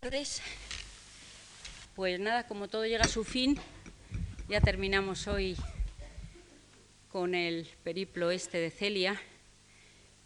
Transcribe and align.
tardes. 0.00 0.40
Pues 1.96 2.20
nada, 2.20 2.46
como 2.46 2.68
todo 2.68 2.86
llega 2.86 3.04
a 3.04 3.08
su 3.08 3.24
fin, 3.24 3.58
ya 4.48 4.60
terminamos 4.60 5.26
hoy 5.26 5.56
con 7.10 7.34
el 7.34 7.66
periplo 7.82 8.30
este 8.30 8.58
de 8.58 8.70
Celia, 8.70 9.20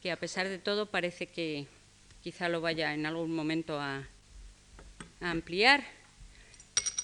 que 0.02 0.12
a 0.12 0.16
pesar 0.16 0.46
de 0.46 0.58
todo 0.58 0.90
parece 0.90 1.26
que 1.26 1.66
quizá 2.22 2.50
lo 2.50 2.60
vaya 2.60 2.92
en 2.92 3.06
algún 3.06 3.34
momento 3.34 3.80
a, 3.80 4.06
ampliar, 5.22 5.82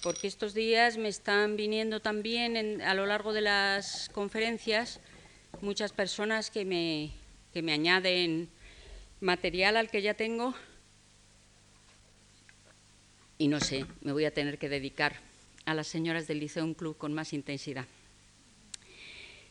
porque 0.03 0.27
estos 0.27 0.53
días 0.53 0.99
me 0.99 1.09
están 1.09 1.57
viniendo 1.57 2.01
también 2.01 2.83
a 2.83 2.93
lo 2.93 3.07
largo 3.07 3.33
de 3.33 3.41
las 3.41 4.11
conferencias 4.11 5.01
muchas 5.63 5.93
personas 5.93 6.51
que 6.51 6.65
me, 6.67 7.13
que 7.55 7.63
me 7.63 7.73
añaden 7.73 8.51
material 9.21 9.77
al 9.77 9.89
que 9.89 10.03
ya 10.03 10.15
tengo 10.15 10.55
y 13.39 13.49
no 13.49 13.61
sé, 13.61 13.87
me 14.03 14.13
voy 14.13 14.25
a 14.25 14.35
tener 14.35 14.59
que 14.59 14.69
dedicar 14.69 15.17
a 15.65 15.73
las 15.73 15.87
señoras 15.87 16.27
del 16.27 16.41
Liceo 16.41 16.75
Club 16.75 16.97
con 16.99 17.15
más 17.15 17.33
intensidad. 17.33 17.87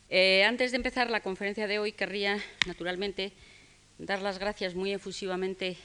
Eh, 0.09 0.43
antes 0.43 0.71
de 0.71 0.77
empezar 0.77 1.09
la 1.09 1.21
conferencia 1.21 1.67
de 1.67 1.79
hoy, 1.79 1.93
querría, 1.93 2.37
naturalmente, 2.65 3.31
dar 3.97 4.21
las 4.21 4.39
gracias 4.39 4.75
muy 4.75 4.93
efusivamente 4.93 5.77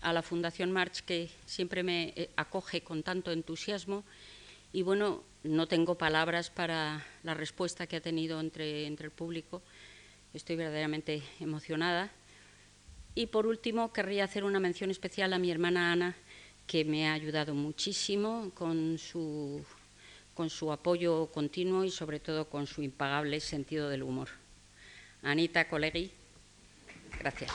a 0.00 0.12
la 0.12 0.22
Fundación 0.22 0.70
March, 0.70 1.04
que 1.04 1.30
siempre 1.46 1.82
me 1.82 2.12
eh, 2.16 2.30
acoge 2.36 2.82
con 2.82 3.02
tanto 3.02 3.32
entusiasmo. 3.32 4.04
Y 4.72 4.82
bueno, 4.82 5.22
no 5.42 5.66
tengo 5.66 5.96
palabras 5.96 6.50
para 6.50 7.04
la 7.22 7.34
respuesta 7.34 7.86
que 7.86 7.96
ha 7.96 8.00
tenido 8.00 8.40
entre, 8.40 8.86
entre 8.86 9.06
el 9.06 9.12
público. 9.12 9.62
Estoy 10.32 10.56
verdaderamente 10.56 11.22
emocionada. 11.40 12.10
Y 13.14 13.26
por 13.26 13.46
último, 13.46 13.92
querría 13.92 14.24
hacer 14.24 14.44
una 14.44 14.60
mención 14.60 14.90
especial 14.90 15.32
a 15.32 15.38
mi 15.38 15.50
hermana 15.50 15.92
Ana, 15.92 16.16
que 16.66 16.84
me 16.84 17.08
ha 17.08 17.12
ayudado 17.12 17.54
muchísimo 17.54 18.50
con 18.54 18.98
su, 18.98 19.64
con 20.34 20.50
su 20.50 20.72
apoyo 20.72 21.26
continuo 21.26 21.84
y 21.84 21.90
sobre 21.90 22.20
todo 22.20 22.48
con 22.48 22.66
su 22.66 22.82
impagable 22.82 23.40
sentido 23.40 23.88
del 23.88 24.02
humor. 24.02 24.28
Anita 25.22 25.68
Colegui, 25.68 26.10
gracias. 27.18 27.52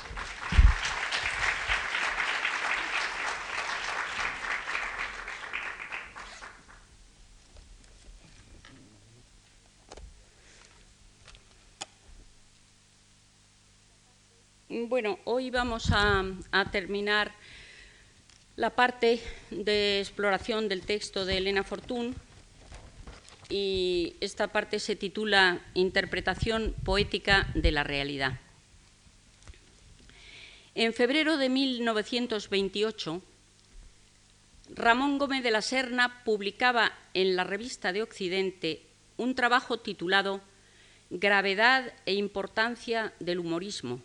Bueno, 14.88 15.20
hoy 15.26 15.50
vamos 15.50 15.92
a, 15.92 16.24
a 16.52 16.72
terminar 16.72 17.32
la 18.60 18.72
parte 18.72 19.22
de 19.52 20.02
exploración 20.02 20.68
del 20.68 20.82
texto 20.82 21.24
de 21.24 21.38
Elena 21.38 21.64
Fortún 21.64 22.14
y 23.48 24.18
esta 24.20 24.50
parte 24.50 24.80
se 24.80 24.98
titula 24.98 25.62
Interpretación 25.76 26.76
poética 26.84 27.48
de 27.56 27.72
la 27.72 27.86
realidad. 27.86 28.38
En 30.76 30.92
febrero 30.92 31.38
de 31.38 31.48
1928, 31.48 33.22
Ramón 34.76 35.20
Gómez 35.20 35.42
de 35.42 35.52
la 35.52 35.62
Serna 35.62 36.26
publicaba 36.26 36.92
en 37.14 37.38
la 37.38 37.46
revista 37.46 37.94
de 37.94 38.04
Occidente 38.04 38.82
un 39.16 39.36
trabajo 39.36 39.80
titulado 39.80 40.42
Gravedad 41.10 41.94
e 42.06 42.14
importancia 42.14 43.14
del 43.22 43.40
humorismo. 43.40 44.02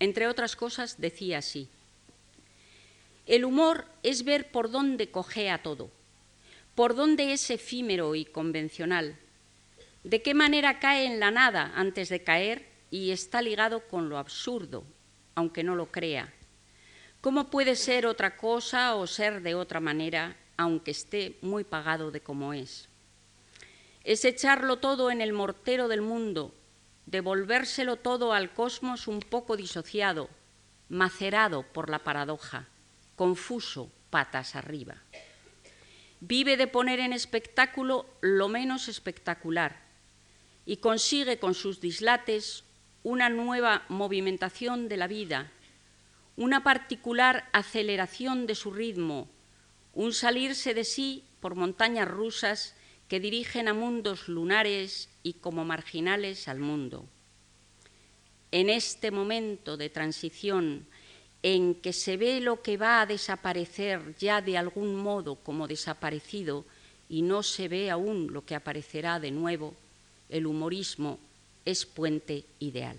Entre 0.00 0.26
otras 0.26 0.56
cosas, 0.56 1.00
decía 1.00 1.38
así, 1.38 1.70
el 3.26 3.44
humor 3.44 3.86
es 4.04 4.24
ver 4.24 4.52
por 4.52 4.70
dónde 4.70 5.10
cojea 5.10 5.60
todo, 5.60 5.90
por 6.76 6.94
dónde 6.94 7.32
es 7.32 7.50
efímero 7.50 8.14
y 8.14 8.24
convencional, 8.24 9.16
de 10.04 10.22
qué 10.22 10.32
manera 10.32 10.78
cae 10.78 11.06
en 11.06 11.18
la 11.18 11.32
nada 11.32 11.72
antes 11.74 12.08
de 12.08 12.22
caer 12.22 12.68
y 12.88 13.10
está 13.10 13.42
ligado 13.42 13.80
con 13.88 14.08
lo 14.08 14.18
absurdo, 14.18 14.84
aunque 15.34 15.64
no 15.64 15.74
lo 15.74 15.86
crea. 15.86 16.32
¿Cómo 17.20 17.50
puede 17.50 17.74
ser 17.74 18.06
otra 18.06 18.36
cosa 18.36 18.94
o 18.94 19.08
ser 19.08 19.42
de 19.42 19.56
otra 19.56 19.80
manera, 19.80 20.36
aunque 20.56 20.92
esté 20.92 21.36
muy 21.42 21.64
pagado 21.64 22.12
de 22.12 22.20
cómo 22.20 22.52
es? 22.52 22.88
Es 24.04 24.24
echarlo 24.24 24.76
todo 24.76 25.10
en 25.10 25.20
el 25.20 25.32
mortero 25.32 25.88
del 25.88 26.00
mundo, 26.00 26.54
devolvérselo 27.06 27.96
todo 27.96 28.32
al 28.32 28.52
cosmos 28.54 29.08
un 29.08 29.18
poco 29.18 29.56
disociado, 29.56 30.28
macerado 30.88 31.64
por 31.64 31.90
la 31.90 32.04
paradoja 32.04 32.68
confuso, 33.16 33.90
patas 34.10 34.54
arriba. 34.54 35.02
Vive 36.20 36.56
de 36.56 36.66
poner 36.66 37.00
en 37.00 37.12
espectáculo 37.12 38.06
lo 38.20 38.48
menos 38.48 38.88
espectacular 38.88 39.82
y 40.64 40.78
consigue 40.78 41.38
con 41.38 41.54
sus 41.54 41.80
dislates 41.80 42.64
una 43.02 43.28
nueva 43.28 43.84
movimentación 43.88 44.88
de 44.88 44.96
la 44.96 45.06
vida, 45.06 45.52
una 46.36 46.62
particular 46.62 47.48
aceleración 47.52 48.46
de 48.46 48.54
su 48.54 48.72
ritmo, 48.72 49.28
un 49.94 50.12
salirse 50.12 50.74
de 50.74 50.84
sí 50.84 51.24
por 51.40 51.54
montañas 51.54 52.08
rusas 52.08 52.74
que 53.08 53.20
dirigen 53.20 53.68
a 53.68 53.74
mundos 53.74 54.28
lunares 54.28 55.08
y 55.22 55.34
como 55.34 55.64
marginales 55.64 56.48
al 56.48 56.58
mundo. 56.58 57.06
En 58.50 58.68
este 58.68 59.10
momento 59.10 59.76
de 59.76 59.90
transición 59.90 60.86
en 61.48 61.76
que 61.76 61.92
se 61.92 62.16
ve 62.16 62.40
lo 62.40 62.60
que 62.60 62.76
va 62.76 63.00
a 63.00 63.06
desaparecer 63.06 64.16
ya 64.18 64.42
de 64.42 64.58
algún 64.58 64.96
modo 64.96 65.36
como 65.36 65.68
desaparecido 65.68 66.64
y 67.08 67.22
no 67.22 67.44
se 67.44 67.68
ve 67.68 67.88
aún 67.88 68.32
lo 68.32 68.44
que 68.44 68.56
aparecerá 68.56 69.20
de 69.20 69.30
nuevo, 69.30 69.72
el 70.28 70.44
humorismo 70.44 71.20
es 71.64 71.86
puente 71.86 72.44
ideal. 72.58 72.98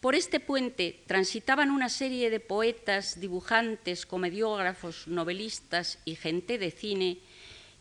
Por 0.00 0.14
este 0.14 0.38
puente 0.38 1.02
transitaban 1.08 1.72
una 1.72 1.88
serie 1.88 2.30
de 2.30 2.38
poetas, 2.38 3.18
dibujantes, 3.18 4.06
comediógrafos, 4.06 5.08
novelistas 5.08 5.98
y 6.04 6.14
gente 6.14 6.56
de 6.56 6.70
cine, 6.70 7.18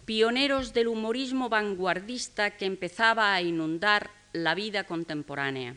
pioneros 0.05 0.73
del 0.73 0.87
humorismo 0.87 1.47
vanguardista 1.47 2.57
que 2.57 2.65
empezaba 2.65 3.35
a 3.35 3.41
inundar 3.43 4.09
la 4.33 4.55
vida 4.55 4.85
contemporánea. 4.85 5.75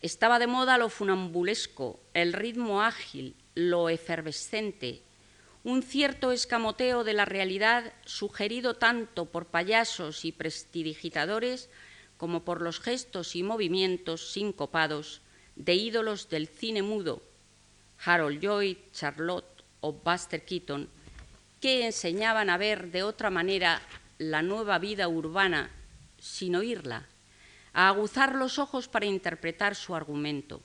Estaba 0.00 0.38
de 0.38 0.46
moda 0.46 0.78
lo 0.78 0.90
funambulesco, 0.90 1.98
el 2.14 2.32
ritmo 2.32 2.82
ágil, 2.82 3.34
lo 3.56 3.88
efervescente, 3.88 5.02
un 5.64 5.82
cierto 5.82 6.30
escamoteo 6.30 7.02
de 7.02 7.14
la 7.14 7.24
realidad 7.24 7.92
sugerido 8.04 8.74
tanto 8.74 9.26
por 9.26 9.46
payasos 9.46 10.24
y 10.24 10.30
prestidigitadores 10.30 11.68
como 12.16 12.44
por 12.44 12.62
los 12.62 12.78
gestos 12.78 13.34
y 13.34 13.42
movimientos 13.42 14.32
sincopados 14.32 15.20
de 15.56 15.74
ídolos 15.74 16.28
del 16.28 16.46
cine 16.46 16.82
mudo, 16.82 17.20
Harold 18.04 18.40
Lloyd, 18.40 18.76
Charlotte 18.92 19.64
o 19.80 19.92
Buster 19.92 20.44
Keaton, 20.44 20.88
que 21.60 21.86
enseñaban 21.86 22.50
a 22.50 22.56
ver 22.56 22.92
de 22.92 23.02
otra 23.02 23.30
manera 23.30 23.82
la 24.18 24.42
nueva 24.42 24.78
vida 24.78 25.08
urbana 25.08 25.72
sin 26.20 26.54
oírla 26.54 27.08
a 27.72 27.88
aguzar 27.88 28.34
los 28.34 28.58
ojos 28.58 28.88
para 28.88 29.06
interpretar 29.06 29.74
su 29.74 29.94
argumento. 29.94 30.60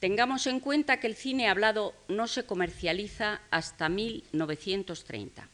Tengamos 0.00 0.46
en 0.46 0.60
cuenta 0.60 1.00
que 1.00 1.06
el 1.06 1.16
cine 1.16 1.48
hablado 1.48 1.94
no 2.08 2.28
se 2.28 2.44
comercializa 2.44 3.40
hasta 3.50 3.88
1930. 3.88 5.48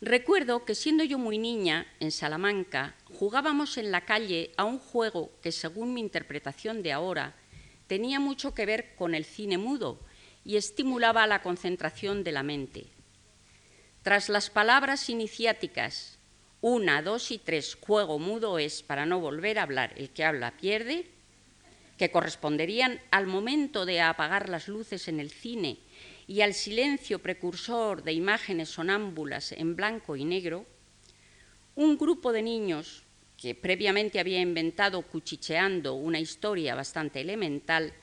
Recuerdo 0.00 0.64
que 0.64 0.74
siendo 0.74 1.02
yo 1.02 1.18
muy 1.18 1.38
niña, 1.38 1.86
en 1.98 2.12
Salamanca, 2.12 2.94
jugábamos 3.04 3.78
en 3.78 3.90
la 3.90 4.02
calle 4.02 4.52
a 4.56 4.64
un 4.64 4.78
juego 4.78 5.30
que, 5.42 5.50
según 5.50 5.94
mi 5.94 6.00
interpretación 6.00 6.82
de 6.82 6.92
ahora, 6.92 7.34
tenía 7.88 8.20
mucho 8.20 8.54
que 8.54 8.66
ver 8.66 8.94
con 8.96 9.14
el 9.14 9.24
cine 9.24 9.58
mudo 9.58 9.98
y 10.44 10.56
estimulaba 10.56 11.26
la 11.26 11.42
concentración 11.42 12.22
de 12.22 12.32
la 12.32 12.42
mente. 12.42 12.86
Tras 14.02 14.28
las 14.28 14.50
palabras 14.50 15.08
iniciáticas 15.10 16.17
una, 16.60 17.02
dos 17.02 17.30
y 17.30 17.38
tres, 17.38 17.76
juego 17.80 18.18
mudo 18.18 18.58
es 18.58 18.82
para 18.82 19.06
no 19.06 19.20
volver 19.20 19.58
a 19.58 19.62
hablar, 19.62 19.94
el 19.96 20.10
que 20.10 20.24
habla 20.24 20.56
pierde, 20.56 21.06
que 21.96 22.10
corresponderían 22.10 23.00
al 23.10 23.26
momento 23.26 23.84
de 23.86 24.00
apagar 24.00 24.48
las 24.48 24.68
luces 24.68 25.08
en 25.08 25.20
el 25.20 25.30
cine 25.30 25.78
y 26.26 26.40
al 26.40 26.54
silencio 26.54 27.20
precursor 27.20 28.02
de 28.02 28.12
imágenes 28.12 28.70
sonámbulas 28.70 29.52
en 29.52 29.76
blanco 29.76 30.16
y 30.16 30.24
negro, 30.24 30.66
un 31.74 31.96
grupo 31.96 32.32
de 32.32 32.42
niños 32.42 33.04
que 33.36 33.54
previamente 33.54 34.18
había 34.18 34.40
inventado 34.40 35.02
cuchicheando 35.02 35.94
una 35.94 36.18
historia 36.18 36.74
bastante 36.74 37.20
elemental, 37.20 37.94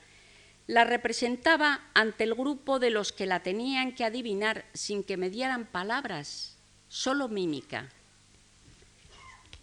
la 0.66 0.84
representaba 0.84 1.90
ante 1.94 2.24
el 2.24 2.34
grupo 2.34 2.78
de 2.78 2.90
los 2.90 3.12
que 3.12 3.26
la 3.26 3.42
tenían 3.42 3.94
que 3.94 4.04
adivinar 4.04 4.64
sin 4.72 5.04
que 5.04 5.16
me 5.16 5.30
dieran 5.30 5.66
palabras, 5.66 6.56
solo 6.88 7.28
mímica. 7.28 7.90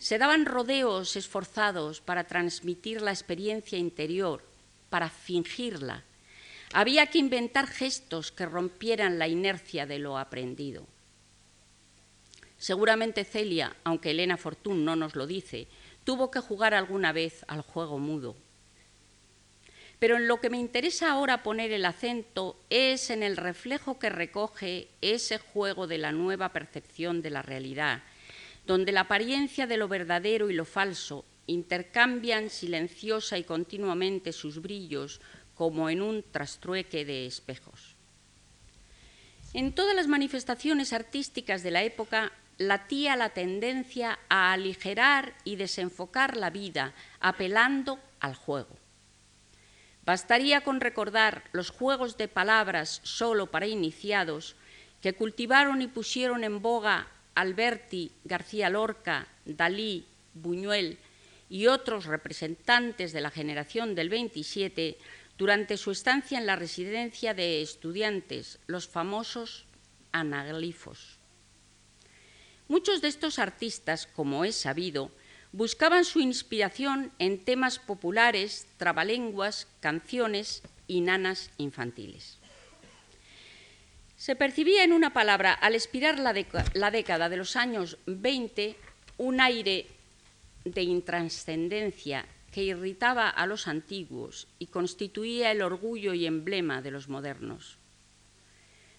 Se 0.04 0.18
daban 0.18 0.46
rodeos 0.46 1.16
esforzados 1.16 2.02
para 2.02 2.26
transmitir 2.26 3.02
la 3.02 3.12
experiencia 3.12 3.78
interior, 3.78 4.44
para 4.90 5.10
fingirla. 5.10 6.04
Había 6.74 7.06
que 7.06 7.20
inventar 7.20 7.68
gestos 7.68 8.34
que 8.34 8.46
rompieran 8.46 9.18
la 9.18 9.30
inercia 9.30 9.86
de 9.86 10.00
lo 10.00 10.18
aprendido. 10.18 10.86
Seguramente 12.58 13.24
Celia, 13.24 13.78
aunque 13.86 14.12
Elena 14.12 14.36
Fortún 14.36 14.84
no 14.84 14.98
nos 14.98 15.16
lo 15.16 15.26
dice, 15.26 15.68
tuvo 16.04 16.30
que 16.30 16.42
jugar 16.42 16.74
alguna 16.74 17.14
vez 17.14 17.46
al 17.48 17.62
juego 17.62 17.98
mudo. 17.98 18.36
Pero 20.00 20.18
en 20.18 20.28
lo 20.28 20.42
que 20.42 20.50
me 20.50 20.60
interesa 20.60 21.12
ahora 21.12 21.44
poner 21.44 21.72
el 21.72 21.86
acento 21.86 22.60
es 22.70 23.10
en 23.10 23.24
el 23.24 23.38
reflejo 23.38 24.00
que 24.00 24.10
recoge 24.10 24.90
ese 25.00 25.38
juego 25.38 25.88
de 25.88 25.98
la 25.98 26.12
nueva 26.12 26.50
percepción 26.50 27.22
de 27.22 27.30
la 27.30 27.42
realidad, 27.42 28.04
donde 28.66 28.92
la 28.92 29.02
apariencia 29.02 29.68
de 29.68 29.78
lo 29.78 29.88
verdadero 29.88 30.50
y 30.50 30.54
lo 30.54 30.66
falso 30.66 31.26
intercambian 31.48 32.50
silenciosa 32.50 33.38
y 33.38 33.44
continuamente 33.44 34.32
sus 34.32 34.62
brillos 34.62 35.20
como 35.56 35.90
en 35.90 36.02
un 36.02 36.24
trastrueque 36.32 37.06
de 37.06 37.26
espejos. 37.26 37.96
En 39.54 39.74
todas 39.74 39.96
las 39.96 40.08
manifestaciones 40.08 40.94
artísticas 40.94 41.62
de 41.62 41.72
la 41.72 41.84
época 41.84 42.32
latía 42.58 43.16
la 43.16 43.30
tendencia 43.30 44.20
a 44.30 44.54
aligerar 44.54 45.36
y 45.44 45.58
desenfocar 45.58 46.38
la 46.38 46.50
vida, 46.50 46.94
apelando 47.20 48.00
al 48.20 48.36
juego. 48.36 48.78
Bastaría 50.06 50.62
con 50.62 50.82
recordar 50.82 51.44
los 51.52 51.70
juegos 51.70 52.18
de 52.18 52.28
palabras 52.28 53.00
solo 53.04 53.52
para 53.52 53.68
iniciados 53.68 54.56
que 55.02 55.14
cultivaron 55.14 55.82
y 55.82 55.88
pusieron 55.88 56.44
en 56.44 56.62
boga 56.62 57.08
Alberti, 57.36 58.12
García 58.24 58.70
Lorca, 58.70 59.28
Dalí, 59.46 60.06
Buñuel 60.34 60.98
y 61.50 61.68
otros 61.68 62.06
representantes 62.06 63.14
de 63.14 63.22
la 63.22 63.32
generación 63.32 63.96
del 63.96 64.10
27 64.10 64.98
durante 65.38 65.78
su 65.78 65.92
estancia 65.92 66.38
en 66.38 66.46
la 66.46 66.56
residencia 66.56 67.34
de 67.34 67.62
estudiantes, 67.62 68.60
los 68.68 68.88
famosos 68.88 69.66
anaglifos. 70.12 71.20
Muchos 72.68 73.02
de 73.02 73.08
estos 73.08 73.40
artistas, 73.40 74.08
como 74.08 74.46
es 74.46 74.56
sabido, 74.56 75.12
buscaban 75.52 76.06
su 76.06 76.20
inspiración 76.20 77.12
en 77.20 77.44
temas 77.44 77.78
populares, 77.78 78.68
trabalenguas, 78.78 79.68
canciones 79.80 80.64
y 80.88 81.02
nanas 81.02 81.52
infantiles. 81.58 82.40
Se 84.24 84.38
percibía 84.38 84.86
en 84.86 84.94
una 84.94 85.12
palabra, 85.12 85.52
al 85.52 85.76
expirar 85.76 86.18
la, 86.18 86.32
década 86.92 87.28
de 87.28 87.36
los 87.36 87.58
años 87.58 87.98
20, 88.06 88.78
un 89.18 89.42
aire 89.42 89.86
de 90.64 90.82
intranscendencia 90.82 92.26
que 92.54 92.64
irritaba 92.64 93.28
a 93.28 93.46
los 93.48 93.68
antiguos 93.68 94.48
y 94.60 94.68
constituía 94.68 95.52
el 95.52 95.62
orgullo 95.62 96.14
y 96.14 96.26
emblema 96.26 96.82
de 96.82 96.92
los 96.92 97.10
modernos. 97.10 97.76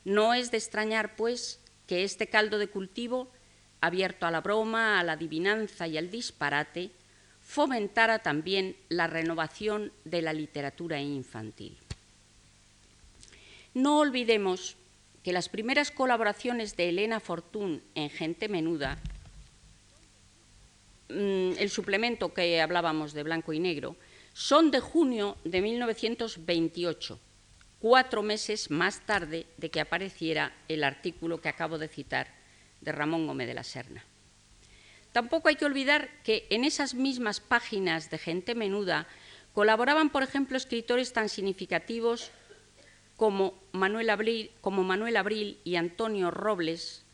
No 0.05 0.35
es 0.35 0.51
de 0.51 0.59
extrañar, 0.59 1.17
pues, 1.17 1.59
que 1.87 2.05
este 2.05 2.27
caldo 2.27 2.59
de 2.59 2.69
cultivo, 2.69 3.31
abierto 3.81 4.27
a 4.27 4.31
la 4.31 4.43
broma, 4.43 5.01
a 5.01 5.05
la 5.05 5.13
adivinanza 5.13 5.89
y 5.89 5.97
al 5.97 6.11
disparate, 6.11 6.91
fomentara 7.41 8.19
también 8.19 8.77
la 8.91 9.07
renovación 9.07 9.91
de 10.05 10.21
la 10.21 10.35
literatura 10.35 11.01
infantil. 11.01 11.79
No 13.73 14.01
olvidemos 14.01 14.77
que 15.25 15.33
las 15.33 15.49
primeras 15.49 15.91
colaboraciones 15.91 16.77
de 16.77 16.91
Elena 16.91 17.19
Fortún 17.19 17.83
en 17.95 18.11
Gente 18.11 18.47
Menuda, 18.49 18.99
mm, 21.09 21.53
el 21.59 21.71
suplemento 21.71 22.35
que 22.35 22.61
hablábamos 22.61 23.15
de 23.15 23.23
blanco 23.23 23.55
y 23.55 23.59
negro, 23.59 23.97
son 24.35 24.71
de 24.71 24.81
junio 24.81 25.39
de 25.45 25.63
1928, 25.63 27.19
cuatro 27.81 28.23
meses 28.23 28.71
más 28.71 29.01
tarde 29.07 29.47
de 29.57 29.71
que 29.71 29.81
apareciera 29.81 30.53
el 30.69 30.85
artículo 30.85 31.41
que 31.41 31.49
acabo 31.49 31.79
de 31.79 31.89
citar 31.89 32.29
de 32.83 32.93
Ramón 32.93 33.27
Gómez 33.27 33.47
de 33.47 33.55
la 33.55 33.65
Serna. 33.65 34.05
Tampoco 35.13 35.49
hay 35.49 35.57
que 35.57 35.65
olvidar 35.65 36.11
que 36.23 36.47
en 36.51 36.65
esas 36.65 36.93
mismas 36.93 37.41
páginas 37.41 38.11
de 38.11 38.19
Gente 38.19 38.55
Menuda 38.55 39.07
colaboraban, 39.55 40.11
por 40.11 40.23
ejemplo, 40.23 40.59
escritores 40.59 41.15
tan 41.15 41.31
significativos 41.31 42.31
como 43.17 43.63
Manuel, 43.73 44.11
Abril, 44.11 45.59
y 45.65 45.77
Antonio 45.77 46.31
Robles, 46.31 47.05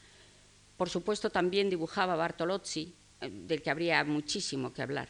por 0.76 0.88
supuesto 0.88 1.30
también 1.30 1.68
dibujaba 1.68 2.16
Bartolozzi, 2.16 2.94
eh, 3.20 3.30
del 3.30 3.62
que 3.62 3.70
habría 3.70 4.02
muchísimo 4.04 4.72
que 4.72 4.82
hablar. 4.82 5.08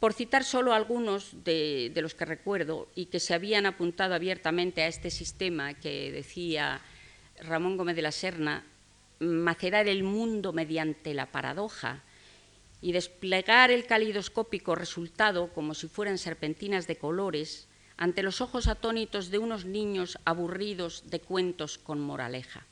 Por 0.00 0.14
citar 0.14 0.44
solo 0.44 0.72
algunos 0.72 1.44
de, 1.44 1.92
los 1.96 2.14
que 2.14 2.24
recuerdo 2.24 2.88
y 2.94 3.06
que 3.06 3.20
se 3.20 3.34
habían 3.34 3.66
apuntado 3.66 4.14
abiertamente 4.14 4.82
a 4.82 4.88
este 4.88 5.10
sistema 5.10 5.74
que 5.74 6.10
decía 6.10 6.80
Ramón 7.42 7.76
Gómez 7.76 7.96
de 7.96 8.02
la 8.02 8.10
Serna, 8.10 8.64
macerar 9.18 9.88
el 9.88 10.02
mundo 10.02 10.54
mediante 10.54 11.12
la 11.12 11.26
paradoja 11.26 12.02
y 12.80 12.92
desplegar 12.92 13.70
el 13.70 13.84
calidoscópico 13.84 14.74
resultado 14.74 15.52
como 15.52 15.74
si 15.74 15.86
fueran 15.86 16.16
serpentinas 16.16 16.86
de 16.86 16.96
colores 16.96 17.68
ante 18.00 18.22
los 18.22 18.40
ojos 18.40 18.66
atónitos 18.66 19.30
de 19.30 19.38
unos 19.38 19.66
niños 19.66 20.18
aburridos 20.24 21.04
de 21.10 21.20
cuentos 21.20 21.76
con 21.76 22.00
moraleja. 22.00 22.64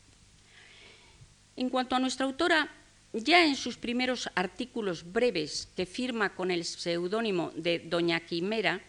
En 1.55 1.69
cuanto 1.69 1.95
a 1.95 1.99
nuestra 1.99 2.25
autora, 2.25 2.71
ya 3.13 3.45
en 3.45 3.55
sus 3.55 3.77
primeros 3.77 4.31
artículos 4.35 5.13
breves 5.13 5.69
que 5.77 5.85
firma 5.85 6.35
con 6.35 6.51
el 6.51 6.65
seudónimo 6.65 7.53
de 7.55 7.79
Doña 7.79 8.21
Quimera, 8.21 8.81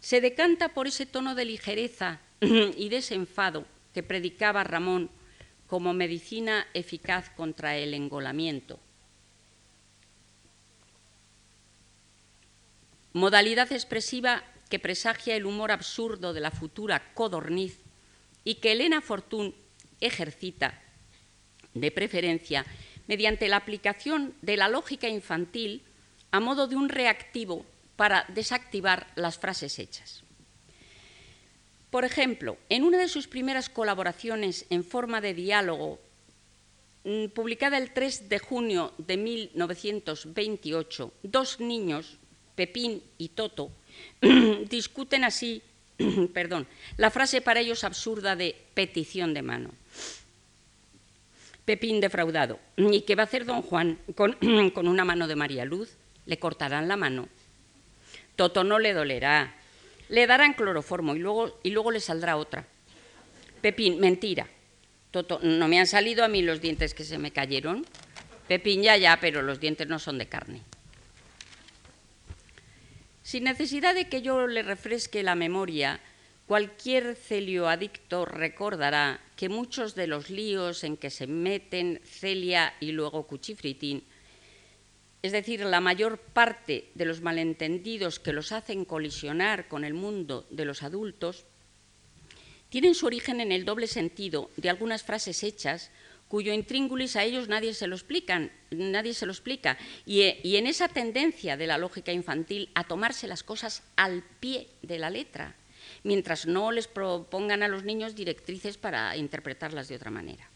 se 0.00 0.20
decanta 0.20 0.70
por 0.70 0.88
ese 0.88 1.06
tono 1.06 1.36
de 1.36 1.44
ligereza 1.44 2.20
y 2.40 2.88
desenfado 2.88 3.64
que 3.94 4.02
predicaba 4.02 4.64
Ramón 4.64 5.08
como 5.68 5.94
medicina 5.94 6.66
eficaz 6.74 7.30
contra 7.30 7.76
el 7.76 7.94
engolamiento. 7.94 8.80
Modalidad 13.12 13.70
expresiva 13.72 14.42
que 14.70 14.78
presagia 14.78 15.36
el 15.36 15.44
humor 15.44 15.72
absurdo 15.72 16.32
de 16.32 16.40
la 16.40 16.52
futura 16.52 17.12
codorniz 17.12 17.76
y 18.44 18.54
que 18.54 18.72
Elena 18.72 19.02
Fortún 19.02 19.54
ejercita, 20.00 20.80
de 21.74 21.90
preferencia, 21.90 22.64
mediante 23.06 23.48
la 23.48 23.56
aplicación 23.56 24.34
de 24.40 24.56
la 24.56 24.68
lógica 24.68 25.08
infantil 25.08 25.82
a 26.30 26.40
modo 26.40 26.68
de 26.68 26.76
un 26.76 26.88
reactivo 26.88 27.66
para 27.96 28.24
desactivar 28.28 29.08
las 29.16 29.38
frases 29.38 29.78
hechas. 29.78 30.22
Por 31.90 32.04
ejemplo, 32.04 32.56
en 32.68 32.84
una 32.84 32.98
de 32.98 33.08
sus 33.08 33.26
primeras 33.26 33.68
colaboraciones 33.68 34.64
en 34.70 34.84
forma 34.84 35.20
de 35.20 35.34
diálogo, 35.34 35.98
mm, 37.02 37.26
publicada 37.34 37.76
el 37.78 37.92
3 37.92 38.28
de 38.28 38.38
junio 38.38 38.94
de 38.98 39.16
1928, 39.16 41.12
dos 41.24 41.58
niños, 41.58 42.18
Pepín 42.54 43.02
y 43.18 43.30
Toto, 43.30 43.72
discuten 44.68 45.24
así, 45.24 45.62
perdón, 46.34 46.66
la 46.96 47.10
frase 47.10 47.40
para 47.40 47.60
ellos 47.60 47.84
absurda 47.84 48.36
de 48.36 48.56
petición 48.74 49.34
de 49.34 49.42
mano. 49.42 49.70
Pepín 51.64 52.00
defraudado. 52.00 52.58
¿Y 52.76 53.02
qué 53.02 53.14
va 53.14 53.22
a 53.22 53.26
hacer 53.26 53.44
don 53.44 53.62
Juan 53.62 53.98
con, 54.14 54.36
con 54.74 54.88
una 54.88 55.04
mano 55.04 55.28
de 55.28 55.36
María 55.36 55.64
Luz? 55.64 55.90
Le 56.26 56.38
cortarán 56.38 56.88
la 56.88 56.96
mano. 56.96 57.28
Toto 58.36 58.64
no 58.64 58.78
le 58.78 58.92
dolerá. 58.92 59.54
Le 60.08 60.26
darán 60.26 60.54
cloroformo 60.54 61.14
y 61.14 61.20
luego, 61.20 61.60
y 61.62 61.70
luego 61.70 61.90
le 61.92 62.00
saldrá 62.00 62.36
otra. 62.36 62.66
Pepín, 63.60 64.00
mentira. 64.00 64.48
Toto, 65.10 65.40
no 65.42 65.68
me 65.68 65.78
han 65.78 65.86
salido 65.86 66.24
a 66.24 66.28
mí 66.28 66.42
los 66.42 66.60
dientes 66.60 66.94
que 66.94 67.04
se 67.04 67.18
me 67.18 67.30
cayeron. 67.30 67.84
Pepín, 68.48 68.82
ya, 68.82 68.96
ya, 68.96 69.18
pero 69.20 69.42
los 69.42 69.60
dientes 69.60 69.86
no 69.86 69.98
son 69.98 70.18
de 70.18 70.26
carne. 70.26 70.62
Sin 73.30 73.44
necesidad 73.44 73.94
de 73.94 74.08
que 74.08 74.22
yo 74.22 74.48
le 74.48 74.64
refresque 74.64 75.22
la 75.22 75.36
memoria, 75.36 76.00
cualquier 76.48 77.14
celioadicto 77.14 78.24
recordará 78.24 79.20
que 79.36 79.48
muchos 79.48 79.94
de 79.94 80.08
los 80.08 80.30
líos 80.30 80.82
en 80.82 80.96
que 80.96 81.10
se 81.10 81.28
meten 81.28 82.00
Celia 82.04 82.74
y 82.80 82.90
luego 82.90 83.28
Cuchifritín, 83.28 84.02
es 85.22 85.30
decir, 85.30 85.60
la 85.60 85.80
mayor 85.80 86.18
parte 86.18 86.90
de 86.96 87.04
los 87.04 87.20
malentendidos 87.20 88.18
que 88.18 88.32
los 88.32 88.50
hacen 88.50 88.84
colisionar 88.84 89.68
con 89.68 89.84
el 89.84 89.94
mundo 89.94 90.44
de 90.50 90.64
los 90.64 90.82
adultos, 90.82 91.44
tienen 92.68 92.96
su 92.96 93.06
origen 93.06 93.40
en 93.40 93.52
el 93.52 93.64
doble 93.64 93.86
sentido 93.86 94.50
de 94.56 94.70
algunas 94.70 95.04
frases 95.04 95.44
hechas 95.44 95.92
cuyo 96.30 96.54
intríngulis 96.54 97.16
a 97.16 97.24
ellos 97.24 97.48
nadie 97.48 97.74
se 97.74 97.88
lo 97.88 97.96
explican, 97.96 98.52
nadie 98.70 99.14
se 99.14 99.26
explica. 99.26 99.76
Y, 100.06 100.22
y, 100.44 100.56
en 100.58 100.68
esa 100.68 100.86
tendencia 100.86 101.56
de 101.56 101.66
la 101.66 101.76
lógica 101.76 102.12
infantil 102.12 102.70
a 102.76 102.84
tomarse 102.84 103.26
las 103.26 103.42
cosas 103.42 103.82
al 103.96 104.22
pie 104.38 104.68
de 104.80 105.00
la 105.00 105.10
letra, 105.10 105.56
mientras 106.04 106.46
no 106.46 106.70
les 106.70 106.86
propongan 106.86 107.64
a 107.64 107.68
los 107.68 107.82
niños 107.82 108.14
directrices 108.14 108.78
para 108.78 109.16
interpretarlas 109.16 109.88
de 109.88 109.96
otra 109.96 110.12
manera. 110.12 110.48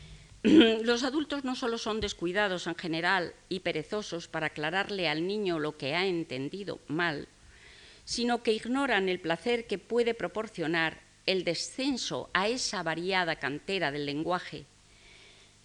Los 0.44 1.02
adultos 1.02 1.42
no 1.42 1.56
solo 1.56 1.76
son 1.76 2.00
descuidados 2.00 2.68
en 2.68 2.76
general 2.76 3.34
y 3.48 3.60
perezosos 3.60 4.28
para 4.28 4.46
aclararle 4.46 5.08
al 5.08 5.26
niño 5.26 5.58
lo 5.58 5.76
que 5.76 5.96
ha 5.96 6.06
entendido 6.06 6.78
mal, 6.86 7.26
sino 8.04 8.44
que 8.44 8.52
ignoran 8.52 9.08
el 9.08 9.18
placer 9.18 9.66
que 9.66 9.78
puede 9.78 10.14
proporcionar 10.14 11.00
el 11.26 11.42
descenso 11.42 12.30
a 12.32 12.46
esa 12.46 12.84
variada 12.84 13.36
cantera 13.36 13.90
del 13.90 14.06
lenguaje 14.06 14.66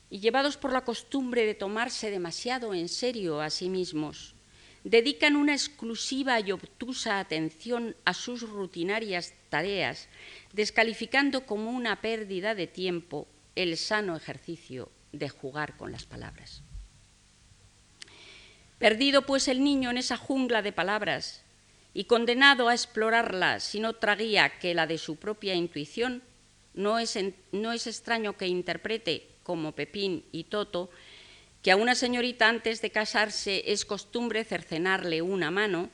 y 0.09 0.19
llevados 0.19 0.57
por 0.57 0.71
la 0.71 0.85
costumbre 0.85 1.45
de 1.45 1.55
tomarse 1.55 2.12
demasiado 2.12 2.74
en 2.74 2.89
serio 2.89 3.41
a 3.41 3.50
sí 3.50 3.69
mismos, 3.69 4.35
dedican 4.83 5.35
una 5.35 5.53
exclusiva 5.53 6.39
y 6.39 6.51
obtusa 6.51 7.19
atención 7.19 7.95
a 8.05 8.13
sus 8.13 8.41
rutinarias 8.41 9.33
tareas, 9.50 10.07
descalificando 10.53 11.45
como 11.45 11.71
una 11.71 12.01
pérdida 12.01 12.53
de 12.53 12.67
tiempo 12.67 13.27
el 13.55 13.77
sano 13.77 14.15
ejercicio 14.15 14.91
de 15.12 15.29
jugar 15.29 15.75
con 15.75 15.91
las 15.91 16.05
palabras. 16.05 16.62
Perdido 18.77 19.24
pues 19.24 19.47
el 19.47 19.63
niño 19.63 19.89
en 19.89 19.97
esa 19.97 20.17
jungla 20.17 20.62
de 20.62 20.71
palabras 20.71 21.43
y 21.93 22.03
condenado 22.03 22.67
a 22.67 22.74
explorarla 22.74 23.62
sin 23.62 23.85
otra 23.85 24.15
guía 24.15 24.59
que 24.59 24.75
la 24.75 24.85
de 24.85 24.97
su 24.97 25.15
propia 25.15 25.55
intuición, 25.55 26.21
no 26.74 27.00
es, 27.00 27.17
no 27.53 27.71
es 27.71 27.88
extraño 27.88 28.38
que 28.38 28.47
interprete, 28.47 29.29
como 29.45 29.73
Pepín 29.73 30.25
y 30.31 30.45
Toto, 30.45 30.89
que 31.61 31.71
a 31.71 31.77
una 31.77 31.93
señorita 31.93 32.49
antes 32.49 32.81
de 32.81 32.89
casarse 32.89 33.71
es 33.71 33.85
costumbre 33.85 34.43
cercenarle 34.43 35.21
una 35.21 35.51
mano, 35.51 35.89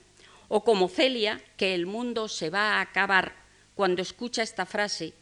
o 0.47 0.63
como 0.63 0.87
Celia, 0.87 1.41
que 1.57 1.75
el 1.75 1.85
mundo 1.85 2.27
se 2.27 2.49
va 2.49 2.75
a 2.75 2.81
acabar 2.81 3.35
cuando 3.75 4.01
escucha 4.01 4.41
esta 4.41 4.65
frase 4.65 5.13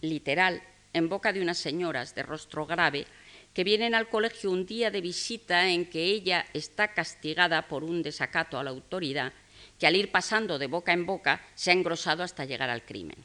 literal 0.00 0.62
en 0.92 1.08
boca 1.08 1.32
de 1.32 1.40
unas 1.40 1.58
señoras 1.58 2.14
de 2.14 2.22
rostro 2.22 2.66
grave 2.66 3.06
que 3.54 3.64
vienen 3.64 3.94
al 3.94 4.08
colegio 4.08 4.50
un 4.50 4.66
día 4.66 4.90
de 4.90 5.00
visita 5.00 5.68
en 5.68 5.86
que 5.86 6.04
ella 6.04 6.46
está 6.54 6.92
castigada 6.94 7.66
por 7.68 7.84
un 7.84 8.02
desacato 8.02 8.58
a 8.58 8.64
la 8.64 8.70
autoridad 8.70 9.32
que 9.78 9.86
al 9.86 9.96
ir 9.96 10.10
pasando 10.10 10.58
de 10.58 10.66
boca 10.66 10.92
en 10.92 11.06
boca 11.06 11.40
se 11.54 11.70
ha 11.70 11.74
engrosado 11.74 12.22
hasta 12.22 12.44
llegar 12.44 12.70
al 12.70 12.84
crimen. 12.84 13.18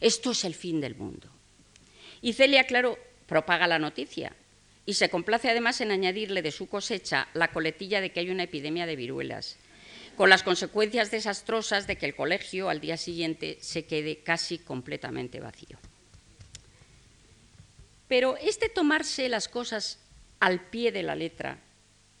Esto 0.00 0.32
es 0.32 0.44
el 0.44 0.54
fin 0.54 0.80
del 0.80 0.96
mundo. 0.96 1.28
Y 2.22 2.32
Celia, 2.32 2.64
claro, 2.64 2.98
propaga 3.30 3.68
la 3.68 3.78
noticia 3.78 4.34
y 4.84 4.94
se 4.94 5.08
complace 5.08 5.48
además 5.48 5.80
en 5.80 5.92
añadirle 5.92 6.42
de 6.42 6.50
su 6.50 6.68
cosecha 6.68 7.28
la 7.32 7.52
coletilla 7.52 8.00
de 8.00 8.10
que 8.10 8.18
hay 8.18 8.28
una 8.28 8.42
epidemia 8.42 8.86
de 8.86 8.96
viruelas, 8.96 9.56
con 10.16 10.28
las 10.28 10.42
consecuencias 10.42 11.12
desastrosas 11.12 11.86
de 11.86 11.96
que 11.96 12.06
el 12.06 12.16
colegio 12.16 12.68
al 12.68 12.80
día 12.80 12.96
siguiente 12.96 13.56
se 13.60 13.84
quede 13.84 14.24
casi 14.24 14.58
completamente 14.58 15.38
vacío. 15.38 15.78
Pero 18.08 18.36
este 18.36 18.68
tomarse 18.68 19.28
las 19.28 19.46
cosas 19.46 20.00
al 20.40 20.66
pie 20.66 20.90
de 20.90 21.04
la 21.04 21.14
letra 21.14 21.58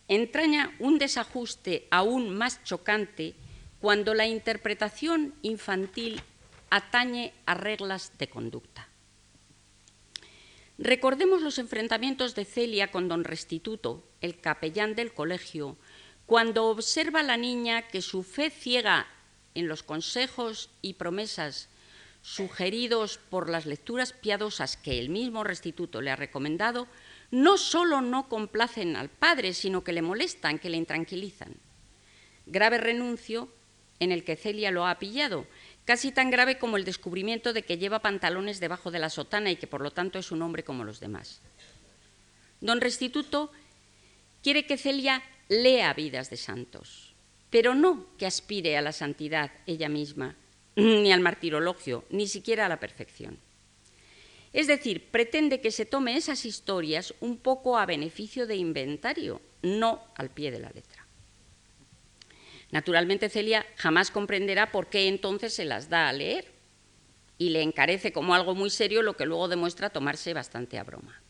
entraña 0.06 0.76
un 0.78 0.98
desajuste 0.98 1.88
aún 1.90 2.36
más 2.36 2.62
chocante 2.62 3.34
cuando 3.80 4.14
la 4.14 4.28
interpretación 4.28 5.34
infantil 5.42 6.22
atañe 6.70 7.32
a 7.46 7.54
reglas 7.54 8.12
de 8.16 8.28
conducta. 8.28 8.89
Recordemos 10.82 11.42
los 11.42 11.58
enfrentamientos 11.58 12.34
de 12.34 12.46
Celia 12.46 12.90
con 12.90 13.06
don 13.06 13.22
Restituto, 13.22 14.02
el 14.22 14.40
capellán 14.40 14.94
del 14.94 15.12
colegio, 15.12 15.76
cuando 16.24 16.68
observa 16.68 17.20
a 17.20 17.22
la 17.22 17.36
niña 17.36 17.82
que 17.82 18.00
su 18.00 18.22
fe 18.22 18.48
ciega 18.48 19.06
en 19.54 19.68
los 19.68 19.82
consejos 19.82 20.70
y 20.80 20.94
promesas 20.94 21.68
sugeridos 22.22 23.18
por 23.18 23.50
las 23.50 23.66
lecturas 23.66 24.14
piadosas 24.14 24.78
que 24.78 24.98
el 24.98 25.10
mismo 25.10 25.44
restituto 25.44 26.00
le 26.00 26.12
ha 26.12 26.16
recomendado, 26.16 26.88
no 27.30 27.58
solo 27.58 28.00
no 28.00 28.30
complacen 28.30 28.96
al 28.96 29.10
padre, 29.10 29.52
sino 29.52 29.84
que 29.84 29.92
le 29.92 30.00
molestan, 30.00 30.58
que 30.58 30.70
le 30.70 30.78
intranquilizan. 30.78 31.56
Grave 32.46 32.78
renuncio 32.78 33.52
en 33.98 34.12
el 34.12 34.24
que 34.24 34.36
Celia 34.36 34.70
lo 34.70 34.86
ha 34.86 34.98
pillado, 34.98 35.46
casi 35.84 36.12
tan 36.12 36.30
grave 36.30 36.58
como 36.58 36.76
el 36.76 36.84
descubrimiento 36.84 37.52
de 37.52 37.62
que 37.62 37.78
lleva 37.78 38.00
pantalones 38.00 38.60
debajo 38.60 38.90
de 38.90 38.98
la 38.98 39.10
sotana 39.10 39.50
y 39.50 39.56
que 39.56 39.66
por 39.66 39.80
lo 39.80 39.90
tanto 39.90 40.18
es 40.18 40.30
un 40.30 40.42
hombre 40.42 40.64
como 40.64 40.84
los 40.84 41.00
demás. 41.00 41.40
Don 42.60 42.80
Restituto 42.80 43.50
quiere 44.42 44.66
que 44.66 44.76
Celia 44.76 45.22
lea 45.48 45.92
vidas 45.94 46.30
de 46.30 46.36
santos, 46.36 47.14
pero 47.50 47.74
no 47.74 48.06
que 48.18 48.26
aspire 48.26 48.76
a 48.76 48.82
la 48.82 48.92
santidad 48.92 49.50
ella 49.66 49.88
misma, 49.88 50.36
ni 50.76 51.12
al 51.12 51.20
martirologio, 51.20 52.04
ni 52.10 52.28
siquiera 52.28 52.66
a 52.66 52.68
la 52.68 52.80
perfección. 52.80 53.38
Es 54.52 54.66
decir, 54.66 55.10
pretende 55.10 55.60
que 55.60 55.70
se 55.70 55.86
tome 55.86 56.16
esas 56.16 56.44
historias 56.44 57.14
un 57.20 57.36
poco 57.36 57.78
a 57.78 57.86
beneficio 57.86 58.46
de 58.46 58.56
inventario, 58.56 59.40
no 59.62 60.02
al 60.16 60.30
pie 60.30 60.50
de 60.50 60.58
la 60.58 60.70
letra. 60.70 60.99
Naturalmente 62.70 63.28
Celia 63.28 63.66
jamás 63.76 64.10
comprenderá 64.10 64.70
por 64.70 64.88
qué 64.88 65.08
entonces 65.08 65.54
se 65.54 65.64
las 65.64 65.88
da 65.88 66.08
a 66.08 66.12
leer 66.12 66.52
y 67.36 67.50
le 67.50 67.62
encarece 67.62 68.12
como 68.12 68.34
algo 68.34 68.54
muy 68.54 68.70
serio 68.70 69.02
lo 69.02 69.16
que 69.16 69.26
luego 69.26 69.48
demuestra 69.48 69.90
tomarse 69.90 70.34
bastante 70.34 70.78
a 70.78 70.84
broma. 70.84 71.20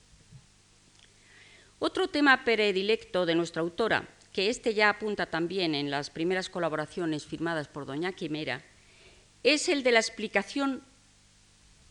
Otro 1.79 2.09
tema 2.09 2.45
predilecto 2.45 3.25
de 3.25 3.35
nuestra 3.35 3.63
autora, 3.63 4.07
que 4.33 4.51
este 4.51 4.75
ya 4.75 4.91
apunta 4.91 5.27
también 5.27 5.75
en 5.75 5.91
las 5.91 6.11
primeras 6.11 6.51
colaboraciones 6.51 7.25
firmadas 7.25 7.69
por 7.69 7.87
doña 7.87 8.13
Quimera, 8.13 8.63
es 9.43 9.69
el 9.69 9.83
de 9.83 9.93
la 9.93 10.01
explicación 10.01 10.83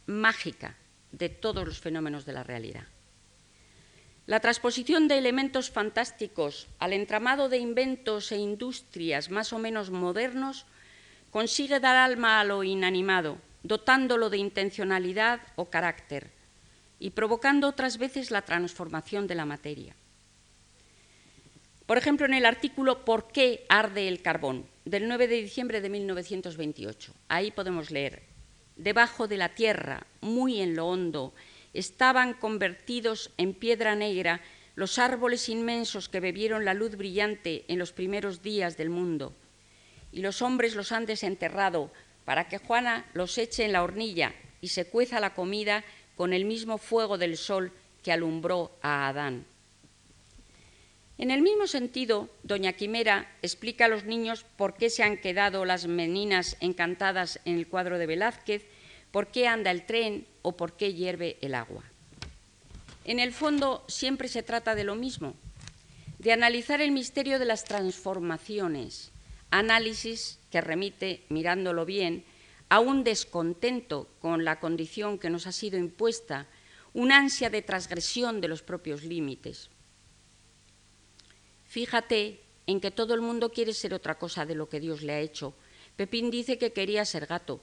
mágica 0.05 0.75
de 1.11 1.29
todos 1.29 1.65
los 1.65 1.79
fenómenos 1.79 2.25
de 2.25 2.33
la 2.33 2.43
realidad. 2.43 2.85
La 4.29 4.39
transposición 4.39 5.07
de 5.07 5.17
elementos 5.17 5.71
fantásticos 5.71 6.67
al 6.77 6.93
entramado 6.93 7.49
de 7.49 7.57
inventos 7.57 8.31
e 8.31 8.37
industrias 8.37 9.31
más 9.31 9.53
o 9.53 9.57
menos 9.57 9.89
modernos 9.89 10.67
consigue 11.31 11.79
dar 11.79 11.95
alma 11.95 12.39
a 12.39 12.43
lo 12.43 12.63
inanimado, 12.63 13.39
dotándolo 13.63 14.29
de 14.29 14.37
intencionalidad 14.37 15.41
o 15.55 15.71
carácter 15.73 16.29
y 16.99 17.09
provocando 17.09 17.67
otras 17.67 17.97
veces 17.97 18.29
la 18.29 18.43
transformación 18.43 19.25
de 19.25 19.33
la 19.33 19.45
materia. 19.45 19.95
Por 21.87 21.97
ejemplo, 21.97 22.27
en 22.27 22.35
el 22.35 22.45
artículo 22.45 23.03
¿Por 23.05 23.31
qué 23.31 23.65
arde 23.67 24.07
el 24.07 24.21
carbón? 24.21 24.67
del 24.85 25.07
9 25.07 25.27
de 25.27 25.41
diciembre 25.41 25.81
de 25.81 25.89
1928. 25.89 27.15
Ahí 27.29 27.49
podemos 27.49 27.89
leer, 27.89 28.21
debajo 28.75 29.27
de 29.27 29.37
la 29.37 29.55
tierra, 29.55 30.05
muy 30.21 30.61
en 30.61 30.75
lo 30.75 30.85
hondo, 30.85 31.33
estaban 31.73 32.33
convertidos 32.33 33.31
en 33.37 33.53
piedra 33.53 33.95
negra 33.95 34.41
los 34.75 34.97
árboles 34.97 35.49
inmensos 35.49 36.09
que 36.09 36.19
bebieron 36.19 36.65
la 36.65 36.73
luz 36.73 36.95
brillante 36.95 37.65
en 37.67 37.79
los 37.79 37.91
primeros 37.91 38.41
días 38.41 38.77
del 38.77 38.89
mundo. 38.89 39.33
Y 40.11 40.21
los 40.21 40.41
hombres 40.41 40.75
los 40.75 40.91
han 40.91 41.05
desenterrado 41.05 41.91
para 42.25 42.47
que 42.47 42.59
Juana 42.59 43.05
los 43.13 43.37
eche 43.37 43.65
en 43.65 43.73
la 43.73 43.83
hornilla 43.83 44.33
y 44.61 44.69
se 44.69 44.85
cueza 44.85 45.19
la 45.19 45.33
comida 45.33 45.83
con 46.15 46.33
el 46.33 46.45
mismo 46.45 46.77
fuego 46.77 47.17
del 47.17 47.37
sol 47.37 47.71
que 48.03 48.11
alumbró 48.11 48.71
a 48.81 49.07
Adán. 49.07 49.45
En 51.17 51.31
el 51.31 51.41
mismo 51.41 51.67
sentido, 51.67 52.29
doña 52.43 52.71
Quimera 52.71 53.29
explica 53.41 53.85
a 53.85 53.87
los 53.89 54.05
niños 54.05 54.45
por 54.55 54.75
qué 54.75 54.89
se 54.89 55.03
han 55.03 55.17
quedado 55.17 55.65
las 55.65 55.85
meninas 55.85 56.55
encantadas 56.61 57.41
en 57.43 57.55
el 57.57 57.67
cuadro 57.67 57.97
de 57.97 58.05
Velázquez, 58.05 58.65
por 59.11 59.27
qué 59.27 59.47
anda 59.47 59.71
el 59.71 59.85
tren 59.85 60.27
o 60.41 60.55
por 60.55 60.73
qué 60.73 60.93
hierve 60.93 61.37
el 61.41 61.55
agua. 61.55 61.83
En 63.05 63.19
el 63.19 63.33
fondo 63.33 63.83
siempre 63.87 64.27
se 64.27 64.43
trata 64.43 64.75
de 64.75 64.83
lo 64.83 64.95
mismo, 64.95 65.33
de 66.19 66.33
analizar 66.33 66.81
el 66.81 66.91
misterio 66.91 67.39
de 67.39 67.45
las 67.45 67.63
transformaciones, 67.63 69.11
análisis 69.51 70.39
que 70.51 70.61
remite, 70.61 71.23
mirándolo 71.29 71.85
bien, 71.85 72.23
a 72.69 72.79
un 72.79 73.03
descontento 73.03 74.07
con 74.21 74.45
la 74.45 74.59
condición 74.59 75.17
que 75.17 75.29
nos 75.29 75.47
ha 75.47 75.51
sido 75.51 75.77
impuesta, 75.77 76.45
una 76.93 77.17
ansia 77.17 77.49
de 77.49 77.61
transgresión 77.61 78.41
de 78.41 78.47
los 78.47 78.61
propios 78.61 79.03
límites. 79.03 79.69
Fíjate 81.65 82.41
en 82.67 82.79
que 82.79 82.91
todo 82.91 83.15
el 83.15 83.21
mundo 83.21 83.51
quiere 83.51 83.73
ser 83.73 83.93
otra 83.93 84.19
cosa 84.19 84.45
de 84.45 84.55
lo 84.55 84.69
que 84.69 84.79
Dios 84.79 85.01
le 85.01 85.13
ha 85.13 85.19
hecho. 85.19 85.55
Pepín 85.95 86.29
dice 86.29 86.57
que 86.57 86.73
quería 86.73 87.05
ser 87.05 87.25
gato. 87.25 87.61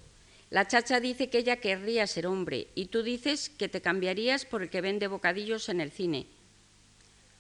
La 0.50 0.68
chacha 0.68 1.00
dice 1.00 1.28
que 1.28 1.38
ella 1.38 1.56
querría 1.56 2.06
ser 2.06 2.26
hombre. 2.26 2.68
Y 2.74 2.86
tú 2.86 3.02
dices 3.02 3.48
que 3.48 3.68
te 3.68 3.80
cambiarías 3.80 4.44
por 4.44 4.62
el 4.62 4.70
que 4.70 4.80
vende 4.80 5.08
bocadillos 5.08 5.68
en 5.68 5.80
el 5.80 5.90
cine. 5.90 6.26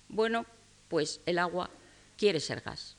Bueno, 0.08 0.46
pues 0.88 1.20
el 1.26 1.38
agua 1.38 1.70
quiere 2.16 2.40
ser 2.40 2.60
gas. 2.62 2.96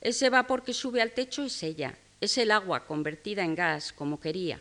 Ese 0.00 0.30
vapor 0.30 0.62
que 0.62 0.72
sube 0.72 1.02
al 1.02 1.12
techo 1.12 1.44
es 1.44 1.62
ella. 1.62 1.98
Es 2.20 2.38
el 2.38 2.50
agua 2.50 2.86
convertida 2.86 3.44
en 3.44 3.54
gas 3.54 3.92
como 3.92 4.20
quería. 4.20 4.60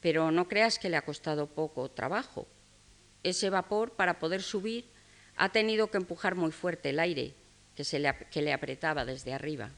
Pero 0.00 0.30
no 0.30 0.48
creas 0.48 0.78
que 0.78 0.88
le 0.88 0.96
ha 0.96 1.04
costado 1.04 1.46
poco 1.46 1.90
trabajo. 1.90 2.46
Ese 3.22 3.50
vapor, 3.50 3.92
para 3.92 4.18
poder 4.18 4.42
subir, 4.42 4.84
ha 5.36 5.50
tenido 5.50 5.90
que 5.90 5.98
empujar 5.98 6.34
muy 6.34 6.52
fuerte 6.52 6.90
el 6.90 6.98
aire 6.98 7.34
que, 7.74 7.84
que 8.30 8.42
le 8.42 8.52
apretaba 8.52 9.04
desde 9.04 9.32
arriba. 9.32 9.70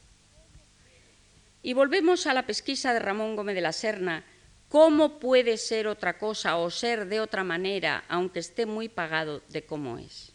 Y 1.61 1.73
volvemos 1.73 2.25
a 2.25 2.33
la 2.33 2.45
pesquisa 2.45 2.93
de 2.93 2.99
Ramón 2.99 3.35
Gómez 3.35 3.55
de 3.55 3.61
la 3.61 3.73
Serna. 3.73 4.23
¿Cómo 4.69 5.19
puede 5.19 5.57
ser 5.57 5.87
otra 5.87 6.17
cosa 6.17 6.57
o 6.57 6.69
ser 6.69 7.07
de 7.07 7.19
otra 7.19 7.43
manera, 7.43 8.05
aunque 8.07 8.39
esté 8.39 8.65
muy 8.65 8.87
pagado 8.87 9.41
de 9.49 9.65
cómo 9.65 9.97
es? 9.97 10.31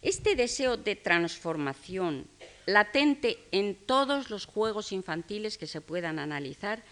Este 0.00 0.34
deseo 0.34 0.76
de 0.76 0.96
transformación 0.96 2.26
latente 2.66 3.38
en 3.52 3.76
todos 3.86 4.30
los 4.30 4.46
juegos 4.46 4.90
infantiles 4.90 5.58
que 5.58 5.68
se 5.68 5.80
puedan 5.80 6.18
analizar, 6.18 6.82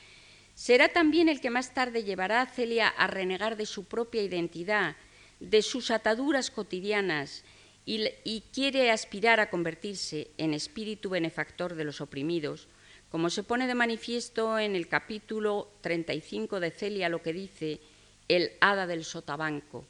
será 0.55 0.89
también 0.89 1.29
el 1.29 1.41
que 1.41 1.51
más 1.51 1.75
tarde 1.75 2.05
llevará 2.05 2.43
a 2.43 2.47
Celia 2.47 2.89
a 2.89 3.09
renegar 3.09 3.57
de 3.57 3.67
su 3.67 3.85
propia 3.85 4.23
identidad, 4.23 4.97
de 5.41 5.63
sus 5.63 5.91
ataduras 5.91 6.51
cotidianas 6.51 7.45
y, 7.85 8.05
y, 8.25 8.43
quiere 8.53 8.91
aspirar 8.91 9.41
a 9.41 9.49
convertirse 9.49 10.31
en 10.37 10.53
espíritu 10.55 11.11
benefactor 11.11 11.75
de 11.75 11.85
los 11.85 12.01
oprimidos, 12.01 12.69
como 13.11 13.29
se 13.29 13.43
pone 13.43 13.67
de 13.67 13.75
manifiesto 13.75 14.59
en 14.59 14.77
el 14.77 14.89
capítulo 14.89 15.69
35 15.81 16.61
de 16.61 16.71
Celia 16.71 17.09
lo 17.09 17.23
que 17.23 17.33
dice 17.33 17.81
el 18.29 18.53
hada 18.61 18.87
del 18.87 19.05
sotabanco, 19.05 19.85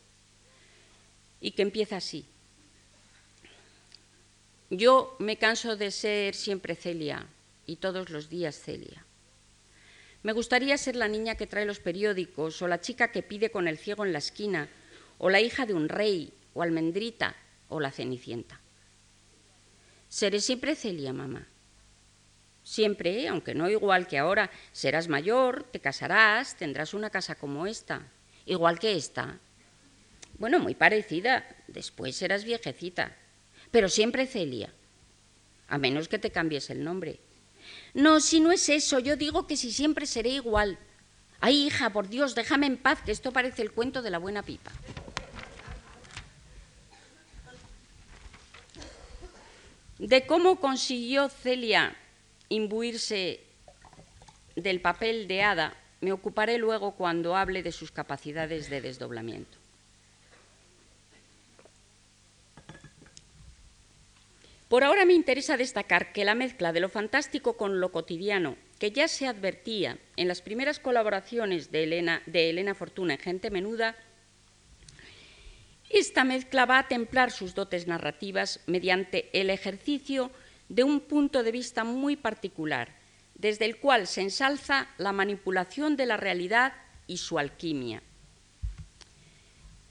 y 1.40 1.52
que 1.52 1.62
empieza 1.62 1.96
así. 1.98 2.24
Yo 4.70 5.16
me 5.18 5.36
canso 5.36 5.76
de 5.76 5.90
ser 5.90 6.34
siempre 6.34 6.74
Celia 6.74 7.26
y 7.66 7.76
todos 7.76 8.08
los 8.10 8.30
días 8.30 8.58
Celia. 8.58 9.04
Me 10.22 10.32
gustaría 10.32 10.76
ser 10.78 10.96
la 10.96 11.08
niña 11.08 11.34
que 11.34 11.46
trae 11.46 11.66
los 11.66 11.80
periódicos 11.80 12.60
o 12.62 12.68
la 12.68 12.80
chica 12.80 13.10
que 13.10 13.22
pide 13.22 13.50
con 13.50 13.68
el 13.68 13.78
ciego 13.78 14.04
en 14.04 14.12
la 14.12 14.18
esquina 14.18 14.68
o 15.18 15.28
la 15.28 15.40
hija 15.40 15.66
de 15.66 15.74
un 15.74 15.88
rey 15.88 16.32
o 16.54 16.62
almendrita 16.62 17.34
o 17.68 17.80
la 17.80 17.90
cenicienta. 17.90 18.60
Seré 20.08 20.40
siempre 20.40 20.76
Celia, 20.76 21.12
mamá. 21.12 21.46
Siempre, 22.62 23.28
aunque 23.28 23.54
no 23.54 23.68
igual 23.68 24.06
que 24.06 24.18
ahora, 24.18 24.50
serás 24.72 25.08
mayor, 25.08 25.64
te 25.72 25.80
casarás, 25.80 26.56
tendrás 26.56 26.94
una 26.94 27.10
casa 27.10 27.34
como 27.34 27.66
esta, 27.66 28.02
igual 28.46 28.78
que 28.78 28.96
esta. 28.96 29.38
Bueno, 30.38 30.58
muy 30.58 30.74
parecida, 30.74 31.46
después 31.68 32.16
serás 32.16 32.44
viejecita 32.44 33.16
pero 33.70 33.88
siempre 33.88 34.26
Celia, 34.26 34.72
a 35.68 35.78
menos 35.78 36.08
que 36.08 36.18
te 36.18 36.30
cambies 36.30 36.70
el 36.70 36.82
nombre. 36.82 37.20
No, 37.94 38.20
si 38.20 38.40
no 38.40 38.52
es 38.52 38.68
eso, 38.68 38.98
yo 38.98 39.16
digo 39.16 39.46
que 39.46 39.56
si 39.56 39.70
siempre 39.70 40.06
seré 40.06 40.30
igual. 40.30 40.78
Ay, 41.40 41.66
hija, 41.66 41.90
por 41.90 42.08
Dios, 42.08 42.34
déjame 42.34 42.66
en 42.66 42.76
paz, 42.76 43.00
que 43.02 43.12
esto 43.12 43.32
parece 43.32 43.62
el 43.62 43.72
cuento 43.72 44.02
de 44.02 44.10
la 44.10 44.18
buena 44.18 44.42
pipa. 44.42 44.72
De 49.98 50.26
cómo 50.26 50.58
consiguió 50.60 51.28
Celia 51.28 51.94
imbuirse 52.50 53.40
del 54.56 54.80
papel 54.82 55.26
de 55.26 55.42
hada, 55.42 55.74
me 56.02 56.12
ocuparé 56.12 56.58
luego 56.58 56.92
cuando 56.92 57.36
hable 57.36 57.62
de 57.62 57.72
sus 57.72 57.90
capacidades 57.90 58.68
de 58.68 58.82
desdoblamiento. 58.82 59.56
Por 64.68 64.84
ahora 64.84 65.04
me 65.04 65.14
interesa 65.14 65.56
destacar 65.56 66.12
que 66.12 66.24
la 66.24 66.34
mezcla 66.34 66.72
de 66.72 66.78
lo 66.78 66.88
fantástico 66.88 67.56
con 67.56 67.80
lo 67.80 67.90
cotidiano, 67.90 68.56
que 68.78 68.92
ya 68.92 69.08
se 69.08 69.26
advertía 69.26 69.98
en 70.16 70.28
las 70.28 70.42
primeras 70.42 70.78
colaboraciones 70.78 71.72
de 71.72 71.82
Elena, 71.84 72.22
de 72.26 72.50
Elena 72.50 72.74
Fortuna 72.74 73.14
en 73.14 73.20
Gente 73.20 73.50
Menuda, 73.50 73.96
esta 75.88 76.22
mezcla 76.22 76.66
va 76.66 76.78
a 76.78 76.88
templar 76.88 77.32
sus 77.32 77.56
dotes 77.56 77.88
narrativas 77.88 78.60
mediante 78.66 79.28
el 79.32 79.50
ejercicio 79.50 80.30
de 80.70 80.84
un 80.84 81.00
punto 81.00 81.42
de 81.42 81.50
vista 81.50 81.82
muy 81.82 82.16
particular, 82.16 82.94
desde 83.34 83.64
el 83.66 83.78
cual 83.78 84.06
se 84.06 84.22
ensalza 84.22 84.88
la 84.98 85.12
manipulación 85.12 85.96
de 85.96 86.06
la 86.06 86.16
realidad 86.16 86.72
y 87.08 87.18
su 87.18 87.38
alquimia. 87.38 88.02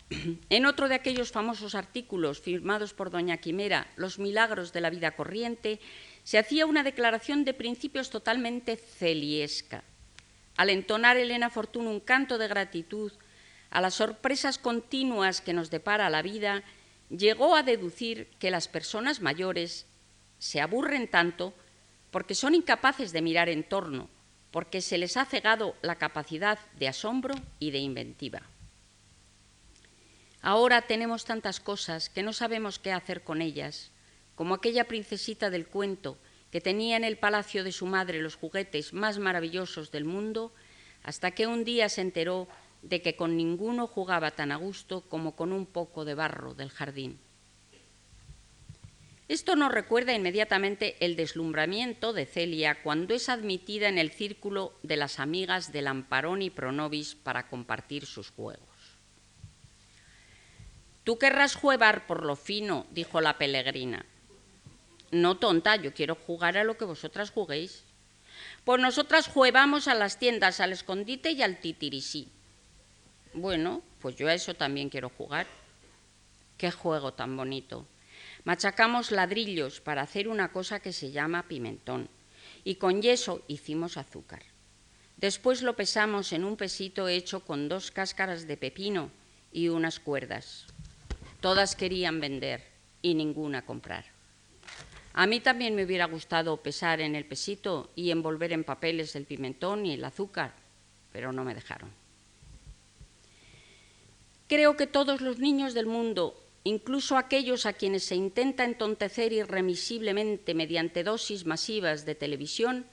En 0.50 0.65
otro 0.65 0.88
de 0.88 0.95
aquellos 0.95 1.31
famosos 1.31 1.75
artículos 1.75 2.39
firmados 2.39 2.93
por 2.93 3.12
doña 3.12 3.38
Quimera, 3.38 3.88
Los 3.98 4.19
milagros 4.19 4.71
de 4.71 4.79
la 4.81 4.89
vida 4.89 5.12
corriente, 5.12 5.79
se 6.24 6.38
hacía 6.38 6.65
una 6.65 6.83
declaración 6.83 7.43
de 7.43 7.53
principios 7.53 8.09
totalmente 8.09 8.77
celiesca. 8.77 9.83
Al 10.55 10.69
entonar 10.69 11.17
Elena 11.17 11.50
Fortuna 11.50 11.89
un 11.89 12.00
canto 12.00 12.38
de 12.38 12.48
gratitud 12.48 13.12
a 13.69 13.81
las 13.81 13.96
sorpresas 13.96 14.57
continuas 14.57 15.42
que 15.42 15.53
nos 15.53 15.70
depara 15.70 16.09
la 16.09 16.22
vida, 16.22 16.63
llegó 17.09 17.55
a 17.57 17.63
deducir 17.63 18.29
que 18.39 18.50
las 18.50 18.70
personas 18.70 19.22
mayores 19.22 19.88
se 20.39 20.61
aburren 20.61 21.07
tanto 21.07 21.53
porque 22.11 22.33
son 22.33 22.55
incapaces 22.55 23.11
de 23.11 23.21
mirar 23.21 23.49
en 23.49 23.63
torno, 23.63 24.09
porque 24.51 24.81
se 24.81 24.97
les 24.97 25.17
ha 25.17 25.25
cegado 25.25 25.75
la 25.81 25.97
capacidad 25.97 26.57
de 26.79 26.87
asombro 26.87 27.35
y 27.59 27.71
de 27.71 27.79
inventiva. 27.79 28.41
Ahora 30.41 30.81
tenemos 30.83 31.25
tantas 31.25 31.59
cosas 31.59 32.09
que 32.09 32.23
no 32.23 32.33
sabemos 32.33 32.79
qué 32.79 32.93
hacer 32.93 33.23
con 33.23 33.41
ellas, 33.41 33.91
como 34.35 34.55
aquella 34.55 34.87
princesita 34.87 35.49
del 35.49 35.67
cuento 35.67 36.17
que 36.49 36.61
tenía 36.61 36.97
en 36.97 37.03
el 37.03 37.17
palacio 37.17 37.63
de 37.63 37.71
su 37.71 37.85
madre 37.85 38.21
los 38.21 38.35
juguetes 38.35 38.93
más 38.93 39.19
maravillosos 39.19 39.91
del 39.91 40.05
mundo, 40.05 40.53
hasta 41.03 41.31
que 41.31 41.45
un 41.45 41.63
día 41.63 41.89
se 41.89 42.01
enteró 42.01 42.47
de 42.81 43.01
que 43.01 43.15
con 43.15 43.35
ninguno 43.35 43.85
jugaba 43.85 44.31
tan 44.31 44.51
a 44.51 44.55
gusto 44.55 45.01
como 45.01 45.35
con 45.35 45.51
un 45.51 45.65
poco 45.65 46.05
de 46.05 46.15
barro 46.15 46.53
del 46.53 46.69
jardín. 46.69 47.19
Esto 49.29 49.55
nos 49.55 49.72
recuerda 49.72 50.15
inmediatamente 50.15 50.96
el 51.01 51.15
deslumbramiento 51.15 52.13
de 52.13 52.25
Celia 52.25 52.81
cuando 52.81 53.13
es 53.13 53.29
admitida 53.29 53.87
en 53.87 54.00
el 54.00 54.09
círculo 54.09 54.74
de 54.81 54.98
las 54.98 55.20
amigas 55.20 55.72
de 55.72 55.83
Lamparón 55.83 56.42
y 56.42 56.50
Pronovis 56.50 57.13
para 57.13 57.48
compartir 57.48 58.07
sus 58.07 58.31
juegos. 58.31 58.68
Tú 61.03 61.20
querrás 61.20 61.53
jugar 61.53 62.07
por 62.07 62.25
lo 62.25 62.35
fino, 62.35 62.87
dijo 62.89 63.22
la 63.22 63.37
peregrina. 63.37 64.03
No, 65.11 65.37
tonta, 65.37 65.75
yo 65.75 65.94
quiero 65.94 66.15
jugar 66.15 66.57
a 66.57 66.63
lo 66.63 66.75
que 66.75 66.85
vosotras 66.85 67.29
juguéis. 67.29 67.83
Pues 68.63 68.81
nosotras 68.81 69.27
jugamos 69.27 69.87
a 69.87 69.94
las 69.94 70.18
tiendas, 70.18 70.59
al 70.59 70.72
escondite 70.72 71.33
y 71.33 71.44
al 71.44 71.59
titirisí. 71.59 72.29
Bueno, 73.35 73.83
pues 74.01 74.15
yo 74.15 74.27
a 74.27 74.33
eso 74.33 74.55
también 74.55 74.89
quiero 74.89 75.09
jugar. 75.09 75.46
Qué 76.57 76.72
juego 76.72 77.13
tan 77.13 77.37
bonito. 77.37 77.85
Machacamos 78.43 79.11
ladrillos 79.11 79.81
para 79.81 80.01
hacer 80.01 80.27
una 80.27 80.51
cosa 80.51 80.79
que 80.79 80.93
se 80.93 81.11
llama 81.11 81.47
pimentón 81.47 82.09
y 82.63 82.75
con 82.75 83.01
yeso 83.01 83.43
hicimos 83.47 83.97
azúcar. 83.97 84.43
Después 85.17 85.61
lo 85.61 85.75
pesamos 85.75 86.31
en 86.31 86.45
un 86.45 86.55
pesito 86.55 87.07
hecho 87.07 87.41
con 87.41 87.67
dos 87.67 87.91
cáscaras 87.91 88.47
de 88.47 88.55
pepino 88.55 89.11
y 89.51 89.67
unas 89.67 89.99
cuerdas. 89.99 90.65
Todas 91.41 91.75
querían 91.75 92.19
vender 92.21 92.63
y 93.01 93.13
ninguna 93.15 93.65
comprar. 93.65 94.05
A 95.13 95.27
mí 95.27 95.41
también 95.41 95.75
me 95.75 95.83
hubiera 95.83 96.05
gustado 96.05 96.57
pesar 96.57 97.01
en 97.01 97.15
el 97.15 97.25
pesito 97.25 97.89
y 97.95 98.11
envolver 98.11 98.53
en 98.53 98.63
papeles 98.63 99.15
el 99.15 99.25
pimentón 99.25 99.85
y 99.85 99.93
el 99.93 100.05
azúcar, 100.05 100.53
pero 101.11 101.33
no 101.33 101.43
me 101.43 101.55
dejaron. 101.55 101.89
Creo 104.47 104.77
que 104.77 104.87
todos 104.87 105.21
los 105.21 105.39
niños 105.39 105.73
del 105.73 105.85
mundo, 105.85 106.41
incluso 106.63 107.17
aquellos 107.17 107.65
a 107.65 107.74
quienes 107.74 108.03
se 108.03 108.15
intenta 108.15 108.65
entontecer 108.65 109.33
irremisiblemente 109.33 110.53
mediante 110.53 111.03
dosis 111.03 111.45
masivas 111.45 112.05
de 112.05 112.15
televisión, 112.15 112.85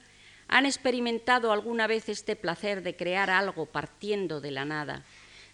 han 0.47 0.65
experimentado 0.65 1.51
alguna 1.51 1.87
vez 1.87 2.09
este 2.09 2.35
placer 2.35 2.81
de 2.81 2.95
crear 2.95 3.29
algo 3.29 3.65
partiendo 3.65 4.39
de 4.39 4.51
la 4.51 4.65
nada 4.65 5.05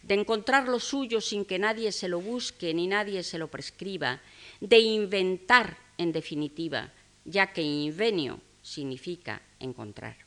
de 0.04 0.15
encontrar 0.15 0.67
lo 0.67 0.80
suyo 0.80 1.21
sin 1.21 1.45
que 1.45 1.58
nadie 1.58 1.91
se 1.91 2.10
lo 2.10 2.21
busque 2.21 2.73
ni 2.73 2.88
nadie 2.88 3.23
se 3.23 3.39
lo 3.39 3.47
prescriba, 3.47 4.21
de 4.60 4.80
inventar, 4.80 5.78
en 5.97 6.12
definitiva, 6.12 6.91
ya 7.26 7.54
que 7.54 7.62
invenio 7.62 8.39
significa 8.62 9.41
encontrar. 9.60 10.17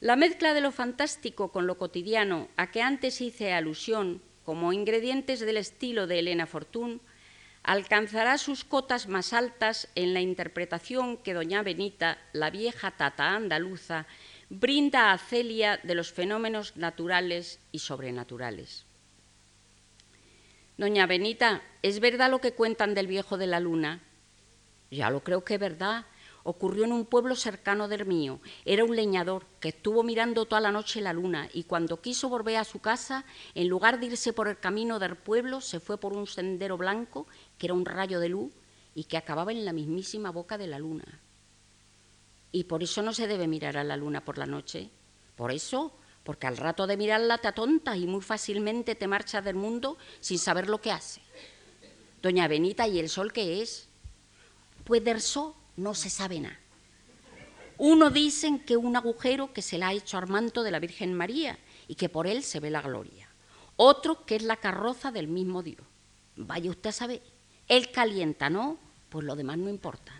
La 0.00 0.14
mezcla 0.14 0.52
de 0.52 0.60
lo 0.60 0.72
fantástico 0.72 1.50
con 1.50 1.66
lo 1.66 1.78
cotidiano, 1.78 2.48
a 2.56 2.70
que 2.70 2.82
antes 2.82 3.20
hice 3.22 3.52
alusión 3.52 4.20
como 4.46 4.72
ingredientes 4.72 5.40
del 5.40 5.56
estilo 5.56 6.06
de 6.06 6.20
Elena 6.20 6.46
Fortún, 6.46 7.02
alcanzará 7.64 8.38
sus 8.38 8.62
cotas 8.62 9.08
más 9.08 9.32
altas 9.32 9.88
en 9.96 10.14
la 10.14 10.20
interpretación 10.20 11.16
que 11.16 11.34
doña 11.34 11.64
Benita, 11.64 12.16
la 12.32 12.50
vieja 12.50 12.92
tata 12.92 13.34
andaluza, 13.34 14.06
brinda 14.48 15.10
a 15.10 15.18
Celia 15.18 15.80
de 15.82 15.96
los 15.96 16.12
fenómenos 16.12 16.76
naturales 16.76 17.58
y 17.72 17.80
sobrenaturales. 17.80 18.86
Doña 20.78 21.06
Benita, 21.06 21.62
¿es 21.82 21.98
verdad 21.98 22.30
lo 22.30 22.40
que 22.40 22.52
cuentan 22.52 22.94
del 22.94 23.08
viejo 23.08 23.36
de 23.38 23.48
la 23.48 23.58
luna? 23.58 24.00
Ya 24.92 25.10
lo 25.10 25.24
creo 25.24 25.42
que 25.42 25.54
es 25.54 25.60
verdad. 25.60 26.06
Ocurrió 26.48 26.84
en 26.84 26.92
un 26.92 27.06
pueblo 27.06 27.34
cercano 27.34 27.88
del 27.88 28.06
mío. 28.06 28.38
Era 28.64 28.84
un 28.84 28.94
leñador 28.94 29.44
que 29.58 29.70
estuvo 29.70 30.04
mirando 30.04 30.44
toda 30.44 30.60
la 30.60 30.70
noche 30.70 31.00
la 31.00 31.12
luna 31.12 31.48
y 31.52 31.64
cuando 31.64 32.00
quiso 32.00 32.28
volver 32.28 32.58
a 32.58 32.64
su 32.64 32.78
casa, 32.78 33.24
en 33.56 33.66
lugar 33.66 33.98
de 33.98 34.06
irse 34.06 34.32
por 34.32 34.46
el 34.46 34.56
camino 34.56 35.00
del 35.00 35.16
pueblo, 35.16 35.60
se 35.60 35.80
fue 35.80 35.98
por 35.98 36.12
un 36.12 36.28
sendero 36.28 36.76
blanco 36.76 37.26
que 37.58 37.66
era 37.66 37.74
un 37.74 37.84
rayo 37.84 38.20
de 38.20 38.28
luz 38.28 38.52
y 38.94 39.04
que 39.04 39.16
acababa 39.16 39.50
en 39.50 39.64
la 39.64 39.72
mismísima 39.72 40.30
boca 40.30 40.56
de 40.56 40.68
la 40.68 40.78
luna. 40.78 41.20
Y 42.52 42.62
por 42.62 42.80
eso 42.80 43.02
no 43.02 43.12
se 43.12 43.26
debe 43.26 43.48
mirar 43.48 43.76
a 43.76 43.82
la 43.82 43.96
luna 43.96 44.24
por 44.24 44.38
la 44.38 44.46
noche. 44.46 44.88
Por 45.34 45.50
eso, 45.50 45.96
porque 46.22 46.46
al 46.46 46.58
rato 46.58 46.86
de 46.86 46.96
mirarla 46.96 47.38
te 47.38 47.48
atontas 47.48 47.96
y 47.96 48.06
muy 48.06 48.22
fácilmente 48.22 48.94
te 48.94 49.08
marchas 49.08 49.44
del 49.44 49.56
mundo 49.56 49.98
sin 50.20 50.38
saber 50.38 50.68
lo 50.68 50.80
que 50.80 50.92
hace. 50.92 51.22
Doña 52.22 52.46
Benita, 52.46 52.86
¿y 52.86 53.00
el 53.00 53.08
sol 53.08 53.32
qué 53.32 53.62
es? 53.62 53.88
Pues 54.84 55.02
de 55.02 55.10
eso 55.10 55.56
no 55.76 55.94
se 55.94 56.10
sabe 56.10 56.40
nada. 56.40 56.58
Uno 57.78 58.10
dicen 58.10 58.58
que 58.58 58.76
un 58.76 58.96
agujero 58.96 59.52
que 59.52 59.62
se 59.62 59.78
le 59.78 59.84
ha 59.84 59.92
hecho 59.92 60.16
al 60.16 60.28
manto 60.28 60.62
de 60.62 60.70
la 60.70 60.78
Virgen 60.78 61.12
María 61.12 61.58
y 61.88 61.94
que 61.94 62.08
por 62.08 62.26
él 62.26 62.42
se 62.42 62.60
ve 62.60 62.70
la 62.70 62.80
gloria. 62.80 63.28
Otro 63.76 64.24
que 64.24 64.36
es 64.36 64.42
la 64.42 64.56
carroza 64.56 65.12
del 65.12 65.28
mismo 65.28 65.62
Dios. 65.62 65.82
Vaya 66.36 66.70
usted 66.70 66.90
a 66.90 66.92
saber. 66.92 67.22
Él 67.68 67.90
calienta, 67.90 68.48
¿no? 68.48 68.78
Pues 69.10 69.26
lo 69.26 69.36
demás 69.36 69.58
no 69.58 69.68
importa. 69.68 70.12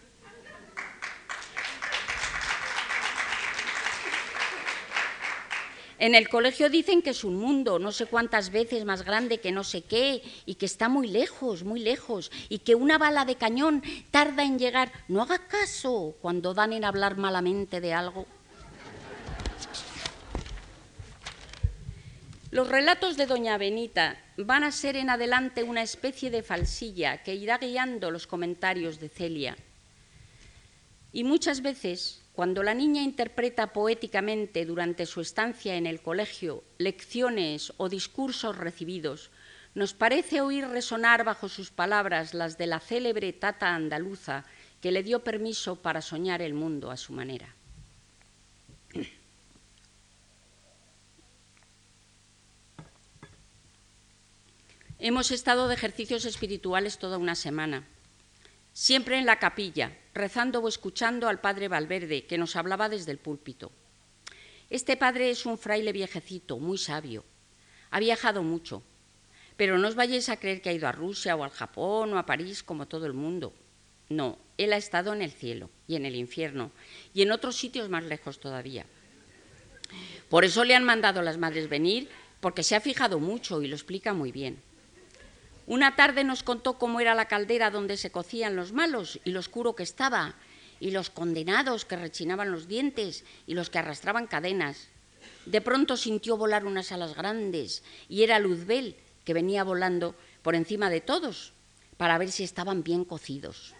En 5.99 6.15
el 6.15 6.29
colegio 6.29 6.69
dicen 6.69 7.01
que 7.01 7.11
es 7.11 7.25
un 7.25 7.37
mundo 7.37 7.79
no 7.79 7.91
sé 7.91 8.05
cuántas 8.07 8.51
veces 8.51 8.85
más 8.85 9.03
grande 9.03 9.41
que 9.41 9.51
no 9.51 9.65
sé 9.65 9.83
qué 9.83 10.23
y 10.45 10.57
que 10.57 10.67
está 10.67 10.89
muy 10.91 11.09
lejos, 11.09 11.65
muy 11.65 11.81
lejos 11.81 12.31
y 12.51 12.59
que 12.59 12.75
una 12.75 12.99
bala 12.99 13.25
de 13.25 13.37
cañón 13.37 13.83
tarda 14.11 14.45
en 14.45 14.59
llegar. 14.59 14.93
No 15.09 15.23
haga 15.23 15.47
caso 15.47 16.15
cuando 16.21 16.53
dan 16.53 16.75
en 16.75 16.85
hablar 16.85 17.17
malamente 17.17 17.81
de 17.81 17.95
algo. 17.95 18.27
Los 22.51 22.69
relatos 22.69 23.17
de 23.17 23.27
Doña 23.27 23.59
Benita 23.59 24.23
van 24.37 24.65
a 24.65 24.73
ser 24.73 24.97
en 24.97 25.11
adelante 25.11 25.63
una 25.63 25.83
especie 25.83 26.31
de 26.31 26.43
falsilla 26.43 27.23
que 27.23 27.35
irá 27.35 27.59
guiando 27.59 28.11
los 28.11 28.27
comentarios 28.27 29.01
de 29.01 29.09
Celia. 29.09 29.57
Y 31.13 31.25
muchas 31.25 31.63
veces 31.63 32.23
cuando 32.37 32.63
la 32.63 32.75
niña 32.75 33.01
interpreta 33.01 33.73
poéticamente 33.73 34.67
durante 34.67 35.07
su 35.07 35.23
estancia 35.23 35.77
en 35.77 35.87
el 35.87 36.03
colegio 36.03 36.65
lecciones 36.77 37.73
o 37.79 37.89
discursos 37.89 38.59
recibidos, 38.59 39.31
nos 39.75 39.95
parece 39.95 40.43
oír 40.43 40.69
resonar 40.69 41.25
bajo 41.25 41.49
sus 41.49 41.71
palabras 41.71 42.35
las 42.35 42.59
de 42.59 42.67
la 42.67 42.79
célebre 42.79 43.33
tata 43.33 43.75
andaluza 43.75 44.45
que 44.83 44.93
le 44.93 45.03
dio 45.03 45.25
permiso 45.25 45.77
para 45.77 46.03
soñar 46.03 46.43
el 46.43 46.53
mundo 46.53 46.91
a 46.91 46.99
su 46.99 47.15
manera. 47.15 47.57
Hemos 54.99 55.31
estado 55.31 55.69
de 55.69 55.75
ejercicios 55.75 56.27
espirituales 56.27 56.99
toda 56.99 57.17
una 57.17 57.35
semana, 57.35 57.87
siempre 58.77 59.17
en 59.17 59.25
la 59.25 59.39
capilla, 59.39 59.97
rezando 60.13 60.61
o 60.61 60.69
escuchando 60.69 61.31
al 61.31 61.41
padre 61.41 61.67
Valverde, 61.67 62.27
que 62.27 62.37
nos 62.37 62.57
hablaba 62.57 62.91
desde 62.91 63.11
el 63.11 63.17
púlpito. 63.17 63.73
Este 64.69 64.99
padre 64.99 65.31
es 65.31 65.47
un 65.47 65.57
fraile 65.57 65.93
viejecito, 65.93 66.59
muy 66.59 66.77
sabio. 66.77 67.25
Ha 67.91 68.01
viajado 68.01 68.43
mucho, 68.43 68.83
pero 69.57 69.79
no 69.79 69.89
os 69.89 69.95
vayáis 69.95 70.29
a 70.29 70.37
creer 70.37 70.61
que 70.61 70.69
ha 70.69 70.75
ido 70.75 70.87
a 70.87 70.93
Rusia 70.93 71.37
o 71.37 71.43
al 71.43 71.53
Japón 71.53 72.13
o 72.13 72.19
a 72.19 72.27
París 72.27 72.63
como 72.63 72.85
todo 72.85 73.07
el 73.07 73.15
mundo. 73.15 73.55
No, 74.11 74.37
él 74.59 74.75
ha 74.75 74.77
estado 74.77 75.15
en 75.15 75.23
el 75.23 75.33
cielo 75.33 75.71
y 75.89 75.97
en 75.97 76.05
el 76.05 76.15
infierno 76.15 76.71
y 77.15 77.23
en 77.23 77.33
otros 77.33 77.57
sitios 77.57 77.89
más 77.89 78.05
lejos 78.05 78.41
todavía. 78.41 78.85
Por 80.29 80.45
eso 80.45 80.65
le 80.65 80.75
han 80.75 80.85
mandado 80.85 81.23
las 81.23 81.39
madres 81.39 81.71
venir, 81.71 82.11
porque 82.41 82.63
se 82.63 82.77
ha 82.77 82.83
fijado 82.83 83.21
mucho 83.21 83.63
y 83.63 83.69
lo 83.69 83.75
explica 83.75 84.13
muy 84.13 84.33
bien. 84.33 84.61
Una 85.67 85.97
tarde 85.97 86.23
nos 86.23 86.45
contó 86.45 86.79
cómo 86.79 87.01
era 87.01 87.15
la 87.17 87.27
caldera 87.27 87.71
donde 87.71 87.97
se 87.97 88.13
cocían 88.13 88.55
los 88.55 88.73
malos 88.73 89.19
y 89.25 89.33
lo 89.33 89.41
oscuro 89.41 89.75
que 89.75 89.83
estaba, 89.83 90.37
y 90.79 90.93
los 90.93 91.11
condenados 91.11 91.85
que 91.85 91.97
rechinaban 91.97 92.53
los 92.53 92.69
dientes 92.69 93.25
y 93.47 93.55
los 93.55 93.71
que 93.71 93.79
arrastraban 93.79 94.27
cadenas. 94.27 94.89
De 95.45 95.61
pronto 95.61 95.97
sintió 95.97 96.37
volar 96.37 96.67
unas 96.67 96.93
alas 96.93 97.17
grandes 97.17 97.83
y 98.09 98.23
era 98.23 98.39
Luzbel 98.39 98.97
que 99.25 99.35
venía 99.35 99.65
volando 99.65 100.15
por 100.43 100.55
encima 100.55 100.89
de 100.89 101.01
todos 101.01 101.53
para 101.97 102.19
ver 102.19 102.31
si 102.31 102.45
estaban 102.45 102.85
bien 102.85 103.05
cocidos. 103.05 103.75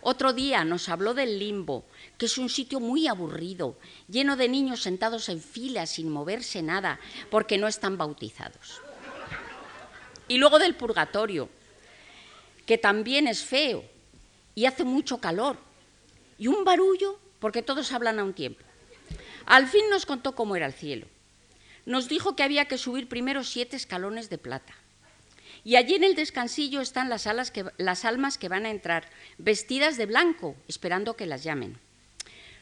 Otro 0.00 0.32
día 0.32 0.64
nos 0.64 0.88
habló 0.88 1.14
del 1.14 1.38
limbo, 1.38 1.84
que 2.16 2.26
es 2.26 2.38
un 2.38 2.48
sitio 2.48 2.78
muy 2.78 3.08
aburrido, 3.08 3.76
lleno 4.08 4.36
de 4.36 4.48
niños 4.48 4.82
sentados 4.82 5.28
en 5.28 5.40
fila 5.40 5.84
sin 5.84 6.10
moverse 6.10 6.62
nada, 6.62 7.00
porque 7.28 7.58
no 7.58 7.66
están 7.66 7.98
bautizados. 7.98 8.80
Y 10.28 10.38
luego 10.38 10.58
del 10.58 10.74
purgatorio, 10.74 11.48
que 12.66 12.78
también 12.78 13.28
es 13.28 13.44
feo 13.44 13.84
y 14.54 14.66
hace 14.66 14.84
mucho 14.84 15.18
calor. 15.18 15.56
Y 16.38 16.48
un 16.48 16.64
barullo 16.64 17.18
porque 17.38 17.62
todos 17.62 17.92
hablan 17.92 18.18
a 18.18 18.24
un 18.24 18.34
tiempo. 18.34 18.64
Al 19.46 19.68
fin 19.68 19.88
nos 19.88 20.04
contó 20.04 20.34
cómo 20.34 20.56
era 20.56 20.66
el 20.66 20.72
cielo. 20.72 21.06
Nos 21.86 22.08
dijo 22.08 22.34
que 22.34 22.42
había 22.42 22.66
que 22.66 22.78
subir 22.78 23.08
primero 23.08 23.44
siete 23.44 23.76
escalones 23.76 24.28
de 24.28 24.38
plata. 24.38 24.74
Y 25.62 25.76
allí 25.76 25.94
en 25.94 26.04
el 26.04 26.16
descansillo 26.16 26.80
están 26.80 27.08
las, 27.08 27.28
las 27.78 28.04
almas 28.04 28.38
que 28.38 28.48
van 28.48 28.66
a 28.66 28.70
entrar, 28.70 29.08
vestidas 29.38 29.96
de 29.96 30.06
blanco, 30.06 30.56
esperando 30.66 31.14
que 31.14 31.26
las 31.26 31.44
llamen. 31.44 31.78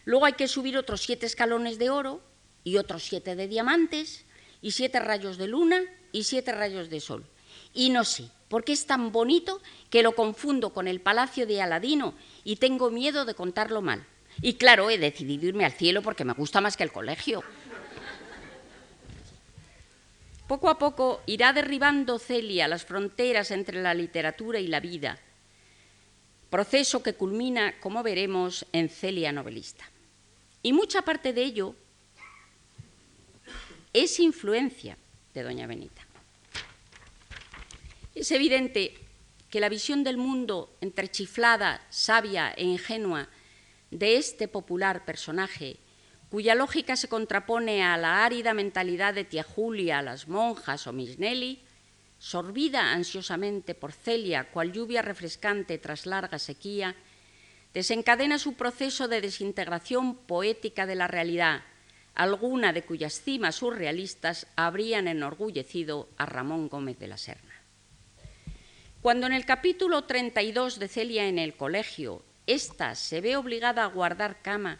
Luego 0.05 0.27
hay 0.27 0.35
que 0.35 0.48
subir 0.48 0.77
otros 0.77 1.03
siete 1.03 1.24
escalones 1.24 1.79
de 1.79 1.88
oro 1.88 2.22
y 2.62 2.77
otros 2.77 3.03
siete 3.03 3.37
de 3.37 3.48
diamantes 3.48 4.24
y 4.61 4.72
siete 4.72 5.00
rayos 5.00 5.38
de 5.38 5.48
luna 5.48 5.83
y 6.12 6.24
siete 6.24 6.53
rayos 6.53 6.90
de 6.90 7.00
sol 7.00 7.27
y 7.75 7.91
no 7.91 8.05
sé, 8.05 8.31
porque 8.49 8.73
es 8.73 8.87
tan 8.87 9.11
bonito 9.11 9.61
que 9.91 10.03
lo 10.03 10.15
confundo 10.15 10.71
con 10.71 10.89
el 10.89 11.01
palacio 11.01 11.47
de 11.47 11.61
Aladino 11.61 12.15
y 12.45 12.57
tengo 12.57 12.91
miedo 12.91 13.25
de 13.25 13.35
contarlo 13.35 13.83
mal. 13.83 14.07
Y 14.41 14.55
claro, 14.55 14.91
he 14.91 14.99
decidido 14.99 15.47
irme 15.47 15.65
al 15.65 15.73
cielo 15.73 16.03
porque 16.03 16.25
me 16.25 16.33
gusta 16.33 16.61
más 16.61 16.77
que 16.77 16.85
el 16.85 16.93
colegio. 16.93 17.43
Poco 20.47 20.69
a 20.69 20.79
poco 20.79 21.23
irá 21.27 21.53
derribando 21.53 22.19
Celia 22.19 22.69
las 22.69 22.85
fronteras 22.85 23.51
entre 23.51 23.83
la 23.83 23.95
literatura 23.95 24.61
y 24.61 24.67
la 24.67 24.79
vida, 24.81 25.19
proceso 26.51 27.03
que 27.03 27.15
culmina, 27.15 27.81
como 27.81 28.03
veremos, 28.03 28.67
en 28.73 28.89
Celia 28.89 29.33
novelista. 29.33 29.85
Y 30.63 30.73
mucha 30.73 31.03
parte 31.03 31.33
de 31.33 31.43
ello 31.43 31.75
es 33.93 34.21
influencia 34.21 34.99
de 35.33 35.43
Doña 35.43 35.67
Benita. 35.67 36.07
Es 38.14 38.31
evidente 38.31 38.94
que 39.50 39.59
la 39.59 39.68
visión 39.68 40.05
del 40.05 40.16
mundo 40.16 40.77
entrechiflada, 40.81 41.85
sabia 41.90 42.53
e 42.57 42.64
ingenua 42.64 43.29
de 43.90 44.16
este 44.16 44.46
popular 44.46 45.05
personaje, 45.05 45.79
cuya 46.31 46.55
lógica 46.55 46.96
se 46.96 47.09
contrapone 47.09 47.83
a 47.83 47.96
la 47.96 48.24
árida 48.24 48.55
mentalidad 48.55 49.14
de 49.14 49.24
tía 49.24 49.42
Julia, 49.42 50.00
las 50.03 50.29
monjas 50.29 50.87
o 50.87 50.92
Miss 50.92 51.18
Nelly, 51.18 51.62
sorbida 52.18 52.92
ansiosamente 52.92 53.74
por 53.74 53.92
Celia, 53.92 54.50
cual 54.50 54.72
lluvia 54.72 55.03
refrescante 55.03 55.79
tras 55.79 56.07
larga 56.07 56.38
sequía, 56.38 56.94
desencadena 57.72 58.38
su 58.38 58.55
proceso 58.55 59.09
de 59.09 59.20
desintegración 59.20 60.16
poética 60.16 60.87
de 60.87 60.94
la 60.94 61.09
realidad, 61.09 61.62
alguna 62.14 62.72
de 62.72 62.83
cuyas 62.83 63.20
cimas 63.20 63.57
surrealistas 63.57 64.46
habrían 64.55 65.09
enorgullecido 65.09 66.09
a 66.16 66.27
Ramón 66.27 66.68
Gómez 66.68 66.98
de 66.98 67.09
la 67.09 67.18
Serna. 67.18 67.54
Cuando 69.05 69.27
en 69.27 69.35
el 69.35 69.45
capítulo 69.45 70.05
32 70.05 70.79
de 70.79 70.88
Celia 70.88 71.29
en 71.29 71.38
el 71.38 71.55
colegio, 71.55 72.23
ésta 72.47 72.95
se 72.95 73.21
ve 73.21 73.37
obligada 73.37 73.85
a 73.85 73.88
guardar 73.88 74.40
cama, 74.40 74.79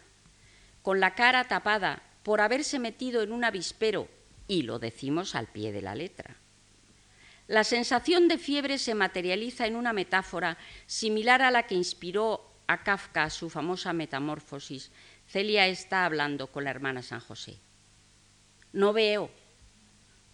con 0.81 0.99
la 0.99 1.13
cara 1.13 1.43
tapada 1.43 2.01
por 2.23 2.41
haberse 2.41 2.79
metido 2.79 3.21
en 3.21 3.31
un 3.31 3.43
avispero, 3.43 4.07
y 4.47 4.63
lo 4.63 4.79
decimos 4.79 5.35
al 5.35 5.45
pie 5.45 5.71
de 5.71 5.83
la 5.83 5.93
letra. 5.93 6.37
La 7.47 7.63
sensación 7.63 8.27
de 8.27 8.39
fiebre 8.39 8.79
se 8.79 8.95
materializa 8.95 9.67
en 9.67 9.75
una 9.75 9.93
metáfora 9.93 10.57
similar 10.87 11.43
a 11.43 11.51
la 11.51 11.67
que 11.67 11.75
inspiró 11.75 12.51
a 12.65 12.81
Kafka 12.81 13.29
su 13.29 13.51
famosa 13.51 13.93
metamorfosis. 13.93 14.89
Celia 15.27 15.67
está 15.67 16.03
hablando 16.03 16.47
con 16.47 16.63
la 16.63 16.71
hermana 16.71 17.03
San 17.03 17.19
José. 17.19 17.59
No 18.73 18.91
veo. 18.91 19.29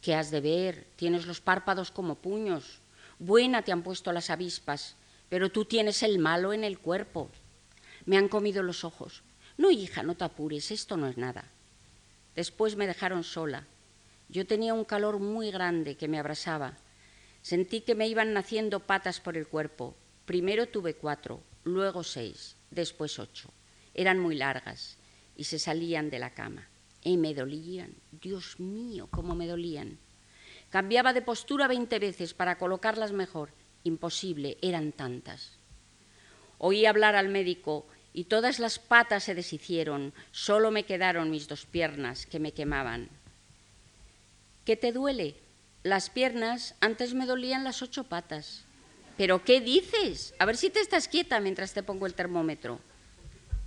¿Qué 0.01 0.15
has 0.15 0.31
de 0.31 0.39
ver? 0.39 0.87
Tienes 0.95 1.25
los 1.25 1.41
párpados 1.41 1.91
como 1.91 2.15
puños. 2.15 2.79
Buena 3.21 3.61
te 3.61 3.71
han 3.71 3.83
puesto 3.83 4.11
las 4.11 4.31
avispas, 4.31 4.95
pero 5.29 5.51
tú 5.51 5.65
tienes 5.65 6.01
el 6.01 6.17
malo 6.17 6.53
en 6.53 6.63
el 6.63 6.79
cuerpo. 6.79 7.29
Me 8.07 8.17
han 8.17 8.27
comido 8.27 8.63
los 8.63 8.83
ojos. 8.83 9.21
No, 9.59 9.69
hija, 9.69 10.01
no 10.01 10.15
te 10.15 10.23
apures, 10.23 10.71
esto 10.71 10.97
no 10.97 11.07
es 11.07 11.17
nada. 11.17 11.45
Después 12.35 12.75
me 12.77 12.87
dejaron 12.87 13.23
sola. 13.23 13.67
Yo 14.27 14.47
tenía 14.47 14.73
un 14.73 14.85
calor 14.85 15.19
muy 15.19 15.51
grande 15.51 15.97
que 15.97 16.07
me 16.07 16.17
abrasaba. 16.17 16.79
Sentí 17.43 17.81
que 17.81 17.93
me 17.93 18.07
iban 18.07 18.33
naciendo 18.33 18.79
patas 18.79 19.19
por 19.19 19.37
el 19.37 19.47
cuerpo. 19.47 19.95
Primero 20.25 20.67
tuve 20.67 20.95
cuatro, 20.95 21.43
luego 21.63 22.03
seis, 22.03 22.55
después 22.71 23.19
ocho. 23.19 23.51
Eran 23.93 24.17
muy 24.17 24.33
largas 24.33 24.97
y 25.35 25.43
se 25.43 25.59
salían 25.59 26.09
de 26.09 26.17
la 26.17 26.33
cama. 26.33 26.67
Y 27.03 27.17
me 27.17 27.35
dolían. 27.35 27.93
Dios 28.11 28.59
mío, 28.59 29.09
cómo 29.11 29.35
me 29.35 29.45
dolían. 29.45 29.99
Cambiaba 30.71 31.13
de 31.13 31.21
postura 31.21 31.67
veinte 31.67 31.99
veces 31.99 32.33
para 32.33 32.57
colocarlas 32.57 33.11
mejor. 33.11 33.51
Imposible, 33.83 34.57
eran 34.63 34.91
tantas. 34.91 35.59
Oí 36.57 36.87
hablar 36.87 37.15
al 37.15 37.29
médico 37.29 37.85
y 38.13 38.23
todas 38.25 38.57
las 38.57 38.79
patas 38.79 39.25
se 39.25 39.35
deshicieron, 39.35 40.13
solo 40.31 40.71
me 40.71 40.83
quedaron 40.83 41.29
mis 41.29 41.47
dos 41.47 41.67
piernas 41.67 42.25
que 42.25 42.39
me 42.39 42.51
quemaban. 42.51 43.09
¿Qué 44.65 44.75
te 44.75 44.91
duele? 44.91 45.35
Las 45.83 46.09
piernas, 46.09 46.75
antes 46.79 47.13
me 47.13 47.27
dolían 47.27 47.63
las 47.63 47.81
ocho 47.81 48.05
patas, 48.05 48.65
¿Pero 49.21 49.43
qué 49.43 49.61
dices? 49.61 50.33
A 50.39 50.45
ver 50.45 50.57
si 50.57 50.71
te 50.71 50.79
estás 50.79 51.07
quieta 51.07 51.39
mientras 51.39 51.73
te 51.73 51.83
pongo 51.83 52.07
el 52.07 52.15
termómetro. 52.15 52.79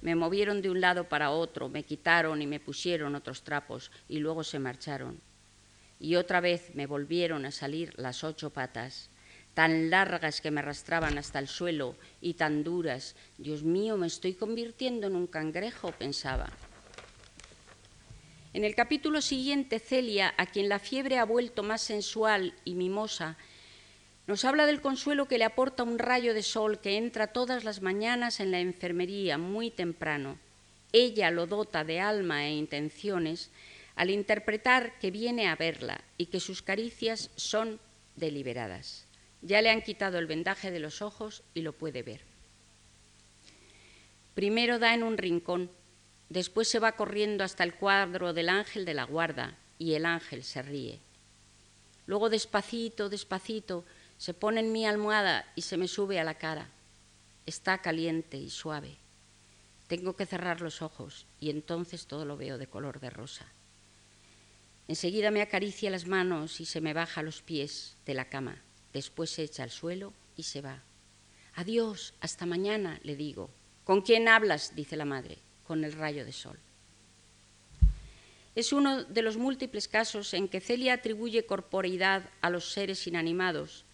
Me 0.03 0.17
movieron 0.17 0.61
de 0.63 0.69
un 0.69 0.81
lado 0.81 1.09
para 1.09 1.31
otro, 1.31 1.69
me 1.69 1.85
quitaron 1.85 2.43
y 2.43 2.47
me 2.49 2.59
pusieron 2.59 3.15
otros 3.15 3.43
trapos 3.43 3.93
y 4.09 4.19
luego 4.19 4.43
se 4.43 4.59
marcharon. 4.59 5.21
Y 6.05 6.17
otra 6.17 6.43
vez 6.43 6.75
me 6.75 6.85
volvieron 6.85 7.47
a 7.47 7.51
salir 7.51 7.95
las 7.97 8.25
ocho 8.25 8.51
patas, 8.51 9.09
tan 9.55 9.89
largas 9.89 10.43
que 10.43 10.51
me 10.51 10.61
arrastraban 10.61 11.17
hasta 11.17 11.39
el 11.39 11.49
suelo 11.49 11.97
y 12.21 12.35
tan 12.35 12.63
duras. 12.63 13.17
Dios 13.39 13.63
mío, 13.63 13.97
me 13.97 14.07
estoy 14.07 14.35
convirtiendo 14.35 15.07
en 15.07 15.17
un 15.17 15.27
cangrejo, 15.27 15.93
pensaba. 15.93 16.51
En 18.53 18.65
el 18.65 18.75
capítulo 18.75 19.23
siguiente, 19.23 19.79
Celia, 19.79 20.35
a 20.37 20.45
quien 20.45 20.69
la 20.69 20.79
fiebre 20.79 21.17
ha 21.17 21.25
vuelto 21.25 21.63
más 21.63 21.81
sensual 21.81 22.53
y 22.67 22.75
mimosa, 22.75 23.39
nos 24.27 24.45
habla 24.45 24.67
del 24.67 24.83
consuelo 24.83 25.27
que 25.27 25.39
le 25.39 25.45
aporta 25.45 25.85
un 25.85 25.99
rayo 25.99 26.35
de 26.35 26.43
sol 26.43 26.81
que 26.81 26.99
entra 26.99 27.29
todas 27.29 27.65
las 27.65 27.81
mañanas 27.81 28.41
en 28.41 28.51
la 28.51 28.61
enfermería 28.61 29.39
muy 29.39 29.71
temprano. 29.71 30.39
Ella 30.93 31.31
lo 31.31 31.47
dota 31.47 31.83
de 31.83 32.01
alma 32.01 32.45
e 32.45 32.53
intenciones 32.53 33.51
al 33.97 34.11
interpretar 34.11 34.99
que 34.99 35.11
viene 35.11 35.49
a 35.49 35.57
verla 35.57 36.03
y 36.19 36.27
que 36.27 36.41
sus 36.41 36.63
caricias 36.63 37.31
son 37.37 37.81
deliberadas. 38.17 39.07
Ya 39.43 39.63
le 39.63 39.71
han 39.71 39.83
quitado 39.83 40.19
el 40.19 40.27
vendaje 40.27 40.71
de 40.71 40.81
los 40.81 41.03
ojos 41.03 41.43
y 41.55 41.63
lo 41.63 41.73
puede 41.73 42.03
ver. 42.03 42.23
Primero 44.35 44.79
da 44.79 44.95
en 44.95 45.03
un 45.03 45.17
rincón, 45.17 45.71
después 46.29 46.67
se 46.67 46.81
va 46.81 46.93
corriendo 46.93 47.45
hasta 47.45 47.63
el 47.63 47.75
cuadro 47.75 48.33
del 48.33 48.49
ángel 48.49 48.85
de 48.85 48.95
la 48.95 49.05
guarda 49.05 49.57
y 49.79 49.95
el 49.95 50.07
ángel 50.07 50.43
se 50.43 50.63
ríe. 50.63 50.99
Luego 52.07 52.31
despacito, 52.31 53.09
despacito, 53.09 53.85
se 54.19 54.35
pone 54.35 54.61
en 54.61 54.73
mi 54.73 54.87
almohada 54.87 55.47
y 55.55 55.63
se 55.63 55.77
me 55.77 55.89
sube 55.89 56.19
a 56.19 56.25
la 56.25 56.35
cara. 56.35 56.69
Está 57.47 57.79
caliente 57.79 58.37
y 58.37 58.51
suave. 58.51 58.97
Tengo 59.87 60.17
que 60.17 60.27
cerrar 60.27 60.61
los 60.61 60.83
ojos 60.83 61.27
y 61.39 61.51
entonces 61.51 62.07
todo 62.07 62.25
lo 62.25 62.37
veo 62.37 62.59
de 62.59 62.67
color 62.67 63.01
de 63.01 63.11
rosa. 63.11 63.47
Enseguida 64.89 65.31
me 65.31 65.43
acaricia 65.43 65.91
las 65.91 66.07
manos 66.07 66.61
y 66.61 66.67
se 66.67 66.81
me 66.81 66.93
baja 66.93 67.23
los 67.23 67.43
pies 67.43 67.97
de 68.05 68.15
la 68.15 68.29
cama. 68.29 68.63
Después 68.93 69.31
se 69.31 69.43
echa 69.43 69.63
al 69.63 69.71
suelo 69.71 70.13
y 70.37 70.43
se 70.43 70.61
va. 70.61 70.83
Adiós, 71.55 72.15
hasta 72.21 72.47
mañana, 72.47 73.01
le 73.03 73.17
digo. 73.17 73.51
¿Con 73.85 74.03
quién 74.03 74.29
hablas? 74.29 74.75
dice 74.75 74.97
la 74.97 75.05
madre. 75.05 75.39
Con 75.67 75.85
el 75.85 75.93
rayo 75.93 76.25
de 76.25 76.33
sol. 76.33 76.59
Es 78.55 78.73
uno 78.73 79.05
de 79.05 79.23
los 79.23 79.37
múltiples 79.37 79.89
casos 79.89 80.33
en 80.35 80.49
que 80.49 80.61
Celia 80.61 80.95
atribuye 80.95 81.47
corporeidad 81.47 82.29
a 82.41 82.51
los 82.51 82.73
seres 82.73 83.07
inanimados 83.07 83.85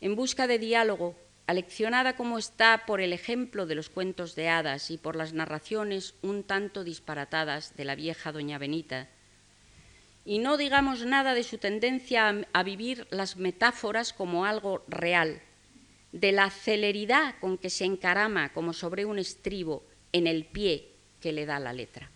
en 0.00 0.16
busca 0.16 0.46
de 0.46 0.58
diálogo, 0.58 1.14
aleccionada 1.46 2.16
como 2.16 2.38
está 2.38 2.84
por 2.86 3.00
el 3.00 3.12
ejemplo 3.12 3.66
de 3.66 3.74
los 3.74 3.90
cuentos 3.90 4.34
de 4.34 4.48
hadas 4.48 4.90
y 4.90 4.98
por 4.98 5.16
las 5.16 5.32
narraciones 5.32 6.14
un 6.22 6.42
tanto 6.42 6.84
disparatadas 6.84 7.76
de 7.76 7.84
la 7.84 7.94
vieja 7.94 8.32
doña 8.32 8.58
Benita, 8.58 9.08
y 10.30 10.38
no 10.38 10.56
digamos 10.56 11.04
nada 11.04 11.34
de 11.34 11.42
su 11.42 11.58
tendencia 11.58 12.46
a, 12.52 12.62
vivir 12.62 13.04
las 13.10 13.36
metáforas 13.36 14.12
como 14.12 14.44
algo 14.44 14.84
real, 14.86 15.42
de 16.12 16.30
la 16.30 16.50
celeridad 16.50 17.34
con 17.40 17.58
que 17.58 17.68
se 17.68 17.84
encarama 17.84 18.52
como 18.52 18.72
sobre 18.72 19.04
un 19.04 19.18
estribo 19.18 19.82
en 20.12 20.28
el 20.28 20.44
pie 20.44 20.92
que 21.20 21.32
le 21.32 21.46
da 21.46 21.58
la 21.58 21.72
letra. 21.72 22.12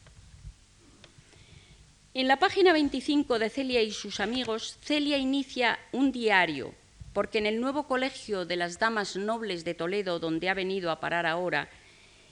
En 2.15 2.29
la 2.29 2.39
página 2.39 2.73
25 2.73 3.41
de 3.41 3.51
Celia 3.51 3.83
y 3.83 3.91
sus 3.91 4.21
amigos, 4.21 4.79
Celia 4.81 5.19
inicia 5.19 5.81
un 5.91 6.13
diario 6.13 6.73
porque 7.15 7.39
en 7.39 7.47
el 7.47 7.61
nuevo 7.61 7.89
colegio 7.89 8.47
de 8.47 8.55
las 8.55 8.79
Damas 8.79 9.17
Nobles 9.17 9.65
de 9.65 9.75
Toledo, 9.75 10.21
donde 10.21 10.49
ha 10.49 10.55
venido 10.55 10.93
a 10.93 11.01
parar 11.01 11.27
ahora, 11.27 11.69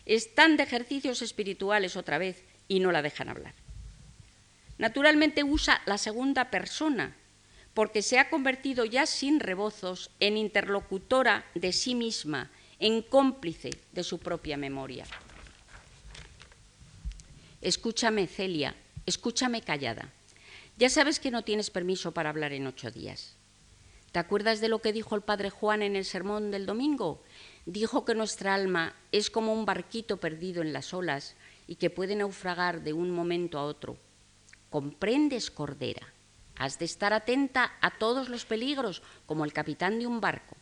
están 0.07 0.57
de 0.57 0.63
ejercicios 0.63 1.23
espirituales 1.23 1.97
otra 1.97 2.19
vez 2.19 2.45
y 2.69 2.79
no 2.79 2.93
la 2.93 3.03
dejan 3.03 3.31
hablar. 3.31 3.62
Naturalmente 4.79 5.45
usa 5.45 5.81
la 5.87 5.99
segunda 5.99 6.51
persona, 6.51 7.17
porque 7.75 8.03
se 8.03 8.19
ha 8.19 8.29
convertido 8.31 8.85
ya 8.85 9.07
sin 9.07 9.41
rebozos 9.41 10.11
en 10.21 10.37
interlocutora 10.37 11.45
de 11.55 11.73
sí 11.73 11.95
misma, 11.95 12.51
en 12.79 13.03
cómplice 13.03 13.71
de 13.93 14.03
su 14.03 14.19
propia 14.19 14.57
memoria. 14.57 15.07
Escúchame, 17.61 18.27
Celia, 18.27 18.75
escúchame 19.07 19.63
callada. 19.63 20.11
Ya 20.77 20.91
sabes 20.91 21.21
que 21.21 21.31
no 21.31 21.43
tienes 21.43 21.71
permiso 21.71 22.13
para 22.13 22.31
hablar 22.31 22.53
en 22.53 22.67
ocho 22.67 22.91
días. 22.91 23.37
¿Te 24.11 24.19
acuerdas 24.19 24.61
de 24.61 24.69
lo 24.69 24.81
que 24.81 24.93
dijo 24.93 25.15
el 25.15 25.23
padre 25.23 25.49
Juan 25.49 25.81
en 25.81 25.97
el 25.97 26.05
sermón 26.05 26.51
del 26.51 26.67
domingo? 26.67 27.23
Dijo 27.65 28.05
que 28.05 28.15
nuestra 28.15 28.55
alma 28.55 28.95
es 29.13 29.31
como 29.31 29.53
un 29.53 29.65
barquito 29.65 30.19
perdido 30.19 30.61
en 30.61 30.73
las 30.73 30.93
olas 30.93 31.37
y 31.67 31.77
que 31.77 31.89
puede 31.89 32.17
naufragar 32.17 32.83
de 32.83 32.93
un 32.93 33.11
momento 33.11 33.59
a 33.59 33.65
otro. 33.65 33.97
¿Comprendes, 34.73 35.51
Cordera? 35.51 36.15
Has 36.57 36.79
de 36.79 36.87
estar 36.87 37.13
atenta 37.13 37.77
a 37.83 37.99
todos 37.99 38.31
los 38.31 38.47
peligros, 38.47 39.03
como 39.27 39.45
el 39.45 39.53
capitán 39.53 39.99
de 39.99 40.07
un 40.07 40.23
barco. 40.23 40.57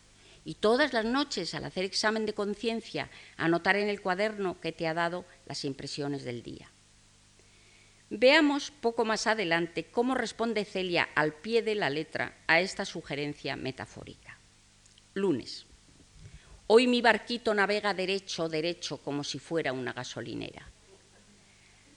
Y 0.44 0.54
todas 0.56 0.92
las 0.92 1.04
noches, 1.04 1.54
al 1.54 1.64
hacer 1.64 1.84
examen 1.84 2.26
de 2.26 2.34
conciencia, 2.34 3.08
anotar 3.36 3.76
en 3.76 3.88
el 3.88 4.00
cuaderno 4.00 4.60
que 4.60 4.72
te 4.72 4.88
ha 4.88 4.94
dado 4.94 5.26
las 5.46 5.64
impresiones 5.64 6.24
del 6.24 6.42
día. 6.42 6.72
Veamos 8.10 8.72
poco 8.72 9.04
más 9.04 9.28
adelante 9.28 9.92
cómo 9.92 10.16
responde 10.16 10.64
Celia 10.64 11.10
al 11.14 11.34
pie 11.34 11.62
de 11.62 11.76
la 11.76 11.88
letra 11.88 12.36
a 12.48 12.60
esta 12.60 12.84
sugerencia 12.84 13.54
metafórica. 13.54 14.40
Lunes. 15.14 15.66
Hoy 16.66 16.88
mi 16.88 17.00
barquito 17.00 17.54
navega 17.54 17.94
derecho, 17.94 18.48
derecho, 18.48 18.96
como 18.96 19.22
si 19.22 19.38
fuera 19.38 19.72
una 19.72 19.92
gasolinera. 19.92 20.66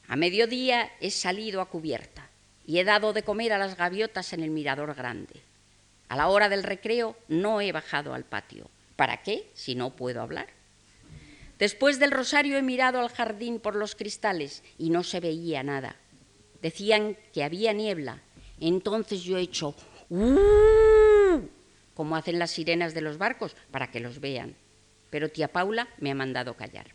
A 0.07 0.15
mediodía 0.15 0.91
he 0.99 1.11
salido 1.11 1.61
a 1.61 1.69
cubierta 1.69 2.29
y 2.65 2.79
he 2.79 2.83
dado 2.83 3.13
de 3.13 3.23
comer 3.23 3.53
a 3.53 3.57
las 3.57 3.77
gaviotas 3.77 4.33
en 4.33 4.41
el 4.43 4.49
mirador 4.49 4.93
grande. 4.95 5.41
A 6.09 6.15
la 6.15 6.27
hora 6.27 6.49
del 6.49 6.63
recreo 6.63 7.15
no 7.27 7.61
he 7.61 7.71
bajado 7.71 8.13
al 8.13 8.23
patio. 8.23 8.69
¿Para 8.95 9.23
qué 9.23 9.49
si 9.53 9.75
no 9.75 9.95
puedo 9.95 10.21
hablar? 10.21 10.47
Después 11.57 11.99
del 11.99 12.11
rosario 12.11 12.57
he 12.57 12.61
mirado 12.61 12.99
al 12.99 13.09
jardín 13.09 13.59
por 13.59 13.75
los 13.75 13.95
cristales 13.95 14.63
y 14.77 14.89
no 14.89 15.03
se 15.03 15.19
veía 15.19 15.63
nada 15.63 15.95
decían 16.63 17.17
que 17.33 17.43
había 17.43 17.73
niebla. 17.73 18.23
Entonces 18.59 19.21
yo 19.21 19.37
he 19.37 19.41
hecho 19.41 19.75
¡Uh! 20.09 21.41
como 21.93 22.15
hacen 22.15 22.39
las 22.39 22.51
sirenas 22.51 22.95
de 22.95 23.01
los 23.01 23.19
barcos 23.19 23.55
para 23.69 23.91
que 23.91 23.99
los 23.99 24.19
vean. 24.19 24.55
Pero 25.11 25.29
tía 25.29 25.49
Paula 25.49 25.89
me 25.99 26.09
ha 26.09 26.15
mandado 26.15 26.55
callar. 26.55 26.87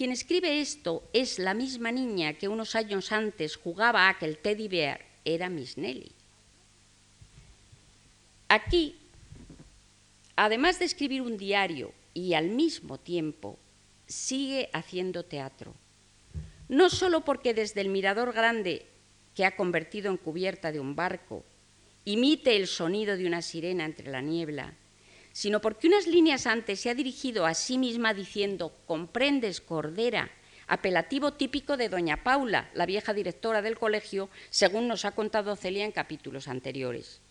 Quien 0.00 0.12
escribe 0.12 0.62
esto 0.62 1.06
es 1.12 1.38
la 1.38 1.52
misma 1.52 1.92
niña 1.92 2.32
que 2.32 2.48
unos 2.48 2.74
años 2.74 3.12
antes 3.12 3.56
jugaba 3.56 4.08
a 4.08 4.16
que 4.18 4.24
el 4.24 4.38
teddy 4.38 4.66
bear 4.66 5.04
era 5.26 5.50
Miss 5.50 5.76
Nelly. 5.76 6.10
Aquí, 8.48 8.96
además 10.36 10.78
de 10.78 10.86
escribir 10.86 11.20
un 11.20 11.36
diario 11.36 11.92
y 12.14 12.32
al 12.32 12.48
mismo 12.48 12.96
tiempo 12.96 13.58
sigue 14.06 14.70
haciendo 14.72 15.22
teatro 15.26 15.74
no 16.70 16.88
solo 16.88 17.20
porque 17.22 17.52
desde 17.52 17.82
el 17.82 17.90
mirador 17.90 18.32
grande 18.32 18.86
que 19.34 19.44
ha 19.44 19.54
convertido 19.54 20.10
en 20.10 20.16
cubierta 20.16 20.72
de 20.72 20.80
un 20.80 20.96
barco 20.96 21.44
imite 22.06 22.56
el 22.56 22.68
sonido 22.68 23.18
de 23.18 23.26
una 23.26 23.42
sirena 23.42 23.84
entre 23.84 24.10
la 24.10 24.22
niebla, 24.22 24.72
sino 25.40 25.62
porque 25.62 25.86
unas 25.86 26.06
líneas 26.06 26.46
antes 26.46 26.80
se 26.80 26.90
ha 26.90 26.94
dirigido 26.94 27.46
a 27.46 27.54
sí 27.54 27.78
misma 27.78 28.12
diciendo, 28.12 28.76
comprendes, 28.84 29.62
Cordera, 29.62 30.30
apelativo 30.66 31.32
típico 31.32 31.78
de 31.78 31.88
doña 31.88 32.22
Paula, 32.22 32.68
la 32.74 32.84
vieja 32.84 33.14
directora 33.14 33.62
del 33.62 33.78
colegio, 33.78 34.28
según 34.50 34.86
nos 34.86 35.06
ha 35.06 35.12
contado 35.12 35.56
Celia 35.56 35.86
en 35.86 35.92
capítulos 35.92 36.46
anteriores. 36.46 37.22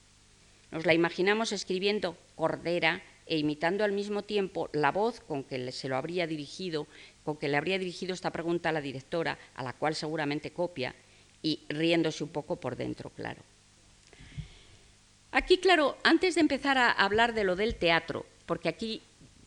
Nos 0.71 0.87
la 0.87 0.95
imaginamos 0.95 1.51
escribiendo 1.51 2.17
Cordera 2.33 3.03
e 3.27 3.37
imitando 3.37 3.83
al 3.83 3.91
mismo 3.91 4.23
tiempo 4.23 4.71
la 4.73 4.91
voz 4.91 5.19
con 5.19 5.43
que 5.43 5.71
se 5.71 5.87
lo 5.87 5.95
habría 5.95 6.25
dirigido 6.25 6.87
que 7.37 7.47
le 7.47 7.57
habría 7.57 7.77
dirigido 7.77 8.15
esta 8.15 8.31
pregunta 8.31 8.69
a 8.69 8.71
la 8.71 8.81
directora, 8.81 9.37
a 9.53 9.61
la 9.61 9.73
cual 9.73 9.93
seguramente 9.93 10.51
copia, 10.51 10.95
y 11.43 11.61
riéndose 11.69 12.23
un 12.23 12.31
poco 12.31 12.55
por 12.55 12.75
dentro, 12.75 13.11
claro. 13.11 13.43
Aquí, 15.31 15.57
claro, 15.57 15.97
antes 16.03 16.35
de 16.35 16.41
empezar 16.41 16.77
a 16.77 16.91
hablar 16.91 17.33
de 17.33 17.43
lo 17.43 17.55
del 17.55 17.75
teatro, 17.75 18.25
porque 18.45 18.69
aquí 18.69 19.01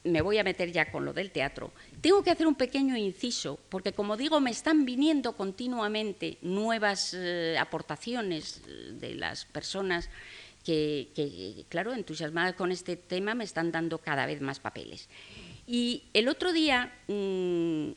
me 0.05 0.21
voy 0.21 0.39
a 0.39 0.45
meter 0.45 0.73
ya 0.73 0.91
con 0.91 1.05
lo 1.05 1.13
del 1.13 1.31
teatro, 1.31 1.73
tengo 2.01 2.23
que 2.23 2.31
hacer 2.31 2.47
un 2.47 2.55
pequeño 2.55 2.97
inciso, 2.97 3.59
porque 3.69 3.93
como 3.93 4.17
digo, 4.17 4.41
me 4.41 4.51
están 4.51 4.85
viniendo 4.85 5.35
continuamente 5.37 6.39
nuevas 6.43 7.15
eh, 7.15 7.57
aportaciones 7.59 8.63
eh, 8.67 8.93
de 8.95 9.15
las 9.15 9.45
personas 9.45 10.09
que, 10.65 11.65
claro, 11.69 11.93
entusiasmadas 11.93 12.55
con 12.55 12.71
este 12.71 12.97
tema, 12.97 13.35
me 13.35 13.45
están 13.45 13.73
dando 13.73 13.99
cada 13.99 14.27
vez 14.27 14.41
más 14.41 14.61
papeles. 14.61 15.09
Y 15.67 16.05
el 16.13 16.29
otro 16.29 16.53
día 16.53 16.93
mm, 17.09 17.91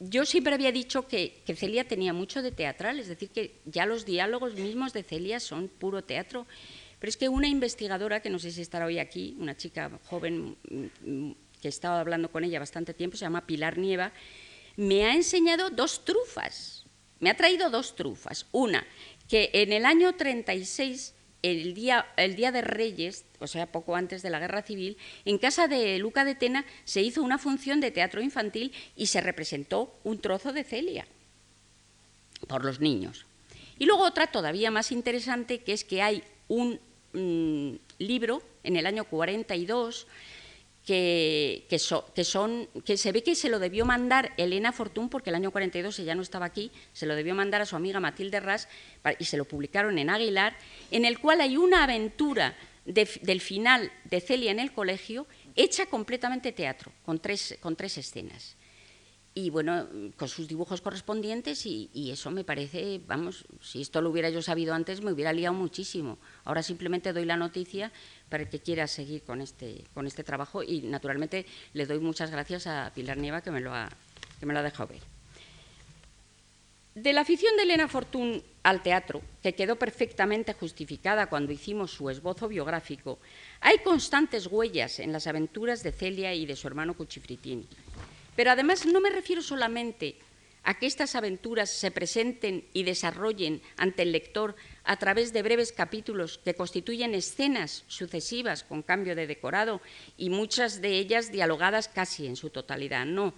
yo 0.00 0.24
siempre 0.24 0.54
había 0.54 0.72
dicho 0.72 1.06
que, 1.06 1.42
Celia 1.56 1.86
tenía 1.86 2.12
mucho 2.12 2.42
de 2.42 2.52
teatral, 2.52 2.98
es 2.98 3.08
decir, 3.08 3.30
que 3.30 3.60
ya 3.64 3.86
los 3.86 4.04
diálogos 4.04 4.54
mismos 4.54 4.92
de 4.92 5.02
Celia 5.02 5.40
son 5.40 5.68
puro 5.68 6.02
teatro, 6.02 6.46
Pero 6.98 7.08
es 7.08 7.16
que 7.16 7.28
una 7.28 7.48
investigadora, 7.48 8.20
que 8.20 8.30
no 8.30 8.38
sé 8.38 8.50
si 8.50 8.62
estará 8.62 8.86
hoy 8.86 8.98
aquí, 8.98 9.36
una 9.38 9.56
chica 9.56 9.90
joven 10.06 10.56
mm, 10.70 11.30
que 11.60 11.68
he 11.68 11.70
estado 11.70 11.98
hablando 11.98 12.30
con 12.30 12.44
ella 12.44 12.58
bastante 12.58 12.94
tiempo, 12.94 13.16
se 13.16 13.24
llama 13.24 13.46
Pilar 13.46 13.78
Nieva, 13.78 14.12
me 14.76 15.04
ha 15.06 15.14
enseñado 15.14 15.70
dos 15.70 16.04
trufas. 16.04 16.84
Me 17.20 17.30
ha 17.30 17.36
traído 17.36 17.70
dos 17.70 17.96
trufas. 17.96 18.46
Una, 18.52 18.86
que 19.28 19.50
en 19.54 19.72
el 19.72 19.86
año 19.86 20.14
36 20.14 21.14
el 21.44 21.74
día, 21.74 22.06
el 22.16 22.36
día 22.36 22.52
de 22.52 22.62
Reyes, 22.62 23.26
o 23.38 23.46
sea, 23.46 23.70
poco 23.70 23.96
antes 23.96 24.22
de 24.22 24.30
la 24.30 24.38
Guerra 24.38 24.62
Civil, 24.62 24.96
en 25.26 25.36
casa 25.36 25.68
de 25.68 25.98
Luca 25.98 26.24
de 26.24 26.34
Tena 26.34 26.64
se 26.84 27.02
hizo 27.02 27.22
una 27.22 27.38
función 27.38 27.80
de 27.80 27.90
teatro 27.90 28.22
infantil 28.22 28.72
y 28.96 29.06
se 29.06 29.20
representó 29.20 29.98
un 30.04 30.20
trozo 30.20 30.54
de 30.54 30.64
Celia 30.64 31.06
por 32.48 32.64
los 32.64 32.80
niños. 32.80 33.26
Y 33.78 33.84
luego 33.84 34.04
otra 34.04 34.28
todavía 34.28 34.70
más 34.70 34.90
interesante, 34.90 35.62
que 35.62 35.74
es 35.74 35.84
que 35.84 36.00
hay 36.00 36.22
un 36.54 36.80
mm, 37.12 37.76
libro 37.98 38.42
en 38.62 38.76
el 38.76 38.86
año 38.86 39.04
42 39.04 40.06
que, 40.84 41.66
que, 41.68 41.78
son, 41.78 42.68
que 42.84 42.96
se 42.96 43.12
ve 43.12 43.22
que 43.22 43.34
se 43.34 43.48
lo 43.48 43.58
debió 43.58 43.86
mandar 43.86 44.32
Elena 44.36 44.72
Fortún, 44.72 45.08
porque 45.08 45.30
el 45.30 45.36
año 45.36 45.50
42 45.50 45.98
ella 45.98 46.14
no 46.14 46.22
estaba 46.22 46.46
aquí, 46.46 46.70
se 46.92 47.06
lo 47.06 47.14
debió 47.14 47.34
mandar 47.34 47.62
a 47.62 47.66
su 47.66 47.74
amiga 47.76 48.00
Matilde 48.00 48.40
Ras 48.40 48.68
y 49.18 49.24
se 49.24 49.36
lo 49.36 49.46
publicaron 49.46 49.98
en 49.98 50.10
Aguilar, 50.10 50.56
en 50.90 51.04
el 51.04 51.18
cual 51.18 51.40
hay 51.40 51.56
una 51.56 51.84
aventura 51.84 52.54
del 52.84 53.40
final 53.40 53.90
de 54.04 54.20
Celia 54.20 54.50
en 54.50 54.60
el 54.60 54.72
colegio 54.72 55.26
hecha 55.56 55.86
completamente 55.86 56.52
teatro, 56.52 56.92
con 57.06 57.18
tres, 57.18 57.56
con 57.60 57.76
tres 57.76 57.96
escenas 57.96 58.56
y 59.36 59.50
bueno, 59.50 59.88
con 60.16 60.28
sus 60.28 60.46
dibujos 60.46 60.80
correspondientes 60.80 61.66
y, 61.66 61.90
eso 62.12 62.30
me 62.30 62.44
parece, 62.44 63.00
vamos, 63.04 63.44
si 63.60 63.82
esto 63.82 64.00
lo 64.00 64.10
hubiera 64.10 64.30
yo 64.30 64.40
sabido 64.42 64.74
antes 64.74 65.02
me 65.02 65.10
hubiera 65.10 65.32
liado 65.32 65.54
muchísimo. 65.54 66.18
Ahora 66.44 66.62
simplemente 66.62 67.12
doy 67.12 67.24
la 67.24 67.36
noticia 67.36 67.90
para 68.28 68.48
que 68.48 68.60
quiera 68.60 68.86
seguir 68.86 69.22
con 69.22 69.40
este, 69.40 69.84
con 69.92 70.06
este 70.06 70.22
trabajo 70.22 70.62
y 70.62 70.82
naturalmente 70.82 71.46
le 71.72 71.84
doy 71.84 71.98
muchas 71.98 72.30
gracias 72.30 72.68
a 72.68 72.92
Pilar 72.94 73.16
Nieva 73.16 73.40
que 73.40 73.50
me 73.50 73.60
lo 73.60 73.74
ha, 73.74 73.88
que 74.38 74.46
me 74.46 74.52
lo 74.52 74.60
ha 74.60 74.62
dejado 74.62 74.90
ver. 74.90 75.02
De 76.94 77.12
la 77.12 77.22
afición 77.22 77.56
de 77.56 77.64
Elena 77.64 77.88
Fortún 77.88 78.40
al 78.62 78.84
teatro, 78.84 79.20
que 79.42 79.56
quedó 79.56 79.74
perfectamente 79.74 80.52
justificada 80.52 81.26
cuando 81.26 81.50
hicimos 81.50 81.90
su 81.90 82.08
esbozo 82.08 82.46
biográfico, 82.46 83.18
hay 83.60 83.78
constantes 83.78 84.46
huellas 84.46 85.00
en 85.00 85.10
las 85.10 85.26
aventuras 85.26 85.82
de 85.82 85.90
Celia 85.90 86.32
y 86.34 86.46
de 86.46 86.54
su 86.54 86.68
hermano 86.68 86.94
Cuchifritín. 86.94 87.66
Pero 88.36 88.50
además 88.50 88.86
no 88.86 89.00
me 89.00 89.10
refiero 89.10 89.42
solamente 89.42 90.16
a 90.64 90.78
que 90.78 90.86
estas 90.86 91.14
aventuras 91.14 91.70
se 91.70 91.90
presenten 91.90 92.66
y 92.72 92.84
desarrollen 92.84 93.60
ante 93.76 94.02
el 94.02 94.12
lector 94.12 94.56
a 94.82 94.98
través 94.98 95.32
de 95.32 95.42
breves 95.42 95.72
capítulos 95.72 96.38
que 96.38 96.54
constituyen 96.54 97.14
escenas 97.14 97.84
sucesivas 97.86 98.64
con 98.64 98.82
cambio 98.82 99.14
de 99.14 99.26
decorado 99.26 99.82
y 100.16 100.30
muchas 100.30 100.80
de 100.80 100.98
ellas 100.98 101.30
dialogadas 101.30 101.88
casi 101.88 102.26
en 102.26 102.36
su 102.36 102.48
totalidad. 102.48 103.04
No. 103.04 103.34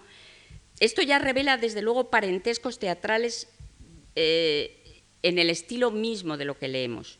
Esto 0.79 1.01
ya 1.01 1.19
revela 1.19 1.57
desde 1.57 1.81
luego 1.81 2.09
parentescos 2.09 2.79
teatrales 2.79 3.49
eh, 4.15 5.03
en 5.21 5.37
el 5.37 5.49
estilo 5.49 5.91
mismo 5.91 6.37
de 6.37 6.45
lo 6.45 6.57
que 6.57 6.69
leemos. 6.69 7.19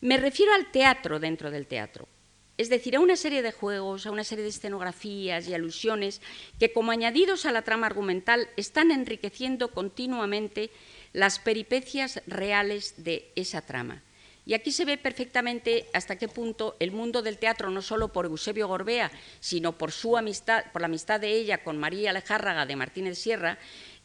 Me 0.00 0.16
refiero 0.16 0.54
al 0.54 0.70
teatro 0.70 1.18
dentro 1.18 1.50
del 1.50 1.66
teatro 1.66 2.08
es 2.60 2.68
decir, 2.68 2.94
a 2.94 3.00
una 3.00 3.16
serie 3.16 3.40
de 3.40 3.52
juegos, 3.52 4.04
a 4.04 4.10
una 4.10 4.22
serie 4.22 4.42
de 4.42 4.50
escenografías 4.50 5.48
y 5.48 5.54
alusiones 5.54 6.20
que, 6.58 6.74
como 6.74 6.90
añadidos 6.90 7.46
a 7.46 7.52
la 7.52 7.62
trama 7.62 7.86
argumental, 7.86 8.50
están 8.58 8.90
enriqueciendo 8.90 9.68
continuamente 9.68 10.70
las 11.14 11.38
peripecias 11.38 12.20
reales 12.26 13.02
de 13.02 13.32
esa 13.34 13.62
trama. 13.62 14.02
Y 14.44 14.52
aquí 14.52 14.72
se 14.72 14.84
ve 14.84 14.98
perfectamente 14.98 15.86
hasta 15.94 16.18
qué 16.18 16.28
punto 16.28 16.76
el 16.80 16.92
mundo 16.92 17.22
del 17.22 17.38
teatro, 17.38 17.70
no 17.70 17.80
solo 17.80 18.12
por 18.12 18.26
Eusebio 18.26 18.68
Gorbea, 18.68 19.10
sino 19.40 19.78
por 19.78 19.90
su 19.90 20.18
amistad, 20.18 20.64
por 20.70 20.82
la 20.82 20.86
amistad 20.86 21.18
de 21.18 21.32
ella 21.32 21.64
con 21.64 21.78
María 21.78 22.10
Alejárraga 22.10 22.66
de 22.66 22.76
Martínez 22.76 23.16
Sierra 23.16 23.58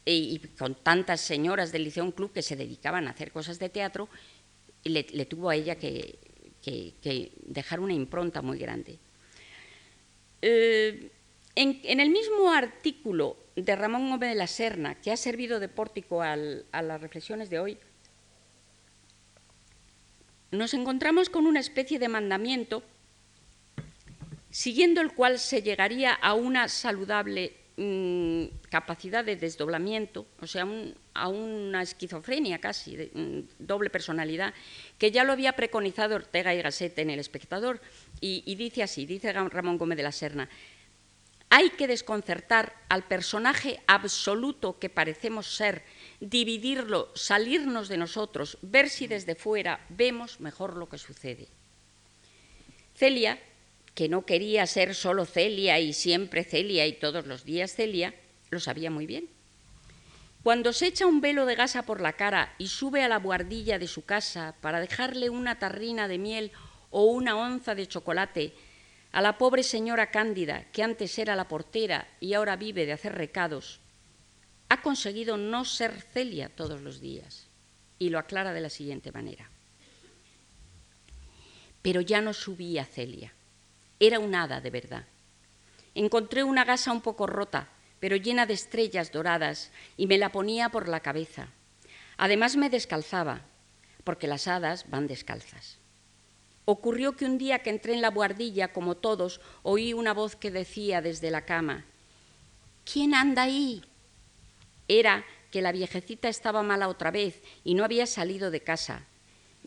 y, 0.06 0.38
con 0.58 0.76
tantas 0.76 1.20
señoras 1.20 1.72
del 1.72 1.84
Liceón 1.84 2.10
Club 2.10 2.32
que 2.32 2.40
se 2.40 2.56
dedicaban 2.56 3.06
a 3.06 3.10
hacer 3.10 3.32
cosas 3.32 3.58
de 3.58 3.68
teatro, 3.68 4.08
le 4.82 5.26
tuvo 5.26 5.50
a 5.50 5.56
ella 5.56 5.74
que, 5.74 6.25
que, 6.66 7.32
dejar 7.42 7.80
una 7.80 7.92
impronta 7.92 8.42
muy 8.42 8.58
grande. 8.58 8.98
Eh, 10.42 11.10
en, 11.54 12.00
el 12.00 12.10
mismo 12.10 12.52
artículo 12.52 13.36
de 13.54 13.76
Ramón 13.76 14.10
Gómez 14.10 14.30
de 14.30 14.34
la 14.34 14.46
Serna, 14.46 14.94
que 14.96 15.12
ha 15.12 15.16
servido 15.16 15.60
de 15.60 15.68
pórtico 15.68 16.22
a 16.22 16.36
las 16.36 17.00
reflexiones 17.00 17.50
de 17.50 17.60
hoy, 17.60 17.78
nos 20.50 20.74
encontramos 20.74 21.30
con 21.30 21.46
una 21.46 21.60
especie 21.60 21.98
de 21.98 22.08
mandamiento 22.08 22.82
siguiendo 24.50 25.00
el 25.00 25.12
cual 25.12 25.38
se 25.38 25.62
llegaría 25.62 26.12
a 26.12 26.34
una 26.34 26.68
saludable 26.68 27.56
Mm, 27.78 28.46
capacidad 28.70 29.22
de 29.22 29.36
desdoblamiento, 29.36 30.26
o 30.40 30.46
sea, 30.46 30.66
a 31.12 31.28
una 31.28 31.82
esquizofrenia 31.82 32.58
casi, 32.58 32.96
mm, 32.96 33.40
doble 33.58 33.90
personalidad, 33.90 34.54
que 34.96 35.10
ya 35.10 35.24
lo 35.24 35.32
había 35.32 35.52
preconizado 35.52 36.16
Ortega 36.16 36.54
y 36.54 36.62
Gasset 36.62 36.98
en 36.98 37.10
El 37.10 37.18
Espectador, 37.18 37.82
y, 38.18 38.42
y 38.46 38.54
dice 38.54 38.82
así, 38.82 39.04
dice 39.04 39.30
Ramón 39.30 39.76
Gómez 39.76 39.98
de 39.98 40.04
la 40.04 40.12
Serna, 40.12 40.48
hay 41.50 41.68
que 41.68 41.86
desconcertar 41.86 42.74
al 42.88 43.04
personaje 43.04 43.78
absoluto 43.86 44.78
que 44.78 44.88
parecemos 44.88 45.54
ser, 45.54 45.82
dividirlo, 46.20 47.10
salirnos 47.14 47.88
de 47.88 47.98
nosotros, 47.98 48.56
ver 48.62 48.88
si 48.88 49.06
desde 49.06 49.34
fuera 49.34 49.84
vemos 49.90 50.40
mejor 50.40 50.76
lo 50.76 50.88
que 50.88 50.96
sucede. 50.96 51.46
Celia, 52.94 53.38
que 53.96 54.10
no 54.10 54.26
quería 54.26 54.66
ser 54.66 54.94
solo 54.94 55.24
Celia 55.24 55.80
y 55.80 55.94
siempre 55.94 56.44
Celia 56.44 56.86
y 56.86 56.92
todos 56.92 57.26
los 57.26 57.46
días 57.46 57.74
Celia, 57.74 58.14
lo 58.50 58.60
sabía 58.60 58.90
muy 58.90 59.06
bien. 59.06 59.30
Cuando 60.42 60.74
se 60.74 60.88
echa 60.88 61.06
un 61.06 61.22
velo 61.22 61.46
de 61.46 61.54
gasa 61.54 61.82
por 61.82 62.02
la 62.02 62.12
cara 62.12 62.54
y 62.58 62.68
sube 62.68 63.02
a 63.02 63.08
la 63.08 63.18
buhardilla 63.18 63.78
de 63.78 63.88
su 63.88 64.04
casa 64.04 64.54
para 64.60 64.80
dejarle 64.80 65.30
una 65.30 65.58
tarrina 65.58 66.08
de 66.08 66.18
miel 66.18 66.52
o 66.90 67.06
una 67.06 67.36
onza 67.36 67.74
de 67.74 67.88
chocolate 67.88 68.52
a 69.12 69.22
la 69.22 69.38
pobre 69.38 69.62
señora 69.62 70.10
Cándida, 70.10 70.70
que 70.72 70.82
antes 70.82 71.18
era 71.18 71.34
la 71.34 71.48
portera 71.48 72.06
y 72.20 72.34
ahora 72.34 72.56
vive 72.56 72.84
de 72.84 72.92
hacer 72.92 73.14
recados, 73.14 73.80
ha 74.68 74.82
conseguido 74.82 75.38
no 75.38 75.64
ser 75.64 76.02
Celia 76.02 76.50
todos 76.50 76.82
los 76.82 77.00
días. 77.00 77.46
Y 77.98 78.10
lo 78.10 78.18
aclara 78.18 78.52
de 78.52 78.60
la 78.60 78.68
siguiente 78.68 79.10
manera. 79.10 79.50
Pero 81.80 82.02
ya 82.02 82.20
no 82.20 82.34
subía 82.34 82.84
Celia. 82.84 83.32
Era 83.98 84.18
un 84.18 84.34
hada 84.34 84.60
de 84.60 84.70
verdad. 84.70 85.04
Encontré 85.94 86.44
una 86.44 86.64
gasa 86.64 86.92
un 86.92 87.00
poco 87.00 87.26
rota, 87.26 87.68
pero 88.00 88.16
llena 88.16 88.46
de 88.46 88.54
estrellas 88.54 89.12
doradas, 89.12 89.70
y 89.96 90.06
me 90.06 90.18
la 90.18 90.32
ponía 90.32 90.68
por 90.68 90.88
la 90.88 91.00
cabeza. 91.00 91.48
Además 92.16 92.56
me 92.56 92.70
descalzaba, 92.70 93.42
porque 94.04 94.26
las 94.26 94.48
hadas 94.48 94.88
van 94.90 95.06
descalzas. 95.06 95.78
Ocurrió 96.64 97.16
que 97.16 97.24
un 97.24 97.38
día 97.38 97.60
que 97.60 97.70
entré 97.70 97.94
en 97.94 98.02
la 98.02 98.10
buhardilla, 98.10 98.72
como 98.72 98.96
todos, 98.96 99.40
oí 99.62 99.92
una 99.92 100.12
voz 100.12 100.36
que 100.36 100.50
decía 100.50 101.00
desde 101.00 101.30
la 101.30 101.44
cama, 101.44 101.84
¿Quién 102.84 103.14
anda 103.14 103.42
ahí? 103.42 103.82
Era 104.86 105.24
que 105.50 105.60
la 105.60 105.72
viejecita 105.72 106.28
estaba 106.28 106.62
mala 106.62 106.88
otra 106.88 107.10
vez 107.10 107.42
y 107.64 107.74
no 107.74 107.84
había 107.84 108.06
salido 108.06 108.52
de 108.52 108.60
casa. 108.60 109.04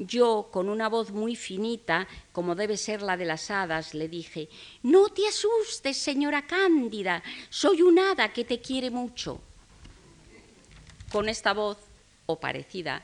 Yo, 0.02 0.48
con 0.50 0.70
una 0.70 0.88
voz 0.88 1.12
muy 1.12 1.36
finita, 1.36 2.08
como 2.32 2.56
debe 2.56 2.78
ser 2.78 3.02
la 3.02 3.18
de 3.18 3.26
las 3.26 3.52
hadas, 3.52 3.94
le 3.94 4.08
dije, 4.08 4.48
No 4.82 5.10
te 5.10 5.28
asustes, 5.28 5.98
señora 5.98 6.48
Cándida, 6.48 7.22
soy 7.50 7.82
un 7.82 8.00
hada 8.00 8.32
que 8.32 8.46
te 8.46 8.62
quiere 8.62 8.90
mucho. 8.92 9.42
Con 11.12 11.28
esta 11.28 11.54
voz, 11.54 11.78
o 12.28 12.40
parecida, 12.40 13.04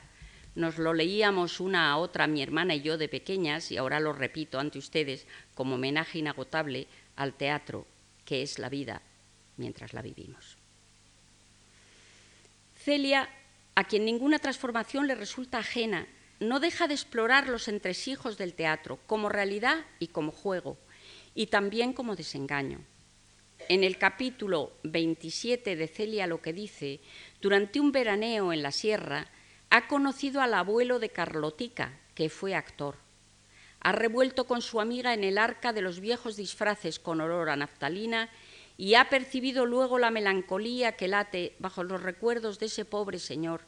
nos 0.55 0.77
lo 0.77 0.93
leíamos 0.93 1.59
una 1.59 1.91
a 1.91 1.97
otra, 1.97 2.27
mi 2.27 2.41
hermana 2.41 2.75
y 2.75 2.81
yo 2.81 2.97
de 2.97 3.09
pequeñas, 3.09 3.73
y 3.73 3.77
ahora 3.77 3.99
lo 3.99 4.13
repito 4.13 4.57
ante 4.57 4.79
ustedes 4.79 5.27
como 5.53 5.75
homenaje 5.75 6.19
inagotable 6.19 6.87
al 7.17 7.33
teatro, 7.33 7.85
que 8.23 8.41
es 8.41 8.57
la 8.57 8.69
vida 8.69 9.01
mientras 9.57 9.93
la 9.93 10.01
vivimos. 10.01 10.55
Celia, 12.77 13.27
a 13.75 13.83
quien 13.83 14.05
ninguna 14.05 14.39
transformación 14.39 15.07
le 15.07 15.15
resulta 15.15 15.57
ajena, 15.57 16.07
no 16.39 16.59
deja 16.59 16.87
de 16.87 16.93
explorar 16.93 17.47
los 17.47 17.67
entresijos 17.67 18.37
del 18.37 18.53
teatro 18.53 18.99
como 19.07 19.29
realidad 19.29 19.85
y 19.99 20.07
como 20.07 20.31
juego, 20.31 20.77
y 21.33 21.47
también 21.47 21.93
como 21.93 22.15
desengaño. 22.15 22.79
En 23.69 23.83
el 23.83 23.97
capítulo 23.97 24.73
27 24.83 25.75
de 25.75 25.87
Celia 25.87 26.27
lo 26.27 26.41
que 26.41 26.53
dice, 26.53 26.99
durante 27.41 27.79
un 27.79 27.91
veraneo 27.91 28.53
en 28.53 28.61
la 28.61 28.71
sierra, 28.71 29.27
ha 29.69 29.87
conocido 29.87 30.41
al 30.41 30.53
abuelo 30.53 30.99
de 30.99 31.09
Carlotica, 31.09 31.97
que 32.13 32.29
fue 32.29 32.53
actor. 32.53 32.97
Ha 33.79 33.91
revuelto 33.91 34.45
con 34.45 34.61
su 34.61 34.81
amiga 34.81 35.13
en 35.13 35.23
el 35.23 35.37
arca 35.37 35.73
de 35.73 35.81
los 35.81 35.99
viejos 35.99 36.35
disfraces 36.35 36.99
con 36.99 37.21
olor 37.21 37.49
a 37.49 37.55
naftalina 37.55 38.29
y 38.77 38.95
ha 38.95 39.09
percibido 39.09 39.65
luego 39.65 39.99
la 39.99 40.11
melancolía 40.11 40.93
que 40.93 41.07
late 41.07 41.55
bajo 41.59 41.83
los 41.83 42.01
recuerdos 42.01 42.59
de 42.59 42.65
ese 42.65 42.83
pobre 42.83 43.19
señor, 43.19 43.61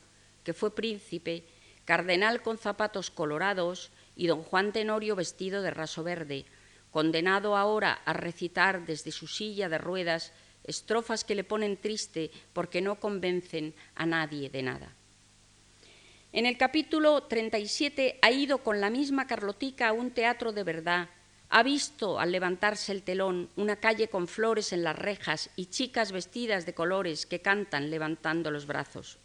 que 0.44 0.54
fue 0.54 0.76
príncipe 0.76 1.46
cardenal 1.88 2.42
con 2.42 2.58
zapatos 2.58 3.10
colorados 3.10 3.92
y 4.18 4.28
don 4.28 4.44
Juan 4.44 4.74
Tenorio 4.74 5.16
vestido 5.16 5.62
de 5.62 5.72
raso 5.72 6.04
verde, 6.04 6.44
condenado 6.92 7.56
ahora 7.56 8.02
a 8.04 8.12
recitar 8.12 8.86
desde 8.86 9.14
su 9.14 9.26
silla 9.26 9.70
de 9.70 9.78
ruedas 9.78 10.34
estrofas 10.66 11.24
que 11.24 11.34
le 11.34 11.46
ponen 11.46 11.78
triste 11.78 12.30
porque 12.52 12.82
no 12.82 13.00
convencen 13.00 13.74
a 13.96 14.06
nadie 14.06 14.50
de 14.50 14.64
nada. 14.64 14.94
En 16.34 16.46
el 16.46 16.58
capítulo 16.58 17.24
37 17.24 18.20
ha 18.22 18.32
ido 18.32 18.58
con 18.58 18.82
la 18.82 18.90
misma 18.90 19.26
Carlotica 19.26 19.88
a 19.88 19.94
un 19.94 20.12
teatro 20.12 20.52
de 20.52 20.66
verdad, 20.66 21.08
ha 21.48 21.64
visto 21.64 22.20
al 22.20 22.34
levantarse 22.34 22.92
el 22.92 23.04
telón 23.04 23.50
una 23.56 23.78
calle 23.78 24.10
con 24.10 24.28
flores 24.28 24.74
en 24.74 24.84
las 24.84 25.00
rejas 25.00 25.50
y 25.56 25.68
chicas 25.68 26.12
vestidas 26.12 26.66
de 26.66 26.74
colores 26.74 27.26
que 27.26 27.40
cantan 27.40 27.90
levantando 27.90 28.52
los 28.52 28.68
brazos. 28.68 29.20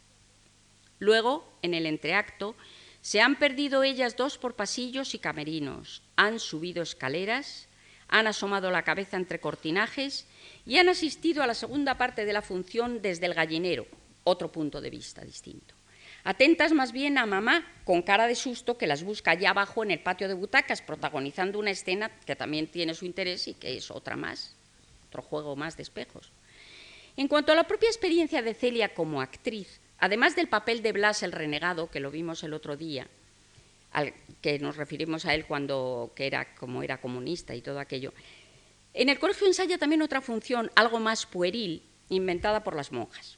Luego, 0.99 1.47
en 1.61 1.73
el 1.73 1.85
entreacto, 1.85 2.55
se 3.01 3.19
han 3.19 3.37
perdido 3.37 3.83
ellas 3.83 4.15
dos 4.15 4.37
por 4.37 4.55
pasillos 4.55 5.13
y 5.13 5.19
camerinos, 5.19 6.03
han 6.15 6.39
subido 6.39 6.81
escaleras, 6.81 7.67
han 8.07 8.27
asomado 8.27 8.71
la 8.71 8.83
cabeza 8.83 9.17
entre 9.17 9.39
cortinajes 9.39 10.27
y 10.65 10.77
han 10.77 10.87
asistido 10.87 11.43
a 11.43 11.47
la 11.47 11.53
segunda 11.53 11.97
parte 11.97 12.25
de 12.25 12.33
la 12.33 12.41
función 12.41 13.01
desde 13.01 13.25
el 13.25 13.33
gallinero, 13.33 13.87
otro 14.23 14.51
punto 14.51 14.79
de 14.79 14.89
vista 14.89 15.23
distinto. 15.25 15.75
Atentas 16.23 16.71
más 16.71 16.93
bien 16.93 17.17
a 17.17 17.25
mamá, 17.25 17.67
con 17.83 18.01
cara 18.01 18.27
de 18.27 18.35
susto, 18.35 18.77
que 18.77 18.87
las 18.87 19.03
busca 19.03 19.31
allá 19.31 19.49
abajo 19.49 19.83
en 19.83 19.91
el 19.91 19.99
patio 19.99 20.29
de 20.29 20.35
butacas, 20.35 20.81
protagonizando 20.81 21.59
una 21.59 21.71
escena 21.71 22.09
que 22.25 22.37
también 22.37 22.67
tiene 22.67 22.93
su 22.93 23.05
interés 23.05 23.49
y 23.49 23.55
que 23.55 23.75
es 23.75 23.91
otra 23.91 24.15
más, 24.15 24.55
otro 25.07 25.21
juego 25.21 25.57
más 25.57 25.75
de 25.75 25.83
espejos. 25.83 26.31
En 27.17 27.27
cuanto 27.27 27.51
a 27.51 27.55
la 27.55 27.67
propia 27.67 27.89
experiencia 27.89 28.41
de 28.41 28.53
Celia 28.53 28.93
como 28.93 29.21
actriz, 29.21 29.81
además 30.03 30.35
del 30.35 30.49
papel 30.49 30.81
de 30.81 30.91
Blas 30.91 31.23
el 31.23 31.31
renegado, 31.31 31.89
que 31.89 32.01
lo 32.01 32.11
vimos 32.11 32.43
el 32.43 32.53
otro 32.53 32.75
día, 32.75 33.07
al 33.93 34.13
que 34.41 34.59
nos 34.59 34.75
referimos 34.75 35.25
a 35.25 35.33
él 35.33 35.45
cuando 35.45 36.11
que 36.13 36.27
era 36.27 36.55
como 36.55 36.83
era 36.83 36.99
comunista 36.99 37.55
y 37.55 37.61
todo 37.61 37.79
aquello, 37.79 38.13
en 38.93 39.07
el 39.07 39.17
colegio 39.17 39.47
ensaya 39.47 39.77
también 39.77 40.01
otra 40.01 40.19
función, 40.19 40.69
algo 40.75 40.99
más 40.99 41.25
pueril, 41.25 41.83
inventada 42.09 42.65
por 42.65 42.75
las 42.75 42.91
monjas, 42.91 43.37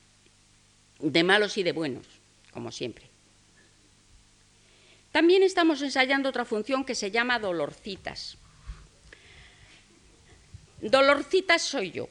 de 0.98 1.24
malos 1.24 1.56
y 1.60 1.62
de 1.62 1.72
buenos 1.72 2.08
como 2.52 2.72
siempre. 2.72 3.06
También 5.12 5.44
estamos 5.44 5.84
ensayando 5.84 6.30
otra 6.30 6.46
función 6.46 6.84
que 6.84 6.96
se 6.96 7.12
llama 7.12 7.38
dolorcitas. 7.38 8.38
Dolorcitas 10.82 11.62
soy 11.62 11.92
yo. 11.92 12.10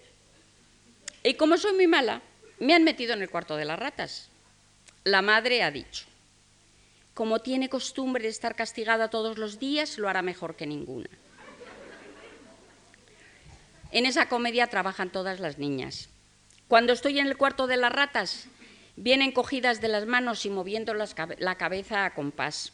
Y 1.25 1.35
como 1.35 1.57
soy 1.57 1.73
muy 1.73 1.89
mala, 1.89 2.23
me 2.61 2.73
han 2.73 2.85
metido 2.85 3.15
en 3.15 3.23
el 3.23 3.31
cuarto 3.31 3.57
de 3.57 3.65
las 3.65 3.81
ratas. 3.81 4.31
La 5.05 5.21
madre 5.21 5.63
ha 5.63 5.71
dicho, 5.71 6.07
como 7.13 7.41
tiene 7.41 7.69
costumbre 7.69 8.23
de 8.23 8.31
estar 8.31 8.57
castigada 8.57 9.11
todos 9.11 9.37
los 9.37 9.59
días, 9.59 9.99
lo 9.99 10.09
hará 10.09 10.23
mejor 10.23 10.57
que 10.57 10.67
ninguna. 10.67 11.11
En 13.93 14.07
esa 14.07 14.31
comedia 14.31 14.67
trabajan 14.69 15.11
todas 15.11 15.41
las 15.41 15.59
niñas. 15.59 16.09
Cuando 16.69 16.95
estoy 16.95 17.19
en 17.19 17.27
el 17.27 17.37
cuarto 17.37 17.67
de 17.67 17.77
las 17.77 17.93
ratas, 17.93 18.47
vienen 18.97 19.33
cogidas 19.33 19.83
de 19.83 19.89
las 19.89 20.07
manos 20.07 20.47
y 20.47 20.51
moviendo 20.51 20.95
la 20.95 21.55
cabeza 21.57 22.07
a 22.07 22.15
compás. 22.15 22.73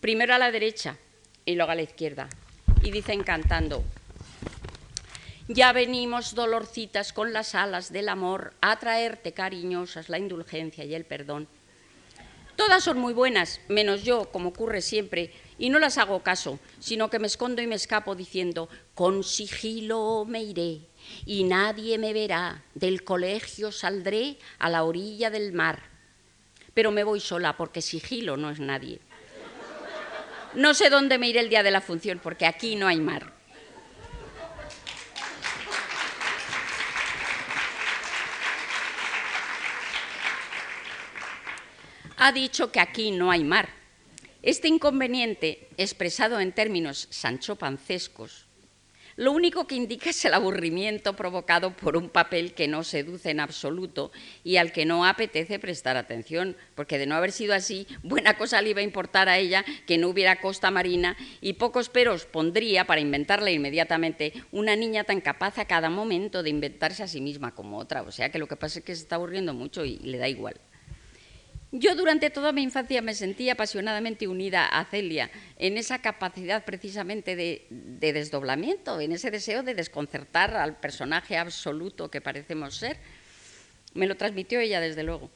Primero 0.00 0.34
a 0.34 0.38
la 0.38 0.50
derecha 0.50 0.96
y 1.44 1.54
luego 1.54 1.70
a 1.70 1.74
la 1.74 1.82
izquierda. 1.82 2.30
Y 2.82 2.92
dicen 2.92 3.22
cantando, 3.24 3.84
ya 5.52 5.72
venimos 5.72 6.36
dolorcitas 6.36 7.12
con 7.12 7.32
las 7.32 7.56
alas 7.56 7.92
del 7.92 8.08
amor 8.08 8.54
a 8.60 8.78
traerte 8.78 9.32
cariñosas 9.32 10.08
la 10.08 10.18
indulgencia 10.18 10.84
y 10.84 10.94
el 10.94 11.04
perdón. 11.04 11.48
Todas 12.54 12.84
son 12.84 12.98
muy 12.98 13.12
buenas, 13.14 13.60
menos 13.68 14.04
yo, 14.04 14.30
como 14.30 14.50
ocurre 14.50 14.80
siempre, 14.80 15.32
y 15.58 15.70
no 15.70 15.80
las 15.80 15.98
hago 15.98 16.22
caso, 16.22 16.60
sino 16.78 17.10
que 17.10 17.18
me 17.18 17.26
escondo 17.26 17.62
y 17.62 17.66
me 17.66 17.74
escapo 17.74 18.14
diciendo, 18.14 18.68
con 18.94 19.24
sigilo 19.24 20.24
me 20.24 20.42
iré 20.42 20.82
y 21.26 21.42
nadie 21.42 21.98
me 21.98 22.12
verá. 22.12 22.62
Del 22.74 23.02
colegio 23.02 23.72
saldré 23.72 24.38
a 24.58 24.68
la 24.68 24.84
orilla 24.84 25.30
del 25.30 25.52
mar. 25.52 25.82
Pero 26.74 26.92
me 26.92 27.02
voy 27.02 27.18
sola 27.18 27.56
porque 27.56 27.82
sigilo 27.82 28.36
no 28.36 28.50
es 28.50 28.60
nadie. 28.60 29.00
No 30.54 30.74
sé 30.74 30.90
dónde 30.90 31.18
me 31.18 31.28
iré 31.28 31.40
el 31.40 31.48
día 31.48 31.64
de 31.64 31.72
la 31.72 31.80
función 31.80 32.20
porque 32.22 32.46
aquí 32.46 32.76
no 32.76 32.86
hay 32.86 33.00
mar. 33.00 33.39
Ha 42.22 42.32
dicho 42.32 42.70
que 42.70 42.80
aquí 42.80 43.12
no 43.12 43.30
hay 43.30 43.44
mar. 43.44 43.70
Este 44.42 44.68
inconveniente, 44.68 45.68
expresado 45.78 46.38
en 46.38 46.52
términos 46.52 47.08
sanchopancescos, 47.08 48.44
lo 49.16 49.32
único 49.32 49.66
que 49.66 49.74
indica 49.74 50.10
es 50.10 50.22
el 50.26 50.34
aburrimiento 50.34 51.16
provocado 51.16 51.74
por 51.74 51.96
un 51.96 52.10
papel 52.10 52.52
que 52.52 52.68
no 52.68 52.84
seduce 52.84 53.30
en 53.30 53.40
absoluto 53.40 54.12
y 54.44 54.58
al 54.58 54.70
que 54.70 54.84
no 54.84 55.06
apetece 55.06 55.58
prestar 55.58 55.96
atención, 55.96 56.58
porque 56.74 56.98
de 56.98 57.06
no 57.06 57.14
haber 57.14 57.32
sido 57.32 57.54
así, 57.54 57.86
buena 58.02 58.36
cosa 58.36 58.60
le 58.60 58.68
iba 58.68 58.80
a 58.80 58.84
importar 58.84 59.30
a 59.30 59.38
ella 59.38 59.64
que 59.86 59.96
no 59.96 60.08
hubiera 60.08 60.42
costa 60.42 60.70
marina 60.70 61.16
y 61.40 61.54
pocos 61.54 61.88
peros 61.88 62.26
pondría 62.26 62.86
para 62.86 63.00
inventarle 63.00 63.54
inmediatamente 63.54 64.34
una 64.52 64.76
niña 64.76 65.04
tan 65.04 65.22
capaz 65.22 65.56
a 65.56 65.64
cada 65.64 65.88
momento 65.88 66.42
de 66.42 66.50
inventarse 66.50 67.02
a 67.02 67.08
sí 67.08 67.22
misma 67.22 67.54
como 67.54 67.78
otra. 67.78 68.02
O 68.02 68.12
sea 68.12 68.30
que 68.30 68.38
lo 68.38 68.46
que 68.46 68.56
pasa 68.56 68.80
es 68.80 68.84
que 68.84 68.94
se 68.94 69.04
está 69.04 69.14
aburriendo 69.14 69.54
mucho 69.54 69.86
y 69.86 69.96
le 70.00 70.18
da 70.18 70.28
igual. 70.28 70.60
Yo 71.72 71.94
durante 71.94 72.30
toda 72.30 72.50
mi 72.50 72.62
infancia 72.62 73.00
me 73.00 73.14
sentí 73.14 73.48
apasionadamente 73.48 74.26
unida 74.26 74.66
a 74.66 74.84
Celia 74.84 75.30
en 75.56 75.78
esa 75.78 76.00
capacidad 76.00 76.64
precisamente 76.64 77.36
de, 77.36 77.66
desdoblamiento, 78.00 79.00
en 79.00 79.12
ese 79.12 79.30
deseo 79.30 79.62
de 79.62 79.76
desconcertar 79.76 80.56
al 80.56 80.80
personaje 80.80 81.36
absoluto 81.36 82.10
que 82.10 82.20
parecemos 82.20 82.74
ser. 82.74 82.96
Me 83.94 84.08
lo 84.08 84.16
transmitió 84.16 84.58
ella, 84.58 84.80
desde 84.80 85.04
luego. 85.04 85.30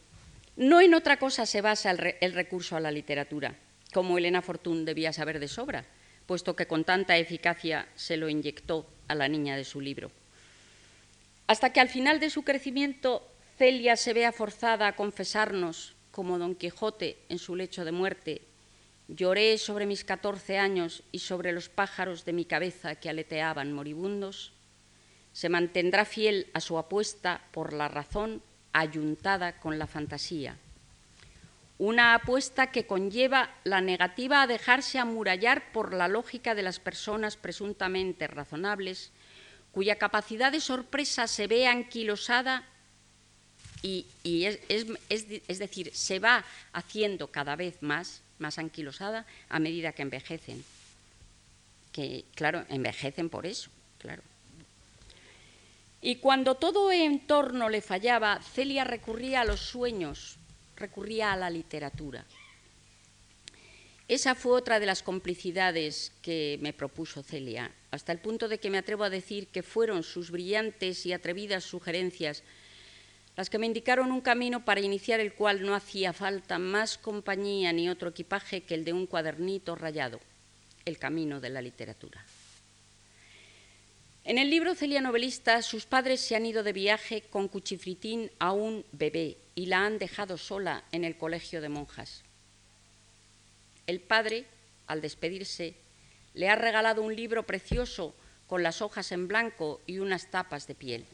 No 0.57 0.81
en 0.81 0.95
otra 0.95 1.19
cosa 1.19 1.47
se 1.47 1.61
basa 1.61 1.93
el, 1.93 2.17
el 2.21 2.33
recurso 2.33 2.77
a 2.77 2.81
la 2.81 2.91
literatura, 2.91 3.55
como 3.93 4.19
Elena 4.19 4.43
Fortún 4.43 4.85
debía 4.85 5.13
saber 5.13 5.39
de 5.39 5.47
sobra, 5.47 5.85
puesto 6.27 6.57
que 6.57 6.67
con 6.67 6.83
tanta 6.83 7.17
eficacia 7.17 7.87
se 7.95 8.17
lo 8.17 8.29
inyectó 8.29 8.91
a 9.07 9.15
la 9.15 9.29
niña 9.29 9.57
de 9.57 9.65
su 9.65 9.81
libro. 9.81 10.11
Hasta 11.47 11.73
que 11.73 11.81
al 11.81 11.89
final 11.89 12.19
de 12.19 12.31
su 12.31 12.43
crecimiento 12.43 13.29
Celia 13.57 13.97
se 13.97 14.15
vea 14.15 14.33
forzada 14.33 14.89
a 14.89 14.97
confesarnos 14.97 15.94
como 16.15 16.39
Don 16.39 16.55
Quijote 16.55 17.19
en 17.29 17.41
su 17.41 17.57
lecho 17.57 17.85
de 17.85 17.91
muerte, 17.91 18.43
lloré 19.09 19.59
sobre 19.59 19.85
mis 19.85 20.05
catorce 20.05 20.59
años 20.59 21.03
y 21.11 21.19
sobre 21.19 21.51
los 21.51 21.69
pájaros 21.69 22.25
de 22.25 22.33
mi 22.33 22.45
cabeza 22.45 22.95
que 22.95 23.11
aleteaban 23.11 23.73
moribundos, 23.73 24.53
se 25.33 25.49
mantendrá 25.49 26.05
fiel 26.05 26.47
a 26.55 26.61
su 26.61 26.79
apuesta 26.79 27.43
por 27.51 27.73
la 27.73 27.89
razón 27.89 28.43
ayuntada 28.73 29.59
con 29.59 29.81
la 29.81 29.89
fantasía. 29.89 30.57
Una 31.79 32.15
apuesta 32.15 32.71
que 32.71 32.87
conlleva 32.87 33.51
la 33.65 33.81
negativa 33.81 34.43
a 34.43 34.47
dejarse 34.47 35.01
amurallar 35.01 35.73
por 35.73 35.93
la 35.93 36.07
lógica 36.07 36.55
de 36.55 36.63
las 36.63 36.79
personas 36.79 37.37
presuntamente 37.37 38.29
razonables, 38.29 39.11
cuya 39.73 39.97
capacidad 39.97 40.53
de 40.53 40.61
sorpresa 40.61 41.27
se 41.27 41.49
ve 41.49 41.67
anquilosada 41.67 42.69
y, 43.85 44.07
es, 44.47 45.59
decir, 45.59 45.91
se 45.95 46.19
va 46.19 46.43
haciendo 46.73 47.27
cada 47.27 47.55
vez 47.55 47.83
más, 47.83 48.23
más 48.39 48.59
anquilosada 48.59 49.27
a 49.51 49.59
medida 49.59 49.93
que 49.93 50.01
envejecen. 50.01 50.65
Que, 51.93 52.25
claro, 52.35 52.65
envejecen 52.71 53.29
por 53.29 53.45
eso, 53.45 53.69
claro. 53.99 54.23
Y 56.01 56.17
cuando 56.17 56.55
todo 56.55 56.91
en 56.93 57.27
torno 57.27 57.69
le 57.69 57.83
fallaba, 57.83 58.41
Celia 58.41 58.85
recurría 58.85 59.43
a 59.43 59.45
los 59.45 59.61
sueños, 59.61 60.37
recurría 60.77 61.35
a 61.35 61.37
la 61.37 61.51
literatura. 61.51 62.25
Esa 64.09 64.35
fue 64.35 64.53
otra 64.53 64.81
de 64.81 64.87
las 64.87 65.03
complicidades 65.03 66.13
que 66.23 66.59
me 66.63 66.73
propuso 66.73 67.23
Celia, 67.23 67.71
hasta 67.91 68.13
el 68.13 68.19
punto 68.19 68.49
de 68.49 68.59
que 68.59 68.71
me 68.71 68.79
atrevo 68.79 69.05
a 69.05 69.11
decir 69.11 69.49
que 69.49 69.63
fueron 69.63 70.03
sus 70.03 70.31
brillantes 70.31 71.05
y 71.05 71.13
atrevidas 71.13 71.65
sugerencias 71.65 72.43
las 73.37 73.51
que 73.51 73.59
me 73.59 73.67
indicaron 73.67 74.13
un 74.13 74.21
camino 74.21 74.65
para 74.65 74.81
iniciar 74.81 75.21
el 75.21 75.35
cual 75.35 75.63
no 75.63 75.75
hacía 75.75 76.13
falta 76.13 76.59
más 76.59 76.99
compañía 76.99 77.73
ni 77.73 77.89
otro 77.89 78.11
equipaje 78.11 78.63
que 78.63 78.75
el 78.75 78.85
de 78.85 78.93
un 78.93 79.07
cuadernito 79.07 79.75
rayado, 79.75 80.21
el 80.85 80.99
camino 80.99 81.41
de 81.41 81.51
la 81.51 81.61
literatura. 81.61 82.25
En 84.27 84.39
el 84.39 84.49
libro 84.49 84.75
Celia 84.75 85.03
Novelista, 85.03 85.61
sus 85.61 85.85
padres 85.85 86.21
se 86.21 86.35
han 86.35 86.47
ido 86.47 86.63
de 86.63 86.73
viaje 86.73 87.23
con 87.23 87.49
Cuchifritín 87.49 88.31
a 88.39 88.53
un 88.53 88.85
bebé 88.93 89.37
y 89.55 89.67
la 89.67 89.85
han 89.85 89.99
dejado 89.99 90.39
sola 90.39 90.83
en 90.93 91.05
el 91.05 91.19
colegio 91.19 91.61
de 91.61 91.69
monjas. 91.69 92.23
El 93.87 94.01
padre, 94.01 94.47
al 94.87 95.03
despedirse, 95.03 95.75
le 96.33 96.49
ha 96.49 96.55
regalado 96.55 97.03
un 97.03 97.15
libro 97.15 97.43
precioso 97.43 98.15
con 98.47 98.63
las 98.63 98.81
hojas 98.81 99.13
en 99.13 99.29
blanco 99.29 99.83
y 99.87 99.99
unas 99.99 100.31
tapas 100.31 100.67
de 100.67 100.75
piel. 100.75 101.05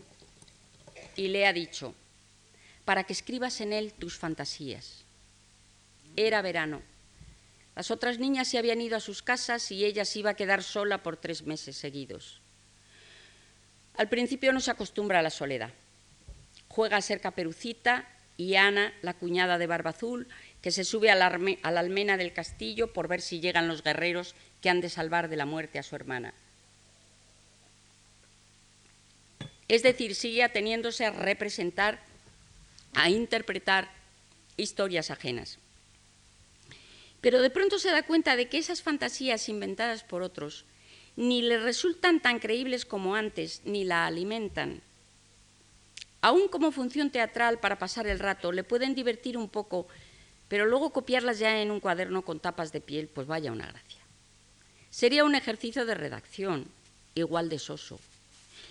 Y 1.16 1.28
le 1.28 1.48
ha 1.48 1.52
dicho, 1.52 1.94
para 2.90 3.04
que 3.04 3.12
escribas 3.12 3.60
en 3.60 3.72
él 3.72 3.92
tus 3.92 4.18
fantasías. 4.18 5.04
Era 6.16 6.42
verano. 6.42 6.82
Las 7.76 7.92
otras 7.92 8.18
niñas 8.18 8.48
se 8.48 8.58
habían 8.58 8.80
ido 8.80 8.96
a 8.96 9.00
sus 9.00 9.22
casas 9.22 9.70
y 9.70 9.84
ella 9.84 10.04
se 10.04 10.18
iba 10.18 10.30
a 10.30 10.34
quedar 10.34 10.64
sola 10.64 11.00
por 11.00 11.16
tres 11.16 11.46
meses 11.46 11.76
seguidos. 11.76 12.40
Al 13.96 14.08
principio 14.08 14.52
no 14.52 14.58
se 14.58 14.72
acostumbra 14.72 15.20
a 15.20 15.22
la 15.22 15.30
soledad. 15.30 15.70
Juega 16.66 16.96
a 16.96 17.00
ser 17.00 17.20
caperucita 17.20 18.08
y 18.36 18.56
Ana, 18.56 18.92
la 19.02 19.14
cuñada 19.14 19.56
de 19.56 19.68
Barba 19.68 19.90
Azul, 19.90 20.26
que 20.60 20.72
se 20.72 20.82
sube 20.82 21.12
a 21.12 21.14
la, 21.14 21.26
almena 21.62 22.16
del 22.16 22.32
castillo 22.32 22.92
por 22.92 23.06
ver 23.06 23.20
si 23.20 23.38
llegan 23.38 23.68
los 23.68 23.84
guerreros 23.84 24.34
que 24.60 24.68
han 24.68 24.80
de 24.80 24.88
salvar 24.88 25.28
de 25.28 25.36
la 25.36 25.46
muerte 25.46 25.78
a 25.78 25.84
su 25.84 25.94
hermana. 25.94 26.34
Es 29.68 29.84
decir, 29.84 30.16
sigue 30.16 30.42
ateniéndose 30.42 31.06
a 31.06 31.12
representar, 31.12 32.09
a 32.94 33.10
interpretar 33.10 33.90
historias 34.56 35.10
ajenas. 35.10 35.58
Pero 37.20 37.42
de 37.42 37.50
pronto 37.50 37.78
se 37.78 37.90
da 37.90 38.02
cuenta 38.02 38.36
de 38.36 38.48
que 38.48 38.58
esas 38.58 38.82
fantasías 38.82 39.48
inventadas 39.48 40.04
por 40.04 40.22
otros 40.22 40.64
ni 41.16 41.42
le 41.42 41.58
resultan 41.58 42.20
tan 42.20 42.38
creíbles 42.38 42.84
como 42.84 43.14
antes, 43.14 43.62
ni 43.64 43.84
la 43.84 44.06
alimentan. 44.06 44.80
Aún 46.22 46.48
como 46.48 46.72
función 46.72 47.10
teatral 47.10 47.58
para 47.58 47.78
pasar 47.78 48.06
el 48.06 48.18
rato, 48.18 48.52
le 48.52 48.64
pueden 48.64 48.94
divertir 48.94 49.36
un 49.36 49.48
poco, 49.48 49.86
pero 50.48 50.66
luego 50.66 50.90
copiarlas 50.90 51.38
ya 51.38 51.60
en 51.60 51.70
un 51.70 51.80
cuaderno 51.80 52.22
con 52.22 52.40
tapas 52.40 52.72
de 52.72 52.80
piel, 52.80 53.08
pues 53.08 53.26
vaya 53.26 53.52
una 53.52 53.66
gracia. 53.66 54.00
Sería 54.90 55.24
un 55.24 55.34
ejercicio 55.34 55.84
de 55.84 55.94
redacción, 55.94 56.66
igual 57.14 57.48
de 57.48 57.58
soso. 57.58 57.98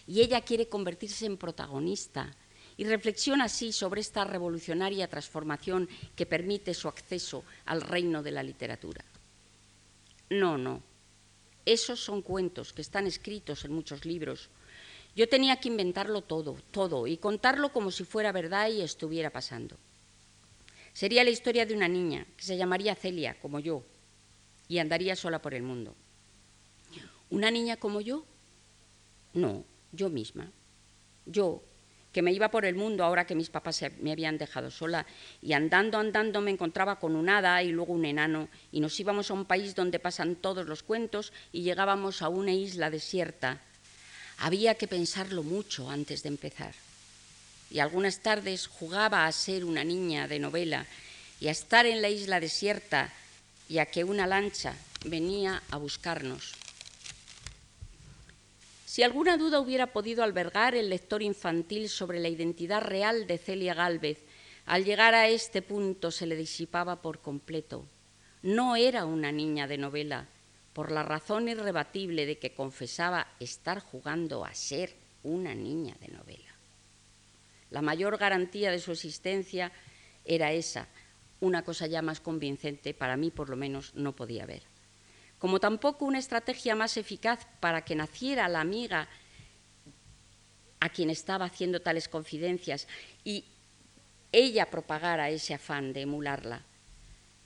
Y 0.07 0.22
ella 0.22 0.41
quiere 0.41 0.67
convertirse 0.67 1.26
en 1.26 1.38
protagonista 1.38 2.34
y 2.80 2.86
reflexiona 2.86 3.44
así 3.44 3.74
sobre 3.74 4.00
esta 4.00 4.24
revolucionaria 4.24 5.10
transformación 5.10 5.90
que 6.16 6.26
permite 6.26 6.74
su 6.74 6.88
acceso 6.88 7.44
al 7.66 7.82
reino 7.82 8.24
de 8.24 8.32
la 8.32 8.42
literatura. 8.42 9.04
No, 10.30 10.58
no. 10.58 10.82
Esos 11.66 12.00
son 12.00 12.22
cuentos 12.22 12.72
que 12.72 12.82
están 12.82 13.06
escritos 13.06 13.66
en 13.66 13.74
muchos 13.74 14.06
libros. 14.06 14.48
Yo 15.14 15.28
tenía 15.28 15.60
que 15.60 15.68
inventarlo 15.68 16.22
todo, 16.22 16.56
todo, 16.72 17.06
y 17.06 17.18
contarlo 17.18 17.74
como 17.74 17.92
si 17.92 18.06
fuera 18.06 18.32
verdad 18.32 18.70
y 18.70 18.82
estuviera 18.82 19.30
pasando. 19.30 19.76
Sería 20.94 21.26
la 21.26 21.32
historia 21.32 21.66
de 21.66 21.76
una 21.76 21.90
niña 21.90 22.26
que 22.38 22.46
se 22.46 22.56
llamaría 22.56 22.96
Celia, 22.96 23.38
como 23.42 23.60
yo, 23.60 23.84
y 24.70 24.78
andaría 24.78 25.18
sola 25.18 25.42
por 25.42 25.54
el 25.54 25.64
mundo. 25.64 25.96
¿Una 27.30 27.52
niña 27.52 27.76
como 27.76 28.00
yo? 28.00 28.24
No, 29.34 29.66
yo 29.92 30.10
misma. 30.10 30.50
Yo, 31.26 31.62
que 32.12 32.22
me 32.22 32.34
iba 32.34 32.49
por 32.49 32.66
el 32.66 32.76
mundo 32.76 33.03
ahora 33.03 33.26
que 33.26 33.36
mis 33.36 33.49
papás 33.49 33.84
me 34.01 34.12
habían 34.12 34.38
dejado 34.38 34.72
sola, 34.72 35.05
y 35.41 35.53
andando, 35.53 35.97
andando 35.97 36.41
me 36.41 36.51
encontraba 36.51 36.99
con 36.99 37.16
un 37.16 37.30
hada 37.30 37.62
y 37.64 37.72
luego 37.72 37.93
un 37.93 38.05
enano, 38.05 38.49
y 38.72 38.80
nos 38.80 38.99
íbamos 38.99 39.30
a 39.30 39.34
un 39.34 39.45
país 39.45 39.76
donde 39.76 39.99
pasan 39.99 40.36
todos 40.36 40.68
los 40.68 40.84
cuentos 40.84 41.32
y 41.51 41.62
llegábamos 41.62 42.22
a 42.22 42.30
una 42.30 42.53
isla 42.53 42.89
desierta. 42.89 43.62
Había 44.39 44.76
que 44.76 44.88
pensarlo 44.88 45.43
mucho 45.43 45.89
antes 45.89 46.24
de 46.24 46.30
empezar. 46.30 46.74
Y 47.70 47.80
algunas 47.80 48.20
tardes 48.20 48.68
jugaba 48.68 49.28
a 49.28 49.32
ser 49.32 49.64
una 49.64 49.84
niña 49.84 50.28
de 50.28 50.39
novela 50.39 50.86
y 51.39 51.47
a 51.47 51.51
estar 51.51 51.86
en 51.86 52.01
la 52.01 52.10
isla 52.10 52.39
desierta 52.39 53.14
y 53.68 53.78
a 53.78 53.86
que 53.86 54.03
una 54.03 54.26
lancha 54.26 54.76
venía 55.05 55.62
a 55.70 55.78
buscarnos. 55.78 56.53
Si 58.90 59.04
alguna 59.04 59.38
duda 59.38 59.60
hubiera 59.60 59.94
podido 59.94 60.24
albergar 60.24 60.74
el 60.74 60.90
lector 60.90 61.22
infantil 61.22 61.90
sobre 61.90 62.20
la 62.20 62.28
identidad 62.28 62.82
real 62.82 63.28
de 63.28 63.38
Celia 63.38 63.76
Gálvez, 63.76 64.18
al 64.66 64.84
llegar 64.84 65.14
a 65.14 65.28
este 65.28 65.62
punto 65.62 66.10
se 66.10 66.26
le 66.26 66.36
disipaba 66.36 67.00
por 67.00 67.20
completo. 67.20 67.86
No 68.42 68.76
era 68.76 69.06
una 69.06 69.32
niña 69.32 69.68
de 69.68 69.78
novela, 69.78 70.26
por 70.74 70.92
la 70.92 71.04
razón 71.04 71.50
irrebatible 71.50 72.26
de 72.26 72.40
que 72.40 72.56
confesaba 72.56 73.28
estar 73.40 73.80
jugando 73.80 74.44
a 74.44 74.56
ser 74.56 74.96
una 75.22 75.54
niña 75.54 75.96
de 76.02 76.08
novela. 76.08 76.56
La 77.70 77.84
mayor 77.84 78.18
garantía 78.18 78.72
de 78.72 78.80
su 78.80 78.92
existencia 78.92 79.72
era 80.26 80.52
esa, 80.52 80.88
una 81.42 81.64
cosa 81.64 81.86
ya 81.86 82.02
más 82.02 82.22
convincente, 82.22 82.96
para 82.96 83.18
mí 83.18 83.30
por 83.30 83.50
lo 83.50 83.56
menos 83.56 83.94
no 83.94 84.16
podía 84.16 84.46
haber 84.46 84.68
como 85.40 85.60
tampoco 85.60 86.06
una 86.06 86.20
estrategia 86.20 86.76
más 86.76 86.98
eficaz 86.98 87.48
para 87.60 87.84
que 87.84 87.96
naciera 87.96 88.48
la 88.50 88.60
amiga 88.60 89.08
a 90.82 90.90
quien 90.90 91.10
estaba 91.10 91.46
haciendo 91.46 91.82
tales 91.82 92.08
confidencias 92.08 92.88
y 93.24 93.46
ella 94.32 94.70
propagara 94.70 95.30
ese 95.30 95.54
afán 95.54 95.94
de 95.94 96.02
emularla. 96.02 96.62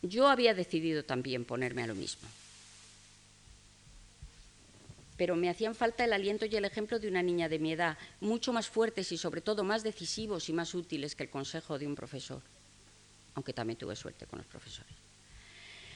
Yo 0.02 0.28
había 0.28 0.54
decidido 0.54 1.06
también 1.06 1.46
ponerme 1.46 1.84
a 1.84 1.88
lo 1.88 1.96
mismo. 1.96 2.28
Pero 5.16 5.36
me 5.36 5.50
hacían 5.50 5.76
falta 5.76 6.04
el 6.04 6.14
aliento 6.14 6.46
y 6.46 6.56
el 6.56 6.66
ejemplo 6.66 7.00
de 7.00 7.08
una 7.08 7.22
niña 7.22 7.48
de 7.48 7.60
mi 7.60 7.72
edad, 7.72 7.98
mucho 8.20 8.52
más 8.52 8.68
fuertes 8.68 9.12
y 9.12 9.18
sobre 9.18 9.42
todo 9.42 9.64
más 9.64 9.84
decisivos 9.84 10.50
y 10.50 10.54
más 10.54 10.74
útiles 10.74 11.16
que 11.16 11.24
el 11.24 11.30
consejo 11.30 11.78
de 11.78 11.88
un 11.88 11.96
profesor, 11.96 12.42
aunque 13.36 13.54
también 13.54 13.78
tuve 13.78 13.96
suerte 13.96 14.26
con 14.26 14.40
los 14.40 14.48
profesores. 14.48 15.03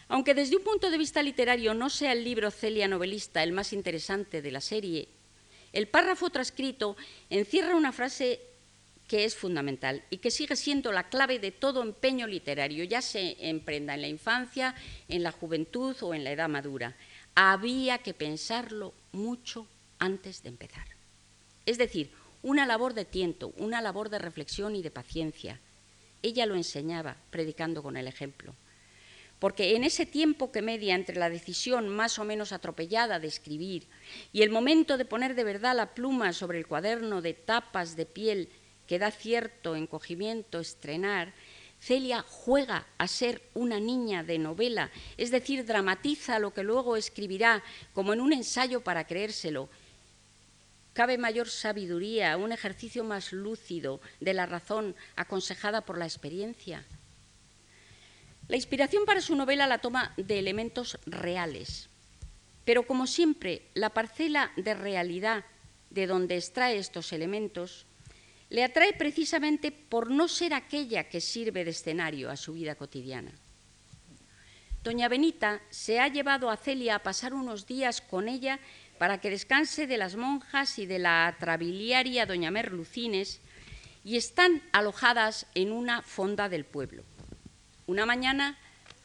Aunque 0.10 0.34
desde 0.34 0.56
un 0.56 0.64
punto 0.64 0.90
de 0.90 0.98
vista 0.98 1.22
literario 1.22 1.74
no 1.74 1.90
sea 1.90 2.14
el 2.14 2.24
libro 2.24 2.50
Celia 2.50 2.88
novelista 2.88 3.44
el 3.44 3.52
más 3.52 3.74
interesante 3.74 4.42
de 4.42 4.52
la 4.52 4.62
serie, 4.62 5.10
el 5.74 5.88
párrafo 5.88 6.30
transcrito 6.30 6.96
encierra 7.30 7.76
una 7.76 7.92
frase 7.92 8.40
que 9.08 9.26
es 9.26 9.36
fundamental 9.36 10.04
y 10.10 10.18
que 10.18 10.32
sigue 10.32 10.56
siendo 10.56 10.92
la 10.92 11.10
clave 11.10 11.40
de 11.40 11.52
todo 11.52 11.82
empeño 11.82 12.28
literario, 12.28 12.84
ya 12.84 13.02
se 13.02 13.38
emprenda 13.50 13.94
en 13.94 14.02
la 14.02 14.08
infancia, 14.08 14.76
en 15.08 15.24
la 15.24 15.32
juventud 15.32 15.96
o 16.02 16.14
en 16.14 16.24
la 16.24 16.32
edad 16.32 16.50
madura. 16.50 16.96
Había 17.36 18.00
que 18.00 18.14
pensarlo 18.14 18.94
mucho 19.12 19.68
antes 20.00 20.44
de 20.44 20.50
empezar. 20.50 20.88
Es 21.66 21.78
decir, 21.78 22.12
una 22.44 22.66
labor 22.66 22.94
de 22.94 23.06
tiento, 23.06 23.54
una 23.58 23.82
labor 23.82 24.10
de 24.10 24.20
reflexión 24.20 24.76
y 24.76 24.82
de 24.82 24.92
paciencia. 24.92 25.60
Ella 26.22 26.46
lo 26.46 26.56
enseñaba 26.56 27.18
predicando 27.30 27.84
con 27.84 27.98
el 27.98 28.08
ejemplo 28.08 28.56
porque 29.40 29.76
en 29.76 29.84
ese 29.84 30.06
tiempo 30.06 30.52
que 30.52 30.62
media 30.62 30.96
entre 30.96 31.16
la 31.16 31.30
decisión 31.30 31.90
más 31.90 32.18
o 32.18 32.26
menos 32.26 32.52
atropellada 32.52 33.20
de 33.20 33.28
escribir 33.28 33.88
y 34.34 34.42
el 34.42 34.50
momento 34.50 34.98
de 34.98 35.06
poner 35.06 35.36
de 35.36 35.44
verdad 35.44 35.76
la 35.76 35.94
pluma 35.94 36.34
sobre 36.34 36.58
el 36.58 36.68
cuaderno 36.68 37.22
de 37.22 37.34
tapas 37.34 37.96
de 37.96 38.06
piel 38.06 38.50
que 38.88 39.00
da 39.00 39.12
cierto 39.12 39.76
encogimiento 39.76 40.60
estrenar, 40.60 41.34
Celia 41.80 42.26
juega 42.28 42.88
a 42.98 43.08
ser 43.08 43.44
una 43.54 43.80
niña 43.80 44.24
de 44.24 44.40
novela, 44.40 44.90
es 45.18 45.30
decir, 45.30 45.66
dramatiza 45.66 46.40
lo 46.40 46.54
que 46.54 46.64
luego 46.64 46.98
escribirá 46.98 47.64
como 47.94 48.14
en 48.14 48.22
un 48.22 48.34
ensayo 48.34 48.82
para 48.82 49.06
creérselo. 49.06 49.70
Cabe 50.94 51.20
mayor 51.20 51.48
sabiduría, 51.48 52.36
un 52.38 52.52
ejercicio 52.52 53.04
más 53.04 53.32
lúcido 53.32 54.02
de 54.20 54.34
la 54.34 54.48
razón 54.48 54.96
aconsejada 55.16 55.82
por 55.82 56.00
la 56.00 56.06
experiencia. 56.06 56.84
La 58.48 58.56
inspiración 58.56 59.06
para 59.06 59.22
su 59.22 59.36
novela 59.36 59.68
la 59.68 59.80
toma 59.80 60.14
de 60.16 60.40
elementos 60.40 60.98
reales, 61.06 61.90
pero 62.64 62.88
como 62.88 63.08
siempre, 63.08 63.64
la 63.74 63.90
parcela 63.90 64.52
de 64.56 64.74
realidad 64.74 65.46
de 65.90 66.08
donde 66.08 66.38
extrae 66.38 66.78
estos 66.78 67.12
elementos 67.12 67.86
le 68.50 68.64
atrae 68.64 68.94
precisamente 68.94 69.72
por 69.72 70.10
no 70.10 70.28
ser 70.28 70.54
aquella 70.54 71.10
que 71.10 71.20
sirve 71.20 71.66
de 71.66 71.72
escenario 71.72 72.30
a 72.30 72.38
su 72.38 72.54
vida 72.54 72.76
cotidiana. 72.76 73.32
Doña 74.84 75.10
Benita 75.10 75.62
se 75.70 76.00
ha 76.00 76.08
llevado 76.08 76.50
a 76.50 76.56
Celia 76.56 76.96
a 76.96 77.04
pasar 77.04 77.34
unos 77.34 77.68
días 77.68 78.00
con 78.00 78.30
ella 78.30 78.60
para 78.98 79.20
que 79.20 79.30
descanse 79.30 79.86
de 79.86 79.98
las 79.98 80.16
monjas 80.16 80.80
y 80.80 80.86
de 80.86 81.00
la 81.00 81.28
atrabiliaria 81.28 82.26
doña 82.26 82.52
Merlucines 82.52 83.42
y 84.06 84.16
están 84.16 84.64
alojadas 84.72 85.46
en 85.56 85.74
una 85.74 86.02
fonda 86.02 86.48
del 86.48 86.64
pueblo. 86.64 87.04
Una 87.88 88.06
mañana, 88.06 88.58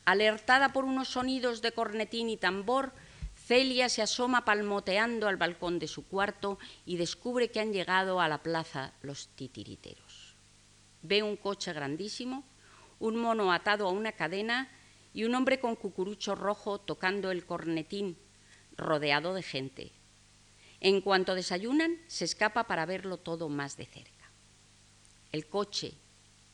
alertada 0.04 0.72
por 0.72 0.84
unos 0.84 1.06
sonidos 1.06 1.62
de 1.62 1.70
cornetín 1.70 2.28
y 2.28 2.36
tambor, 2.36 2.92
Celia 3.36 3.88
se 3.88 4.02
asoma 4.02 4.44
palmoteando 4.44 5.28
al 5.28 5.36
balcón 5.36 5.78
de 5.78 5.86
su 5.86 6.08
cuarto 6.08 6.58
y 6.84 6.96
descubre 6.96 7.52
que 7.52 7.60
han 7.60 7.72
llegado 7.72 8.20
a 8.20 8.26
la 8.26 8.42
plaza 8.42 8.92
los 9.00 9.28
titiriteros. 9.36 10.34
Ve 11.02 11.22
un 11.22 11.36
coche 11.36 11.72
grandísimo, 11.72 12.42
un 12.98 13.16
mono 13.18 13.52
atado 13.52 13.86
a 13.86 13.92
una 13.92 14.12
cadena 14.12 14.68
y 15.14 15.22
un 15.22 15.36
hombre 15.36 15.60
con 15.60 15.76
cucurucho 15.76 16.34
rojo 16.34 16.80
tocando 16.80 17.30
el 17.30 17.46
cornetín, 17.46 18.18
rodeado 18.76 19.32
de 19.32 19.44
gente. 19.44 19.92
En 20.80 21.02
cuanto 21.02 21.36
desayunan, 21.36 22.00
se 22.08 22.24
escapa 22.24 22.64
para 22.66 22.84
verlo 22.84 23.16
todo 23.16 23.48
más 23.48 23.76
de 23.76 23.86
cerca. 23.86 24.32
El 25.30 25.46
coche 25.46 25.94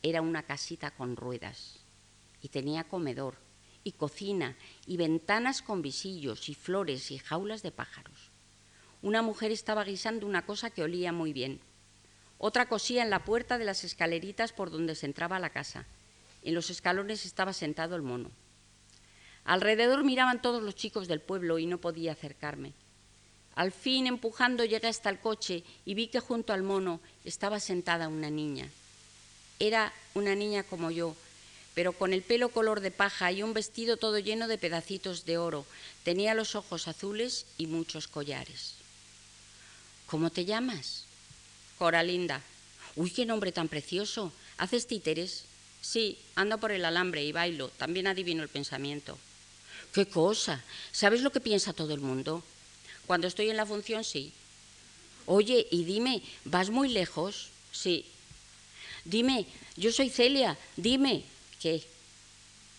era 0.03 0.21
una 0.21 0.43
casita 0.43 0.91
con 0.91 1.17
ruedas 1.17 1.78
y 2.43 2.49
tenía 2.49 2.85
comedor 2.85 3.37
y 3.85 3.93
cocina 3.93 4.57
y 4.87 4.97
ventanas 4.97 5.63
con 5.63 5.83
visillos 5.83 6.49
y 6.49 6.55
flores 6.55 7.11
y 7.11 7.19
jaulas 7.19 7.63
de 7.63 7.71
pájaros. 7.71 8.31
Una 9.01 9.23
mujer 9.23 9.53
estaba 9.53 9.85
guisando 9.85 10.27
una 10.27 10.45
cosa 10.45 10.71
que 10.71 10.83
olía 10.83 11.13
muy 11.13 11.33
bien. 11.33 11.61
Otra 12.39 12.69
cosía 12.69 13.03
en 13.03 13.11
la 13.11 13.25
puerta 13.25 13.59
de 13.59 13.65
las 13.65 13.85
escaleritas 13.85 14.53
por 14.53 14.71
donde 14.71 14.95
se 14.95 15.07
entraba 15.07 15.37
a 15.37 15.41
la 15.41 15.51
casa. 15.51 15.87
En 16.43 16.55
los 16.55 16.71
escalones 16.71 17.25
estaba 17.25 17.53
sentado 17.53 17.97
el 17.97 18.03
mono. 18.03 18.31
Alrededor 19.45 20.05
miraban 20.05 20.43
todos 20.43 20.63
los 20.63 20.75
chicos 20.75 21.09
del 21.09 21.21
pueblo 21.21 21.59
y 21.59 21.67
no 21.67 21.79
podía 21.79 22.13
acercarme. 22.13 22.75
Al 23.55 23.73
fin, 23.73 24.07
empujando, 24.07 24.65
llegué 24.65 24.87
hasta 24.87 25.11
el 25.11 25.19
coche 25.19 25.65
y 25.85 25.95
vi 25.95 26.09
que 26.09 26.21
junto 26.21 26.53
al 26.53 26.63
mono 26.63 27.01
estaba 27.25 27.59
sentada 27.59 28.09
una 28.09 28.31
niña. 28.31 28.69
Era 29.59 29.93
una 30.15 30.35
niña 30.35 30.63
como 30.63 30.91
yo, 30.91 31.17
pero 31.79 31.93
con 31.93 32.13
el 32.13 32.23
pelo 32.23 32.49
color 32.49 32.81
de 32.81 32.91
paja 32.91 33.31
y 33.31 33.45
un 33.45 33.55
vestido 33.55 33.97
todo 33.97 34.19
lleno 34.19 34.49
de 34.49 34.59
pedacitos 34.59 35.25
de 35.25 35.39
oro. 35.39 35.65
Tenía 36.03 36.35
los 36.35 36.57
ojos 36.57 36.89
azules 36.89 37.47
y 37.57 37.69
muchos 37.69 38.09
collares. 38.09 38.73
¿Cómo 40.07 40.31
te 40.31 40.45
llamas? 40.45 41.05
Coralinda. 41.79 42.43
Uy, 42.97 43.13
qué 43.13 43.25
nombre 43.25 43.53
tan 43.53 43.69
precioso. 43.69 44.33
¿Haces 44.57 44.89
títeres? 44.89 45.45
Sí, 45.81 46.19
ando 46.35 46.59
por 46.59 46.73
el 46.73 46.85
alambre 46.85 47.23
y 47.23 47.31
bailo. 47.31 47.69
También 47.69 48.09
adivino 48.09 48.43
el 48.43 48.49
pensamiento. 48.49 49.17
¿Qué 49.95 50.05
cosa? 50.05 50.65
¿Sabes 50.91 51.23
lo 51.23 51.31
que 51.31 51.39
piensa 51.39 51.73
todo 51.73 51.95
el 51.95 52.01
mundo? 52.01 52.43
Cuando 53.07 53.29
estoy 53.29 53.51
en 53.51 53.57
la 53.57 53.67
función, 53.67 54.03
sí. 54.03 54.33
Oye, 55.27 55.69
y 55.71 55.85
dime, 55.85 56.25
¿vas 56.45 56.71
muy 56.71 56.89
lejos? 56.89 57.51
Sí. 57.71 58.05
Dime, 59.05 59.47
yo 59.77 59.93
soy 59.93 60.11
Celia, 60.11 60.59
dime. 60.77 61.23
¿Qué? 61.61 61.83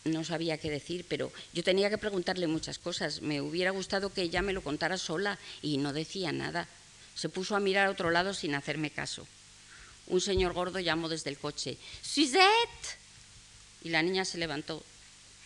No 0.06 0.24
sabía 0.24 0.58
qué 0.58 0.70
decir, 0.70 1.06
pero 1.08 1.32
yo 1.54 1.64
tenía 1.64 1.90
que 1.90 1.98
preguntarle 1.98 2.48
muchas 2.48 2.80
cosas. 2.80 3.22
Me 3.22 3.42
hubiera 3.42 3.72
gustado 3.72 4.14
que 4.14 4.22
ella 4.22 4.42
me 4.42 4.54
lo 4.54 4.62
contara 4.62 4.98
sola 4.98 5.38
y 5.62 5.78
no 5.78 5.94
decía 5.94 6.32
nada. 6.32 6.68
Se 7.16 7.30
puso 7.30 7.56
a 7.56 7.60
mirar 7.60 7.88
a 7.88 7.92
otro 7.92 8.10
lado 8.10 8.34
sin 8.34 8.56
hacerme 8.56 8.92
caso. 8.92 9.28
Un 10.08 10.22
señor 10.22 10.54
gordo 10.54 10.80
llamó 10.80 11.10
desde 11.10 11.30
el 11.30 11.38
coche, 11.38 11.78
¡Suzette! 12.02 12.98
Y 13.84 13.90
la 13.90 14.02
niña 14.02 14.26
se 14.26 14.38
levantó 14.38 14.84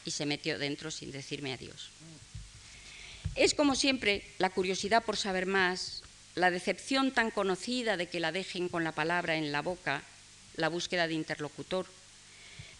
y 0.05 0.11
se 0.11 0.25
metió 0.25 0.57
dentro 0.59 0.91
sin 0.91 1.11
decirme 1.11 1.53
adiós. 1.53 1.89
Es 3.35 3.53
como 3.53 3.75
siempre 3.75 4.23
la 4.37 4.51
curiosidad 4.51 5.03
por 5.03 5.17
saber 5.17 5.47
más, 5.47 6.03
la 6.35 6.51
decepción 6.51 7.11
tan 7.11 7.31
conocida 7.31 7.97
de 7.97 8.07
que 8.07 8.19
la 8.19 8.31
dejen 8.31 8.69
con 8.69 8.83
la 8.83 8.91
palabra 8.91 9.35
en 9.35 9.51
la 9.51 9.61
boca, 9.61 10.03
la 10.55 10.69
búsqueda 10.69 11.07
de 11.07 11.15
interlocutor, 11.15 11.87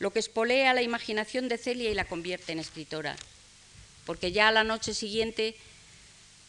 lo 0.04 0.12
que 0.12 0.20
espolea 0.20 0.74
la 0.74 0.82
imaginación 0.82 1.48
de 1.48 1.58
Celia 1.58 1.90
y 1.90 1.94
la 1.94 2.04
convierte 2.04 2.52
en 2.52 2.60
escritora, 2.60 3.16
porque 4.06 4.34
ya 4.34 4.50
a 4.50 4.52
la 4.52 4.66
noche 4.66 4.94
siguiente, 4.94 5.56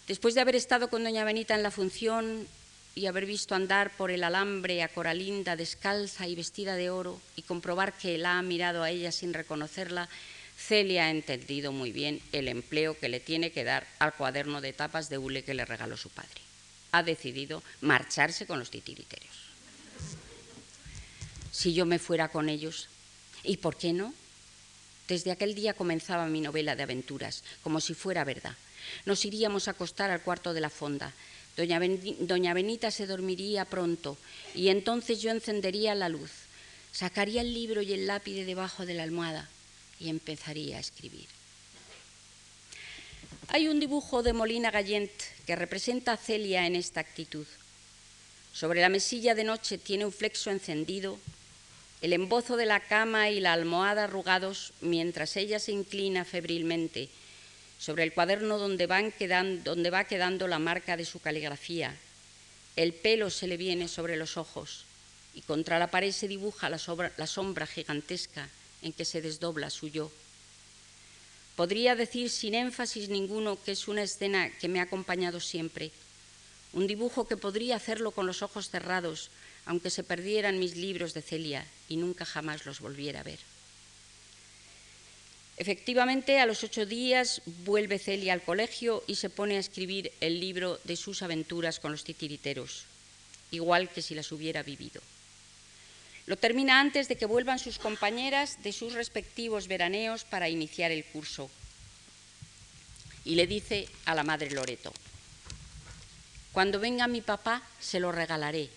después 0.08 0.34
de 0.34 0.40
haber 0.40 0.56
estado 0.56 0.90
con 0.90 1.04
doña 1.04 1.22
Benita 1.22 1.54
en 1.54 1.62
la 1.62 1.70
función 1.70 2.48
y 2.96 3.06
haber 3.06 3.26
visto 3.26 3.54
andar 3.54 3.96
por 3.96 4.10
el 4.10 4.24
alambre 4.24 4.82
a 4.82 4.88
Coralinda 4.88 5.54
descalza 5.54 6.26
y 6.26 6.34
vestida 6.34 6.74
de 6.74 6.90
oro 6.90 7.20
y 7.36 7.42
comprobar 7.42 7.92
que 7.92 8.18
la 8.18 8.38
ha 8.38 8.42
mirado 8.42 8.82
a 8.82 8.90
ella 8.90 9.12
sin 9.12 9.32
reconocerla, 9.32 10.08
Celia 10.58 11.04
ha 11.04 11.10
entendido 11.10 11.70
muy 11.70 11.92
bien 11.92 12.20
el 12.32 12.48
empleo 12.48 12.98
que 12.98 13.08
le 13.08 13.20
tiene 13.20 13.52
que 13.52 13.62
dar 13.62 13.86
al 14.00 14.14
cuaderno 14.14 14.62
de 14.62 14.72
tapas 14.72 15.08
de 15.08 15.18
hule 15.18 15.44
que 15.44 15.54
le 15.54 15.64
regaló 15.64 15.96
su 15.96 16.10
padre. 16.10 16.42
Ha 16.90 17.04
decidido 17.04 17.62
marcharse 17.82 18.48
con 18.48 18.58
los 18.58 18.72
titiriteros. 18.72 19.30
Si 21.52 21.72
yo 21.72 21.86
me 21.86 22.00
fuera 22.00 22.30
con 22.30 22.48
ellos, 22.48 22.88
¿y 23.44 23.58
por 23.58 23.76
qué 23.76 23.92
no? 23.92 24.14
Desde 25.08 25.30
aquel 25.30 25.54
día 25.54 25.74
comenzaba 25.74 26.26
mi 26.26 26.40
novela 26.40 26.76
de 26.76 26.82
aventuras, 26.82 27.44
como 27.62 27.80
si 27.80 27.94
fuera 27.94 28.24
verdad. 28.24 28.56
Nos 29.04 29.24
iríamos 29.24 29.68
a 29.68 29.72
acostar 29.72 30.10
al 30.10 30.22
cuarto 30.22 30.54
de 30.54 30.60
la 30.60 30.70
fonda. 30.70 31.12
Doña, 31.56 32.54
Benita 32.54 32.90
se 32.90 33.06
dormiría 33.06 33.64
pronto 33.64 34.16
y 34.54 34.68
entonces 34.68 35.20
yo 35.20 35.30
encendería 35.30 35.94
la 35.94 36.08
luz, 36.08 36.30
sacaría 36.92 37.42
el 37.42 37.54
libro 37.54 37.80
y 37.80 37.92
el 37.92 38.06
lápiz 38.06 38.34
de 38.34 38.44
debajo 38.44 38.86
de 38.86 38.94
la 38.94 39.04
almohada 39.04 39.48
y 40.00 40.08
empezaría 40.08 40.78
a 40.78 40.80
escribir. 40.80 41.26
Hay 43.48 43.68
un 43.68 43.78
dibujo 43.78 44.22
de 44.22 44.32
Molina 44.32 44.70
Gallent 44.70 45.12
que 45.46 45.54
representa 45.54 46.12
a 46.12 46.16
Celia 46.16 46.66
en 46.66 46.74
esta 46.74 47.00
actitud. 47.00 47.46
Sobre 48.52 48.80
la 48.80 48.88
mesilla 48.88 49.34
de 49.34 49.44
noche 49.44 49.78
tiene 49.78 50.06
un 50.06 50.12
flexo 50.12 50.50
encendido, 50.50 51.18
el 52.04 52.12
embozo 52.12 52.58
de 52.58 52.66
la 52.66 52.80
cama 52.80 53.30
y 53.30 53.40
la 53.40 53.54
almohada 53.54 54.04
arrugados 54.04 54.74
mientras 54.82 55.38
ella 55.38 55.58
se 55.58 55.72
inclina 55.72 56.26
febrilmente 56.26 57.08
sobre 57.78 58.02
el 58.02 58.12
cuaderno 58.12 58.58
donde, 58.58 58.86
va 58.86 60.04
quedando 60.04 60.46
la 60.46 60.58
marca 60.58 60.98
de 60.98 61.06
su 61.06 61.20
caligrafía. 61.20 61.96
El 62.76 62.92
pelo 62.92 63.30
se 63.30 63.46
le 63.46 63.56
viene 63.56 63.88
sobre 63.88 64.16
los 64.18 64.36
ojos 64.36 64.84
y 65.32 65.40
contra 65.40 65.78
la 65.78 65.90
pared 65.90 66.12
se 66.12 66.28
dibuja 66.28 66.68
la 66.68 67.26
sombra 67.26 67.66
gigantesca 67.66 68.50
en 68.82 68.92
que 68.92 69.06
se 69.06 69.22
desdobla 69.22 69.70
su 69.70 69.88
yo. 69.88 70.12
Podría 71.56 71.96
decir 71.96 72.28
sin 72.28 72.54
énfasis 72.54 73.08
ninguno 73.08 73.56
que 73.64 73.72
es 73.72 73.88
una 73.88 74.02
escena 74.02 74.50
que 74.50 74.68
me 74.68 74.80
ha 74.80 74.82
acompañado 74.82 75.40
siempre, 75.40 75.90
un 76.74 76.86
dibujo 76.86 77.26
que 77.26 77.38
podría 77.38 77.76
hacerlo 77.76 78.10
con 78.10 78.26
los 78.26 78.42
ojos 78.42 78.68
cerrados, 78.68 79.30
aunque 79.66 79.90
se 79.90 80.04
perdieran 80.04 80.58
mis 80.58 80.76
libros 80.76 81.14
de 81.14 81.22
Celia 81.22 81.66
y 81.88 81.96
nunca 81.96 82.24
jamás 82.24 82.66
los 82.66 82.80
volviera 82.80 83.20
a 83.20 83.24
ver. 83.24 83.38
Efectivamente, 85.56 86.40
a 86.40 86.46
los 86.46 86.64
ocho 86.64 86.84
días 86.84 87.40
vuelve 87.64 87.98
Celia 87.98 88.32
al 88.32 88.42
colegio 88.42 89.04
y 89.06 89.14
se 89.14 89.30
pone 89.30 89.56
a 89.56 89.60
escribir 89.60 90.10
el 90.20 90.40
libro 90.40 90.80
de 90.84 90.96
sus 90.96 91.22
aventuras 91.22 91.78
con 91.78 91.92
los 91.92 92.02
titiriteros, 92.02 92.86
igual 93.52 93.88
que 93.88 94.02
si 94.02 94.14
las 94.14 94.32
hubiera 94.32 94.64
vivido. 94.64 95.00
Lo 96.26 96.36
termina 96.36 96.80
antes 96.80 97.06
de 97.06 97.16
que 97.16 97.26
vuelvan 97.26 97.58
sus 97.58 97.78
compañeras 97.78 98.62
de 98.62 98.72
sus 98.72 98.94
respectivos 98.94 99.68
veraneos 99.68 100.24
para 100.24 100.48
iniciar 100.48 100.90
el 100.90 101.04
curso. 101.04 101.50
Y 103.24 103.36
le 103.36 103.46
dice 103.46 103.88
a 104.06 104.14
la 104.14 104.24
madre 104.24 104.50
Loreto, 104.50 104.92
cuando 106.52 106.80
venga 106.80 107.06
mi 107.06 107.20
papá 107.20 107.62
se 107.78 108.00
lo 108.00 108.10
regalaré. 108.10 108.70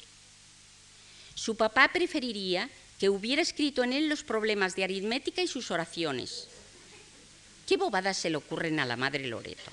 Su 1.38 1.56
papá 1.56 1.92
preferiría 1.94 2.68
que 3.00 3.10
hubiera 3.10 3.44
escrito 3.44 3.84
en 3.84 3.94
él 3.94 4.10
los 4.10 4.24
problemas 4.24 4.76
de 4.76 4.84
aritmética 4.84 5.44
y 5.44 5.48
sus 5.48 5.70
oraciones. 5.70 6.48
¿Qué 7.68 7.78
bobadas 7.78 8.18
se 8.18 8.32
le 8.32 8.38
ocurren 8.38 8.80
a 8.80 8.88
la 8.88 8.96
madre 8.96 9.28
Loreto? 9.28 9.72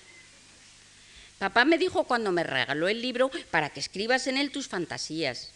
Papá 1.38 1.64
me 1.64 1.78
dijo 1.78 2.04
cuando 2.04 2.32
me 2.32 2.44
regaló 2.44 2.86
el 2.86 3.00
libro 3.00 3.30
para 3.50 3.70
que 3.70 3.80
escribas 3.80 4.26
en 4.26 4.36
él 4.36 4.52
tus 4.52 4.68
fantasías. 4.68 5.52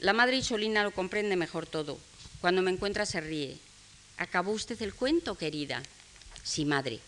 La 0.00 0.12
madre 0.12 0.38
Isolina 0.38 0.82
lo 0.82 0.90
comprende 0.90 1.36
mejor 1.36 1.66
todo. 1.66 2.00
Cuando 2.40 2.60
me 2.60 2.72
encuentra 2.72 3.06
se 3.06 3.20
ríe. 3.20 3.56
¿Acabó 4.16 4.50
usted 4.50 4.82
el 4.82 4.92
cuento, 4.92 5.36
querida? 5.36 5.84
Sí, 6.42 6.64
madre. 6.64 6.98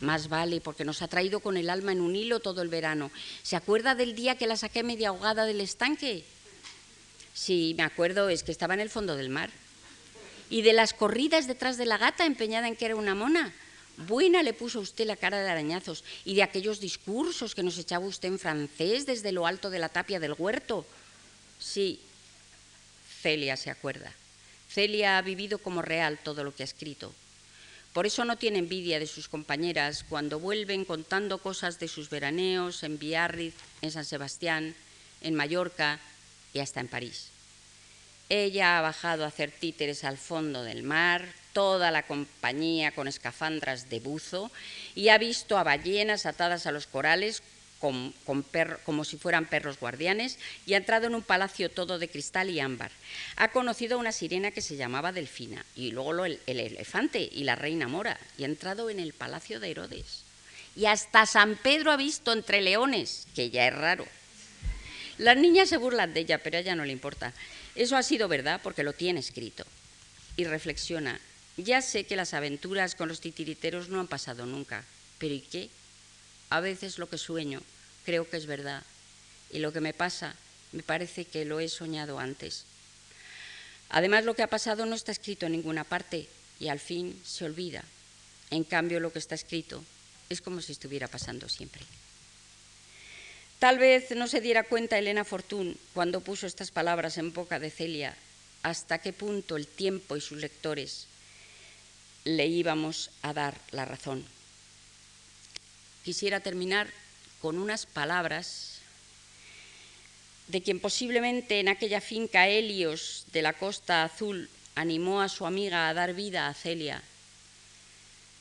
Más 0.00 0.28
vale, 0.28 0.60
porque 0.60 0.84
nos 0.84 1.00
ha 1.00 1.08
traído 1.08 1.40
con 1.40 1.56
el 1.56 1.70
alma 1.70 1.92
en 1.92 2.02
un 2.02 2.14
hilo 2.14 2.40
todo 2.40 2.60
el 2.60 2.68
verano. 2.68 3.10
¿Se 3.42 3.56
acuerda 3.56 3.94
del 3.94 4.14
día 4.14 4.36
que 4.36 4.46
la 4.46 4.58
saqué 4.58 4.82
media 4.82 5.08
ahogada 5.08 5.46
del 5.46 5.62
estanque? 5.62 6.26
Sí, 7.34 7.74
me 7.76 7.82
acuerdo, 7.82 8.28
es 8.28 8.42
que 8.42 8.52
estaba 8.52 8.74
en 8.74 8.80
el 8.80 8.90
fondo 8.90 9.16
del 9.16 9.28
mar. 9.28 9.50
¿Y 10.50 10.62
de 10.62 10.72
las 10.72 10.94
corridas 10.94 11.46
detrás 11.46 11.76
de 11.76 11.86
la 11.86 11.98
gata 11.98 12.26
empeñada 12.26 12.68
en 12.68 12.76
que 12.76 12.86
era 12.86 12.96
una 12.96 13.14
mona? 13.14 13.52
Buena 13.96 14.42
le 14.42 14.52
puso 14.52 14.80
usted 14.80 15.06
la 15.06 15.16
cara 15.16 15.40
de 15.40 15.48
arañazos. 15.48 16.04
Y 16.24 16.34
de 16.34 16.42
aquellos 16.42 16.80
discursos 16.80 17.54
que 17.54 17.62
nos 17.62 17.78
echaba 17.78 18.06
usted 18.06 18.28
en 18.28 18.38
francés 18.38 19.06
desde 19.06 19.32
lo 19.32 19.46
alto 19.46 19.70
de 19.70 19.78
la 19.78 19.88
tapia 19.88 20.18
del 20.18 20.34
huerto. 20.36 20.84
Sí, 21.58 22.00
Celia 23.22 23.56
se 23.56 23.70
acuerda. 23.70 24.12
Celia 24.68 25.18
ha 25.18 25.22
vivido 25.22 25.58
como 25.58 25.82
real 25.82 26.18
todo 26.22 26.44
lo 26.44 26.54
que 26.54 26.62
ha 26.62 26.64
escrito. 26.64 27.12
Por 27.92 28.06
eso 28.06 28.24
no 28.24 28.36
tiene 28.36 28.58
envidia 28.58 29.00
de 29.00 29.06
sus 29.06 29.28
compañeras 29.28 30.04
cuando 30.08 30.38
vuelven 30.38 30.84
contando 30.84 31.38
cosas 31.38 31.80
de 31.80 31.88
sus 31.88 32.08
veraneos 32.08 32.82
en 32.84 32.98
Biarritz, 32.98 33.56
en 33.82 33.90
San 33.90 34.04
Sebastián, 34.04 34.74
en 35.22 35.34
Mallorca 35.34 36.00
y 36.52 36.60
hasta 36.60 36.80
en 36.80 36.88
París. 36.88 37.28
Ella 38.28 38.78
ha 38.78 38.80
bajado 38.80 39.24
a 39.24 39.28
hacer 39.28 39.50
títeres 39.50 40.04
al 40.04 40.16
fondo 40.16 40.62
del 40.62 40.84
mar, 40.84 41.26
toda 41.52 41.90
la 41.90 42.04
compañía 42.04 42.92
con 42.92 43.08
escafandras 43.08 43.90
de 43.90 43.98
buzo, 43.98 44.52
y 44.94 45.08
ha 45.08 45.18
visto 45.18 45.58
a 45.58 45.64
ballenas 45.64 46.26
atadas 46.26 46.66
a 46.66 46.72
los 46.72 46.86
corales 46.86 47.42
como 47.80 49.04
si 49.04 49.16
fueran 49.16 49.46
perros 49.46 49.80
guardianes 49.80 50.38
y 50.66 50.74
ha 50.74 50.76
entrado 50.76 51.06
en 51.06 51.14
un 51.14 51.22
palacio 51.22 51.70
todo 51.70 51.98
de 51.98 52.08
cristal 52.08 52.50
y 52.50 52.60
ámbar. 52.60 52.90
Ha 53.36 53.48
conocido 53.52 53.96
a 53.96 54.00
una 54.00 54.12
sirena 54.12 54.50
que 54.50 54.60
se 54.60 54.76
llamaba 54.76 55.12
Delfina 55.12 55.64
y 55.74 55.90
luego 55.90 56.26
el, 56.26 56.40
el 56.46 56.60
elefante 56.60 57.26
y 57.32 57.44
la 57.44 57.56
reina 57.56 57.88
Mora 57.88 58.20
y 58.36 58.42
ha 58.42 58.46
entrado 58.46 58.90
en 58.90 59.00
el 59.00 59.14
palacio 59.14 59.60
de 59.60 59.70
Herodes. 59.70 60.24
Y 60.76 60.86
hasta 60.86 61.24
San 61.26 61.56
Pedro 61.56 61.90
ha 61.90 61.96
visto 61.96 62.32
entre 62.32 62.60
leones, 62.60 63.26
que 63.34 63.50
ya 63.50 63.66
es 63.66 63.74
raro. 63.74 64.06
Las 65.20 65.36
niñas 65.36 65.68
se 65.68 65.76
burlan 65.76 66.14
de 66.14 66.20
ella, 66.20 66.38
pero 66.38 66.56
a 66.56 66.60
ella 66.60 66.74
no 66.74 66.86
le 66.86 66.92
importa. 66.92 67.34
Eso 67.74 67.94
ha 67.98 68.02
sido 68.02 68.26
verdad 68.26 68.58
porque 68.62 68.82
lo 68.82 68.94
tiene 68.94 69.20
escrito. 69.20 69.66
Y 70.38 70.44
reflexiona, 70.44 71.20
ya 71.58 71.82
sé 71.82 72.04
que 72.04 72.16
las 72.16 72.32
aventuras 72.32 72.94
con 72.94 73.08
los 73.08 73.20
titiriteros 73.20 73.90
no 73.90 74.00
han 74.00 74.08
pasado 74.08 74.46
nunca, 74.46 74.82
pero 75.18 75.34
¿y 75.34 75.42
qué? 75.42 75.68
A 76.48 76.60
veces 76.60 76.96
lo 76.96 77.10
que 77.10 77.18
sueño 77.18 77.60
creo 78.06 78.30
que 78.30 78.38
es 78.38 78.46
verdad 78.46 78.82
y 79.50 79.58
lo 79.58 79.74
que 79.74 79.82
me 79.82 79.92
pasa 79.92 80.34
me 80.72 80.82
parece 80.82 81.26
que 81.26 81.44
lo 81.44 81.60
he 81.60 81.68
soñado 81.68 82.18
antes. 82.18 82.64
Además, 83.90 84.24
lo 84.24 84.34
que 84.34 84.42
ha 84.42 84.46
pasado 84.46 84.86
no 84.86 84.94
está 84.94 85.12
escrito 85.12 85.44
en 85.44 85.52
ninguna 85.52 85.84
parte 85.84 86.28
y 86.58 86.68
al 86.68 86.80
fin 86.80 87.20
se 87.26 87.44
olvida. 87.44 87.84
En 88.50 88.64
cambio, 88.64 89.00
lo 89.00 89.12
que 89.12 89.18
está 89.18 89.34
escrito 89.34 89.84
es 90.30 90.40
como 90.40 90.62
si 90.62 90.72
estuviera 90.72 91.08
pasando 91.08 91.46
siempre. 91.50 91.82
Tal 93.60 93.78
vez 93.78 94.10
no 94.12 94.26
se 94.26 94.40
diera 94.40 94.64
cuenta 94.64 94.98
Elena 94.98 95.22
Fortún 95.22 95.76
cuando 95.92 96.22
puso 96.22 96.46
estas 96.46 96.70
palabras 96.70 97.18
en 97.18 97.34
boca 97.34 97.58
de 97.58 97.70
Celia 97.70 98.16
hasta 98.62 98.98
qué 98.98 99.12
punto 99.12 99.56
el 99.56 99.66
tiempo 99.66 100.16
y 100.16 100.22
sus 100.22 100.38
lectores 100.38 101.06
le 102.24 102.46
íbamos 102.46 103.10
a 103.20 103.34
dar 103.34 103.54
la 103.70 103.84
razón. 103.84 104.24
Quisiera 106.04 106.40
terminar 106.40 106.88
con 107.42 107.58
unas 107.58 107.84
palabras 107.84 108.78
de 110.48 110.62
quien 110.62 110.80
posiblemente 110.80 111.60
en 111.60 111.68
aquella 111.68 112.00
finca 112.00 112.48
Helios 112.48 113.26
de 113.30 113.42
la 113.42 113.52
Costa 113.52 114.04
Azul 114.04 114.48
animó 114.74 115.20
a 115.20 115.28
su 115.28 115.44
amiga 115.44 115.90
a 115.90 115.94
dar 115.94 116.14
vida 116.14 116.48
a 116.48 116.54
Celia. 116.54 117.02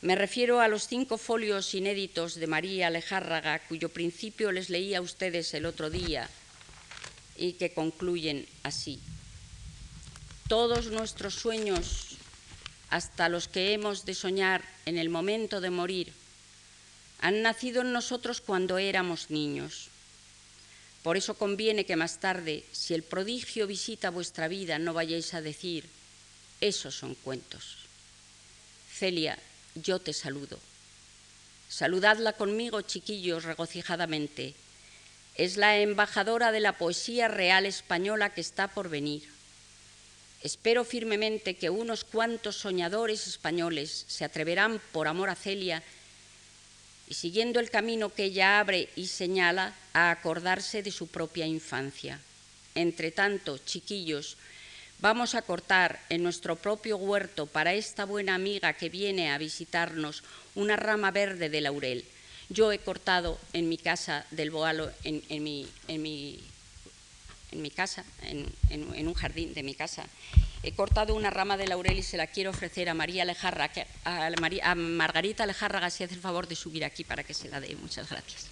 Me 0.01 0.15
refiero 0.15 0.61
a 0.61 0.69
los 0.69 0.87
cinco 0.87 1.17
folios 1.17 1.73
inéditos 1.73 2.35
de 2.35 2.47
María 2.47 2.89
Lejárraga, 2.89 3.59
cuyo 3.67 3.89
principio 3.89 4.53
les 4.53 4.69
leí 4.69 4.95
a 4.95 5.01
ustedes 5.01 5.53
el 5.53 5.65
otro 5.65 5.89
día 5.89 6.29
y 7.35 7.53
que 7.53 7.73
concluyen 7.73 8.47
así. 8.63 8.99
Todos 10.47 10.87
nuestros 10.87 11.35
sueños, 11.35 12.15
hasta 12.89 13.27
los 13.27 13.49
que 13.49 13.73
hemos 13.73 14.05
de 14.05 14.15
soñar 14.15 14.63
en 14.85 14.97
el 14.97 15.09
momento 15.09 15.59
de 15.59 15.69
morir, 15.69 16.13
han 17.19 17.41
nacido 17.41 17.81
en 17.81 17.91
nosotros 17.91 18.39
cuando 18.39 18.77
éramos 18.77 19.29
niños. 19.29 19.89
Por 21.03 21.17
eso 21.17 21.33
conviene 21.33 21.85
que 21.85 21.97
más 21.97 22.21
tarde, 22.21 22.63
si 22.71 22.93
el 22.93 23.03
prodigio 23.03 23.67
visita 23.67 24.11
vuestra 24.11 24.47
vida, 24.47 24.79
no 24.79 24.93
vayáis 24.93 25.33
a 25.33 25.41
decir, 25.41 25.89
esos 26.61 26.95
son 26.95 27.15
cuentos. 27.15 27.79
Celia, 28.93 29.37
yo 29.75 29.99
te 29.99 30.13
saludo. 30.13 30.59
Saludadla 31.69 32.33
conmigo, 32.33 32.81
chiquillos, 32.81 33.43
regocijadamente. 33.43 34.55
Es 35.35 35.55
la 35.55 35.77
embajadora 35.77 36.51
de 36.51 36.59
la 36.59 36.77
poesía 36.77 37.27
real 37.27 37.65
española 37.65 38.33
que 38.33 38.41
está 38.41 38.67
por 38.67 38.89
venir. 38.89 39.29
Espero 40.41 40.83
firmemente 40.83 41.55
que 41.55 41.69
unos 41.69 42.03
cuantos 42.03 42.55
soñadores 42.55 43.27
españoles 43.27 44.05
se 44.07 44.25
atreverán, 44.25 44.81
por 44.91 45.07
amor 45.07 45.29
a 45.29 45.35
Celia, 45.35 45.83
y 47.07 47.13
siguiendo 47.13 47.59
el 47.59 47.69
camino 47.69 48.13
que 48.13 48.25
ella 48.25 48.59
abre 48.59 48.89
y 48.95 49.07
señala, 49.07 49.75
a 49.93 50.11
acordarse 50.11 50.81
de 50.81 50.91
su 50.91 51.07
propia 51.07 51.45
infancia. 51.45 52.19
Entre 52.75 53.11
tanto, 53.11 53.57
chiquillos, 53.57 54.37
vamos 55.01 55.35
a 55.35 55.41
cortar 55.41 55.99
en 56.09 56.23
nuestro 56.23 56.55
propio 56.55 56.97
huerto 56.97 57.45
para 57.45 57.73
esta 57.73 58.05
buena 58.05 58.35
amiga 58.35 58.73
que 58.73 58.89
viene 58.89 59.31
a 59.31 59.37
visitarnos 59.37 60.23
una 60.55 60.75
rama 60.75 61.11
verde 61.11 61.49
de 61.49 61.61
laurel. 61.61 62.05
Yo 62.49 62.71
he 62.71 62.79
cortado 62.79 63.39
en 63.53 63.69
mi 63.69 63.77
casa 63.77 64.25
del 64.31 64.51
Boalo, 64.51 64.91
en, 65.03 65.43
mi, 65.43 65.67
en 65.87 66.01
mi, 66.01 67.71
casa, 67.71 68.03
en 68.23 69.07
un 69.07 69.13
jardín 69.13 69.53
de 69.53 69.63
mi 69.63 69.75
casa, 69.75 70.07
He 70.61 70.73
cortado 70.73 71.15
una 71.15 71.29
rama 71.29 71.55
de 71.55 71.67
laurel 71.67 71.99
y 71.99 72.03
se 72.03 72.17
la 72.17 72.27
quiero 72.27 72.49
ofrecer 72.49 72.89
a 72.89 72.93
María 72.93 73.23
Lejarra, 73.23 73.71
a, 74.03 74.75
Margarita 74.75 75.45
Lejárraga 75.45 75.89
si 75.89 76.03
hace 76.03 76.15
el 76.15 76.19
favor 76.19 76.47
de 76.47 76.55
subir 76.55 76.83
aquí 76.83 77.05
para 77.05 77.23
que 77.23 77.33
se 77.33 77.47
la 77.47 77.61
dé. 77.61 77.75
Muchas 77.77 78.09
gracias. 78.09 78.47